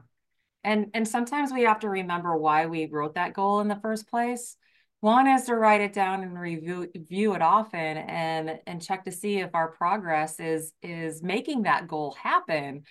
and 0.65 0.89
and 0.95 1.07
sometimes 1.07 1.53
we 1.53 1.63
have 1.63 1.81
to 1.81 1.89
remember 1.89 2.37
why 2.37 2.67
we 2.67 2.87
wrote 2.87 3.15
that 3.15 3.35
goal 3.35 3.61
in 3.61 3.69
the 3.69 3.81
first 3.83 4.09
place. 4.09 4.57
One 5.01 5.27
is 5.27 5.45
to 5.45 5.55
write 5.55 5.81
it 5.81 5.95
down 5.95 6.23
and 6.23 6.39
review 6.39 6.91
view 6.95 7.35
it 7.35 7.43
often 7.43 7.79
and 7.99 8.59
and 8.67 8.83
check 8.83 9.05
to 9.05 9.13
see 9.13 9.39
if 9.39 9.51
our 9.55 9.69
progress 9.69 10.39
is 10.39 10.73
is 10.83 11.23
making 11.23 11.63
that 11.63 11.89
goal 11.89 12.13
happen. 12.23 12.83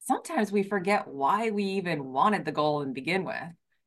Sometimes 0.00 0.52
we 0.52 0.62
forget 0.62 1.08
why 1.08 1.50
we 1.50 1.64
even 1.64 2.12
wanted 2.12 2.44
the 2.44 2.52
goal 2.52 2.82
and 2.82 2.94
begin 2.94 3.24
with. 3.24 3.36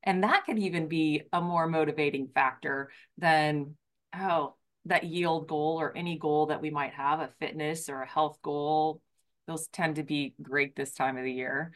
And 0.04 0.24
that 0.24 0.46
could 0.46 0.60
even 0.60 0.88
be 0.88 1.24
a 1.34 1.42
more 1.42 1.68
motivating 1.68 2.30
factor 2.34 2.92
than 3.18 3.76
oh 4.14 4.56
that 4.86 5.06
yield 5.06 5.48
goal 5.48 5.80
or 5.80 5.96
any 5.96 6.18
goal 6.18 6.48
that 6.48 6.62
we 6.62 6.70
might 6.70 6.94
have 6.94 7.20
a 7.20 7.32
fitness 7.40 7.90
or 7.90 8.02
a 8.02 8.08
health 8.08 8.40
goal. 8.42 9.02
Those 9.48 9.68
tend 9.68 9.96
to 9.96 10.04
be 10.04 10.36
great 10.42 10.76
this 10.76 10.94
time 10.94 11.18
of 11.18 11.24
the 11.24 11.32
year. 11.32 11.72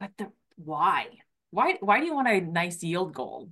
But 0.00 0.12
the 0.16 0.30
why? 0.64 1.06
Why 1.50 1.76
why 1.80 2.00
do 2.00 2.06
you 2.06 2.14
want 2.14 2.28
a 2.28 2.40
nice 2.40 2.82
yield 2.82 3.14
goal? 3.14 3.50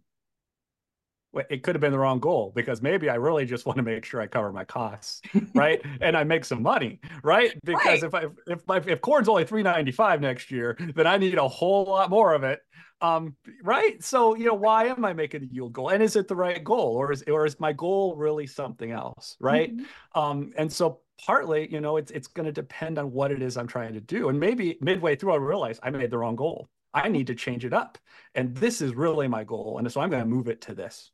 it 1.50 1.62
could 1.62 1.74
have 1.74 1.80
been 1.80 1.92
the 1.92 1.98
wrong 1.98 2.18
goal 2.18 2.52
because 2.54 2.82
maybe 2.82 3.10
I 3.10 3.14
really 3.16 3.44
just 3.44 3.66
want 3.66 3.76
to 3.76 3.82
make 3.82 4.04
sure 4.04 4.20
I 4.20 4.26
cover 4.26 4.52
my 4.52 4.64
costs, 4.64 5.20
right? 5.54 5.80
and 6.00 6.16
I 6.16 6.24
make 6.24 6.44
some 6.44 6.62
money, 6.62 7.00
right? 7.22 7.52
Because 7.64 8.02
right. 8.02 8.04
if 8.04 8.14
I 8.14 8.24
if 8.46 8.66
my 8.66 8.78
if 8.86 9.00
corn's 9.00 9.28
only 9.28 9.44
395 9.44 10.20
next 10.20 10.50
year, 10.50 10.76
then 10.94 11.06
I 11.06 11.18
need 11.18 11.36
a 11.36 11.48
whole 11.48 11.84
lot 11.84 12.10
more 12.10 12.34
of 12.34 12.44
it. 12.44 12.60
Um, 13.02 13.36
right. 13.62 14.02
So, 14.02 14.34
you 14.36 14.46
know, 14.46 14.54
why 14.54 14.86
am 14.86 15.04
I 15.04 15.12
making 15.12 15.42
the 15.42 15.48
yield 15.48 15.74
goal? 15.74 15.90
And 15.90 16.02
is 16.02 16.16
it 16.16 16.28
the 16.28 16.36
right 16.36 16.62
goal 16.64 16.96
or 16.96 17.12
is 17.12 17.22
or 17.26 17.44
is 17.44 17.60
my 17.60 17.72
goal 17.72 18.16
really 18.16 18.46
something 18.46 18.90
else? 18.90 19.36
Right. 19.38 19.76
Mm-hmm. 19.76 20.18
Um, 20.18 20.52
and 20.56 20.72
so 20.72 21.00
partly, 21.24 21.70
you 21.70 21.80
know, 21.80 21.98
it's 21.98 22.10
it's 22.10 22.28
going 22.28 22.46
to 22.46 22.52
depend 22.52 22.98
on 22.98 23.12
what 23.12 23.32
it 23.32 23.42
is 23.42 23.56
I'm 23.56 23.66
trying 23.66 23.92
to 23.94 24.00
do. 24.00 24.30
And 24.30 24.40
maybe 24.40 24.78
midway 24.80 25.16
through 25.16 25.32
I 25.32 25.36
realize 25.36 25.78
I 25.82 25.90
made 25.90 26.10
the 26.10 26.18
wrong 26.18 26.36
goal. 26.36 26.68
I 26.96 27.08
need 27.08 27.26
to 27.26 27.34
change 27.34 27.66
it 27.66 27.74
up. 27.74 27.98
And 28.34 28.56
this 28.56 28.80
is 28.80 28.94
really 28.94 29.28
my 29.28 29.44
goal. 29.44 29.76
And 29.78 29.92
so 29.92 30.00
I'm 30.00 30.08
going 30.08 30.22
to 30.22 30.28
move 30.28 30.48
it 30.48 30.62
to 30.62 30.74
this. 30.74 31.12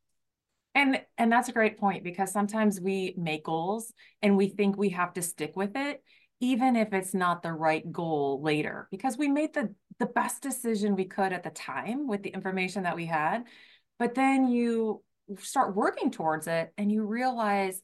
And 0.76 1.02
and 1.18 1.30
that's 1.30 1.48
a 1.48 1.52
great 1.52 1.76
point 1.76 2.04
because 2.04 2.32
sometimes 2.32 2.80
we 2.80 3.14
make 3.18 3.44
goals 3.44 3.92
and 4.22 4.36
we 4.36 4.48
think 4.48 4.76
we 4.76 4.90
have 4.90 5.12
to 5.14 5.22
stick 5.22 5.54
with 5.54 5.72
it 5.74 6.02
even 6.40 6.74
if 6.74 6.92
it's 6.92 7.14
not 7.14 7.42
the 7.42 7.52
right 7.52 7.92
goal 7.92 8.40
later 8.42 8.88
because 8.90 9.18
we 9.18 9.28
made 9.28 9.52
the 9.52 9.74
the 9.98 10.06
best 10.06 10.42
decision 10.42 10.96
we 10.96 11.04
could 11.04 11.32
at 11.32 11.42
the 11.42 11.50
time 11.50 12.08
with 12.08 12.22
the 12.22 12.30
information 12.30 12.84
that 12.84 12.96
we 12.96 13.04
had 13.04 13.44
but 13.98 14.14
then 14.14 14.48
you 14.48 15.02
start 15.40 15.76
working 15.76 16.10
towards 16.10 16.46
it 16.46 16.72
and 16.78 16.90
you 16.90 17.04
realize 17.04 17.82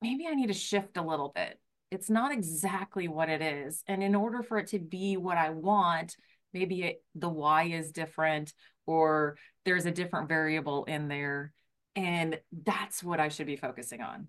maybe 0.00 0.24
I 0.28 0.34
need 0.34 0.46
to 0.46 0.54
shift 0.54 0.96
a 0.96 1.02
little 1.02 1.32
bit 1.34 1.58
it's 1.90 2.08
not 2.08 2.32
exactly 2.32 3.08
what 3.08 3.28
it 3.28 3.42
is 3.42 3.82
and 3.88 4.04
in 4.04 4.14
order 4.14 4.44
for 4.44 4.58
it 4.58 4.68
to 4.68 4.78
be 4.78 5.16
what 5.16 5.36
I 5.36 5.50
want 5.50 6.16
maybe 6.54 6.82
it, 6.82 7.02
the 7.14 7.28
why 7.28 7.64
is 7.64 7.92
different 7.92 8.52
or 8.86 9.36
there's 9.64 9.86
a 9.86 9.90
different 9.90 10.28
variable 10.28 10.84
in 10.84 11.08
there 11.08 11.52
and 11.96 12.38
that's 12.64 13.02
what 13.02 13.20
I 13.20 13.28
should 13.28 13.46
be 13.46 13.56
focusing 13.56 14.00
on. 14.00 14.28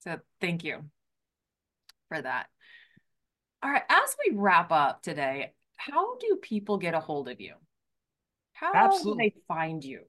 So 0.00 0.18
thank 0.40 0.64
you 0.64 0.84
for 2.08 2.20
that. 2.20 2.46
All 3.62 3.70
right, 3.70 3.82
as 3.88 4.16
we 4.26 4.36
wrap 4.36 4.70
up 4.70 5.02
today, 5.02 5.52
how 5.76 6.16
do 6.18 6.38
people 6.40 6.78
get 6.78 6.94
a 6.94 7.00
hold 7.00 7.28
of 7.28 7.40
you? 7.40 7.54
How 8.52 8.72
Absolutely. 8.74 9.30
do 9.30 9.34
they 9.34 9.40
find 9.48 9.84
you? 9.84 10.02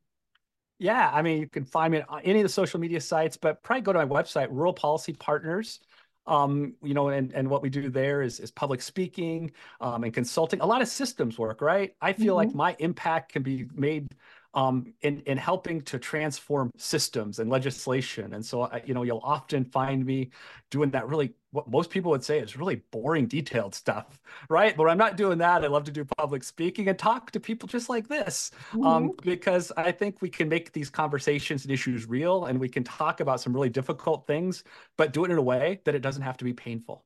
Yeah, 0.80 1.10
I 1.12 1.22
mean, 1.22 1.39
you 1.39 1.50
can 1.50 1.66
find 1.66 1.91
me 1.91 2.04
on 2.08 2.22
any 2.22 2.39
of 2.39 2.43
the 2.43 2.50
social 2.50 2.80
media 2.80 3.02
sites, 3.02 3.36
but 3.36 3.64
probably 3.64 3.82
go 3.82 3.93
to 3.93 4.06
my 4.06 4.06
website, 4.06 4.48
Rural 4.52 4.74
Policy 4.74 5.14
Partners. 5.14 5.80
Um, 6.28 6.73
you 6.84 6.93
know, 6.93 7.07
and, 7.07 7.32
and 7.34 7.49
what 7.49 7.61
we 7.61 7.69
do 7.69 7.89
there 7.89 8.21
is, 8.21 8.39
is 8.39 8.51
public 8.51 8.82
speaking 8.82 9.51
um, 9.80 10.03
and 10.03 10.13
consulting, 10.13 10.59
a 10.59 10.65
lot 10.65 10.82
of 10.82 10.89
systems 10.89 11.39
work, 11.39 11.61
right? 11.61 11.95
I 12.01 12.13
feel 12.13 12.36
mm-hmm. 12.36 12.47
like 12.47 12.55
my 12.55 12.75
impact 12.80 13.32
can 13.32 13.43
be 13.43 13.65
made 13.73 14.09
um, 14.58 14.91
in, 15.01 15.22
in 15.28 15.38
helping 15.38 15.82
to 15.82 15.99
transform 15.99 16.72
systems 16.78 17.38
and 17.38 17.47
legislation. 17.47 18.34
And 18.34 18.43
so, 18.43 18.68
you 18.86 18.95
know, 18.95 19.03
you'll 19.03 19.22
often 19.24 19.64
find 19.64 20.03
me 20.03 20.32
doing 20.72 20.89
that 20.91 21.08
really, 21.08 21.34
what 21.51 21.70
most 21.70 21.91
people 21.91 22.10
would 22.10 22.24
say 22.24 22.39
is 22.39 22.58
really 22.58 22.78
boring, 22.89 23.28
detailed 23.28 23.76
stuff, 23.76 24.20
right? 24.49 24.76
But 24.76 24.89
I'm 24.89 24.97
not 24.97 25.16
doing 25.16 25.38
that. 25.38 25.64
I 25.64 25.68
love 25.68 25.84
to 25.84 25.91
do 25.91 26.03
public 26.18 26.43
speaking 26.43 26.88
and 26.89 26.97
talk 26.97 27.30
to 27.32 27.39
people 27.39 27.68
just 27.68 27.88
like 27.88 28.08
this, 28.08 28.49
um, 28.74 28.80
mm-hmm. 28.80 28.88
um, 28.88 29.12
because 29.22 29.72
I 29.78 29.91
think 29.91 30.24
we 30.24 30.30
can 30.30 30.49
make 30.49 30.74
these 30.74 30.89
conversations 30.89 31.64
and 31.64 31.72
issues 31.72 32.08
real 32.08 32.45
and 32.45 32.60
we 32.60 32.68
can 32.68 32.84
talk 32.84 33.20
about 33.20 33.39
some 33.39 33.53
really 33.53 33.70
difficult 33.70 34.26
things, 34.26 34.64
but 34.97 35.14
do 35.14 35.24
it 35.24 35.30
in 35.30 35.38
a 35.38 35.41
way 35.41 35.82
that 35.86 35.93
it 35.93 36.01
doesn't 36.01 36.24
have 36.24 36.38
to 36.38 36.43
be 36.43 36.53
painful. 36.53 37.05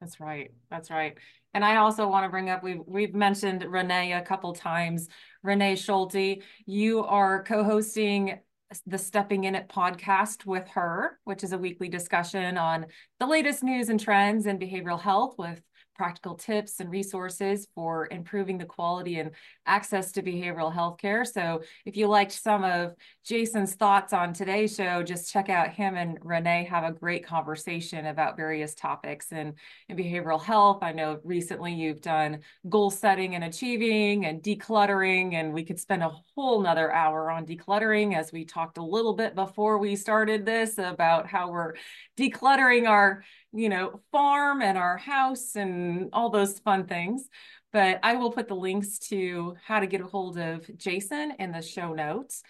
That's 0.00 0.20
right. 0.20 0.52
That's 0.70 0.90
right. 0.90 1.18
And 1.56 1.64
I 1.64 1.76
also 1.76 2.06
want 2.06 2.26
to 2.26 2.28
bring 2.28 2.50
up 2.50 2.62
we've 2.62 2.82
we've 2.86 3.14
mentioned 3.14 3.64
Renee 3.66 4.12
a 4.12 4.20
couple 4.20 4.52
times. 4.52 5.08
Renee 5.42 5.76
Schulte, 5.76 6.42
you 6.66 7.02
are 7.02 7.44
co-hosting 7.44 8.40
the 8.86 8.98
Stepping 8.98 9.44
In 9.44 9.54
It 9.54 9.66
podcast 9.66 10.44
with 10.44 10.68
her, 10.68 11.18
which 11.24 11.42
is 11.42 11.52
a 11.52 11.58
weekly 11.58 11.88
discussion 11.88 12.58
on 12.58 12.84
the 13.20 13.26
latest 13.26 13.62
news 13.62 13.88
and 13.88 13.98
trends 13.98 14.44
in 14.44 14.58
behavioral 14.58 15.00
health 15.00 15.36
with 15.38 15.62
practical 15.96 16.34
tips 16.34 16.80
and 16.80 16.90
resources 16.90 17.66
for 17.74 18.08
improving 18.10 18.58
the 18.58 18.64
quality 18.64 19.18
and 19.18 19.30
access 19.66 20.12
to 20.12 20.22
behavioral 20.22 20.72
health 20.72 20.98
care. 20.98 21.24
So 21.24 21.62
if 21.84 21.96
you 21.96 22.06
liked 22.06 22.32
some 22.32 22.64
of 22.64 22.94
Jason's 23.24 23.74
thoughts 23.74 24.12
on 24.12 24.32
today's 24.32 24.74
show, 24.74 25.02
just 25.02 25.32
check 25.32 25.48
out 25.48 25.70
him 25.70 25.96
and 25.96 26.18
Renee 26.22 26.64
have 26.64 26.84
a 26.84 26.92
great 26.92 27.26
conversation 27.26 28.06
about 28.06 28.36
various 28.36 28.74
topics 28.74 29.32
in, 29.32 29.54
in 29.88 29.96
behavioral 29.96 30.42
health. 30.42 30.82
I 30.82 30.92
know 30.92 31.18
recently 31.24 31.72
you've 31.72 32.02
done 32.02 32.40
goal 32.68 32.90
setting 32.90 33.34
and 33.34 33.44
achieving 33.44 34.26
and 34.26 34.42
decluttering, 34.42 35.34
and 35.34 35.52
we 35.52 35.64
could 35.64 35.80
spend 35.80 36.02
a 36.02 36.12
whole 36.34 36.60
nother 36.60 36.92
hour 36.92 37.30
on 37.30 37.46
decluttering 37.46 38.14
as 38.14 38.32
we 38.32 38.44
talked 38.44 38.78
a 38.78 38.84
little 38.84 39.14
bit 39.14 39.34
before 39.34 39.78
we 39.78 39.96
started 39.96 40.44
this 40.44 40.78
about 40.78 41.26
how 41.26 41.50
we're 41.50 41.74
decluttering 42.18 42.88
our 42.88 43.24
you 43.56 43.68
know, 43.68 44.00
farm 44.12 44.62
and 44.62 44.76
our 44.76 44.96
house 44.96 45.56
and 45.56 46.10
all 46.12 46.30
those 46.30 46.58
fun 46.58 46.86
things. 46.86 47.28
But 47.72 48.00
I 48.02 48.14
will 48.14 48.30
put 48.30 48.48
the 48.48 48.54
links 48.54 48.98
to 49.10 49.56
how 49.64 49.80
to 49.80 49.86
get 49.86 50.00
a 50.00 50.06
hold 50.06 50.38
of 50.38 50.70
Jason 50.76 51.32
in 51.38 51.52
the 51.52 51.62
show 51.62 51.92
notes. 51.92 52.42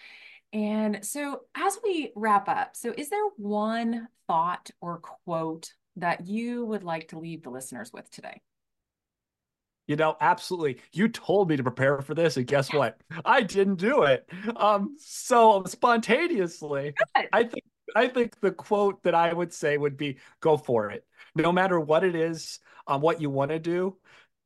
And 0.53 1.05
so, 1.05 1.43
as 1.57 1.79
we 1.83 2.13
wrap 2.15 2.49
up, 2.49 2.77
so 2.77 2.95
is 2.97 3.11
there 3.11 3.25
one 3.37 4.09
thought 4.27 4.71
or 4.81 4.99
quote 4.99 5.73
that 5.97 6.27
you 6.27 6.65
would 6.67 6.85
like 6.85 7.09
to 7.09 7.19
leave 7.19 7.43
the 7.43 7.51
listeners 7.51 7.91
with 7.93 8.11
today? 8.11 8.41
You 9.87 9.97
know, 9.97 10.17
absolutely. 10.21 10.81
You 10.93 11.09
told 11.09 11.49
me 11.49 11.57
to 11.57 11.63
prepare 11.63 12.01
for 12.03 12.15
this, 12.15 12.37
and 12.37 12.47
guess 12.47 12.73
what? 12.73 13.01
I 13.25 13.43
didn't 13.43 13.77
do 13.77 14.03
it. 14.03 14.29
Um, 14.57 14.97
so 14.99 15.65
spontaneously, 15.67 16.95
Good. 17.15 17.29
I 17.33 17.45
think 17.45 17.65
I 17.95 18.09
think 18.09 18.41
the 18.41 18.51
quote 18.51 19.03
that 19.05 19.15
I 19.15 19.33
would 19.33 19.53
say 19.53 19.77
would 19.79 19.97
be 19.97 20.19
go 20.41 20.57
for 20.57 20.91
it. 20.91 21.05
No 21.35 21.53
matter 21.53 21.79
what 21.79 22.05
it 22.05 22.15
is, 22.15 22.59
um, 22.87 23.01
what 23.01 23.21
you 23.21 23.31
want 23.31 23.51
to 23.51 23.59
do, 23.59 23.97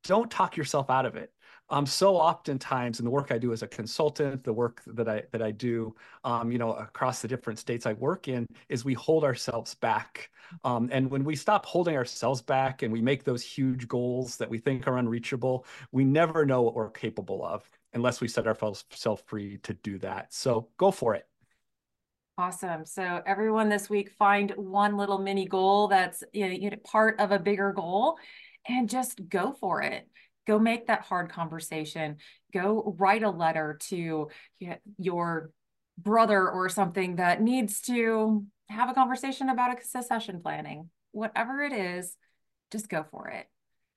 don't 0.05 0.31
talk 0.31 0.57
yourself 0.57 0.91
out 0.91 1.07
of 1.07 1.17
it. 1.17 1.33
Um, 1.71 1.87
so 1.87 2.17
oftentimes 2.17 2.99
in 2.99 3.05
the 3.05 3.11
work 3.13 3.31
I 3.31 3.39
do 3.39 3.53
as 3.53 3.63
a 3.63 3.69
consultant, 3.69 4.43
the 4.43 4.53
work 4.53 4.83
that 4.87 5.09
I 5.09 5.23
that 5.31 5.41
I 5.41 5.53
do, 5.53 5.95
um, 6.25 6.51
you 6.51 6.59
know, 6.59 6.73
across 6.73 7.23
the 7.23 7.29
different 7.29 7.61
states 7.61 7.87
I 7.87 7.93
work 7.93 8.27
in, 8.27 8.47
is 8.69 8.85
we 8.85 8.95
hold 8.95 9.23
ourselves 9.23 9.75
back. 9.77 10.31
Um, 10.65 10.89
and 10.91 11.09
when 11.09 11.23
we 11.23 11.37
stop 11.37 11.65
holding 11.65 11.97
ourselves 11.97 12.43
back 12.43 12.83
and 12.83 12.93
we 12.93 13.01
make 13.01 13.23
those 13.23 13.43
huge 13.43 13.87
goals 13.87 14.37
that 14.39 14.51
we 14.51 14.59
think 14.59 14.89
are 14.89 14.99
unreachable, 14.99 15.65
we 15.93 16.05
never 16.05 16.45
know 16.45 16.63
what 16.63 16.75
we're 16.75 16.91
capable 16.91 17.45
of 17.45 17.63
unless 17.93 18.21
we 18.21 18.27
set 18.27 18.49
ourselves 18.49 19.23
free 19.27 19.59
to 19.59 19.75
do 19.75 19.99
that. 19.99 20.35
So 20.35 20.69
go 20.77 20.91
for 20.91 21.15
it. 21.15 21.30
Awesome. 22.41 22.87
So 22.87 23.21
everyone 23.27 23.69
this 23.69 23.91
week 23.91 24.13
find 24.19 24.51
one 24.57 24.97
little 24.97 25.19
mini 25.19 25.45
goal 25.45 25.89
that's 25.89 26.25
you 26.33 26.71
know, 26.71 26.77
part 26.85 27.21
of 27.21 27.33
a 27.33 27.39
bigger 27.39 27.71
goal 27.75 28.17
and 28.67 28.89
just 28.89 29.29
go 29.29 29.53
for 29.53 29.83
it. 29.83 30.09
Go 30.47 30.59
make 30.59 30.87
that 30.87 31.03
hard 31.03 31.31
conversation. 31.31 32.17
Go 32.55 32.97
write 32.97 33.25
a 33.25 33.29
letter 33.29 33.77
to 33.89 34.29
your 34.97 35.51
brother 35.99 36.49
or 36.49 36.71
something 36.71 37.17
that 37.17 37.43
needs 37.43 37.83
to 37.83 38.47
have 38.71 38.89
a 38.89 38.95
conversation 38.95 39.51
about 39.51 39.79
a 39.79 39.85
succession 39.85 40.41
planning. 40.41 40.89
Whatever 41.13 41.63
it 41.63 41.75
is, 41.75 42.17
just 42.71 42.89
go 42.89 43.05
for 43.11 43.29
it. 43.29 43.49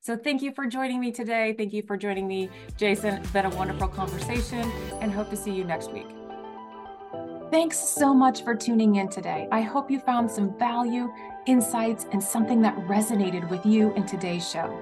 So 0.01 0.17
thank 0.17 0.41
you 0.41 0.51
for 0.51 0.67
joining 0.67 0.99
me 0.99 1.13
today. 1.13 1.55
Thank 1.57 1.71
you 1.71 1.81
for 1.81 1.95
joining 1.95 2.27
me, 2.27 2.49
Jason. 2.75 3.13
It's 3.13 3.31
been 3.31 3.45
a 3.45 3.55
wonderful 3.55 3.87
conversation 3.87 4.69
and 4.99 5.13
hope 5.13 5.29
to 5.29 5.37
see 5.37 5.51
you 5.51 5.63
next 5.63 5.93
week. 5.93 6.07
Thanks 7.53 7.77
so 7.77 8.15
much 8.15 8.43
for 8.43 8.55
tuning 8.55 8.95
in 8.95 9.09
today. 9.09 9.47
I 9.51 9.61
hope 9.61 9.91
you 9.91 9.99
found 9.99 10.31
some 10.31 10.57
value, 10.57 11.13
insights, 11.45 12.07
and 12.11 12.21
something 12.21 12.63
that 12.63 12.75
resonated 12.87 13.47
with 13.47 13.63
you 13.63 13.93
in 13.93 14.07
today's 14.07 14.49
show. 14.49 14.75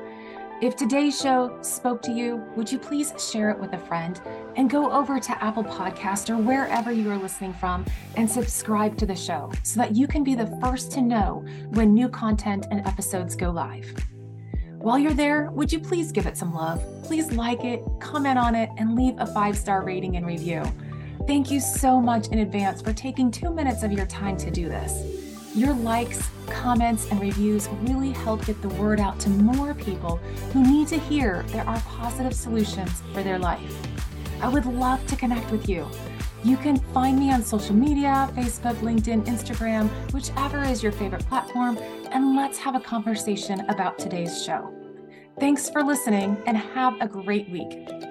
If 0.61 0.78
today's 0.78 1.19
show 1.19 1.57
spoke 1.61 2.01
to 2.03 2.13
you, 2.13 2.38
would 2.55 2.72
you 2.72 2.80
please 2.80 3.13
share 3.30 3.49
it 3.49 3.59
with 3.59 3.74
a 3.74 3.78
friend 3.78 4.22
and 4.55 4.69
go 4.69 4.89
over 4.89 5.19
to 5.19 5.43
Apple 5.43 5.65
Podcast 5.65 6.30
or 6.30 6.38
wherever 6.38 6.93
you 6.93 7.11
are 7.11 7.17
listening 7.17 7.51
from 7.51 7.84
and 8.15 8.32
subscribe 8.32 8.95
to 8.99 9.05
the 9.05 9.17
show 9.17 9.51
so 9.63 9.78
that 9.82 9.93
you 9.93 10.07
can 10.07 10.24
be 10.24 10.34
the 10.34 10.57
first 10.61 10.93
to 10.93 11.01
know 11.01 11.43
when 11.72 11.93
new 11.93 12.07
content 12.07 12.67
and 12.72 12.88
episodes 12.88 13.36
go 13.36 13.49
live. 13.49 13.93
While 14.78 14.97
you're 14.97 15.13
there, 15.13 15.51
would 15.51 15.74
you 15.74 15.82
please 15.82 16.13
give 16.13 16.26
it 16.26 16.38
some 16.38 16.53
love? 16.53 16.82
Please 17.03 17.34
like 17.34 17.65
it, 17.65 17.84
comment 17.99 18.39
on 18.39 18.55
it, 18.55 18.69
and 18.78 18.95
leave 18.95 19.15
a 19.17 19.26
five 19.26 19.57
star 19.57 19.84
rating 19.84 20.15
and 20.15 20.26
review. 20.26 20.63
Thank 21.28 21.51
you 21.51 21.59
so 21.59 22.01
much 22.01 22.28
in 22.30 22.39
advance 22.39 22.82
for 22.82 22.93
taking 22.93 23.32
two 23.32 23.51
minutes 23.51 23.84
of 23.84 23.91
your 23.91 24.05
time 24.07 24.38
to 24.38 24.51
do 24.51 24.67
this. 24.67 25.55
Your 25.55 25.74
likes, 25.74 26.30
comments, 26.47 27.09
and 27.11 27.22
reviews 27.22 27.69
really 27.84 28.11
help 28.11 28.45
get 28.45 28.61
the 28.61 28.69
word 28.69 28.99
out 28.99 29.19
to 29.22 29.30
more 29.30 29.74
people 29.74 30.17
who 30.51 30.63
need 30.63 30.88
to 30.89 30.97
hear 30.97 31.43
there 31.47 31.67
are 31.67 31.80
positive 31.82 32.34
solutions 32.34 33.03
for 33.13 33.22
their 33.22 33.38
life. 33.38 33.88
I 34.41 34.47
would 34.47 34.65
love 34.65 35.05
to 35.07 35.15
connect 35.15 35.51
with 35.51 35.69
you. 35.69 35.88
You 36.43 36.57
can 36.57 36.78
find 36.93 37.19
me 37.19 37.32
on 37.32 37.43
social 37.43 37.76
media 37.76 38.30
Facebook, 38.34 38.76
LinkedIn, 38.78 39.26
Instagram, 39.26 39.89
whichever 40.13 40.63
is 40.63 40.82
your 40.82 40.91
favorite 40.91 41.26
platform, 41.28 41.78
and 42.11 42.36
let's 42.36 42.57
have 42.57 42.76
a 42.76 42.80
conversation 42.80 43.59
about 43.69 43.99
today's 43.99 44.43
show. 44.43 44.74
Thanks 45.39 45.69
for 45.69 45.84
listening 45.84 46.41
and 46.47 46.57
have 46.57 46.99
a 46.99 47.07
great 47.07 47.49
week. 47.49 48.11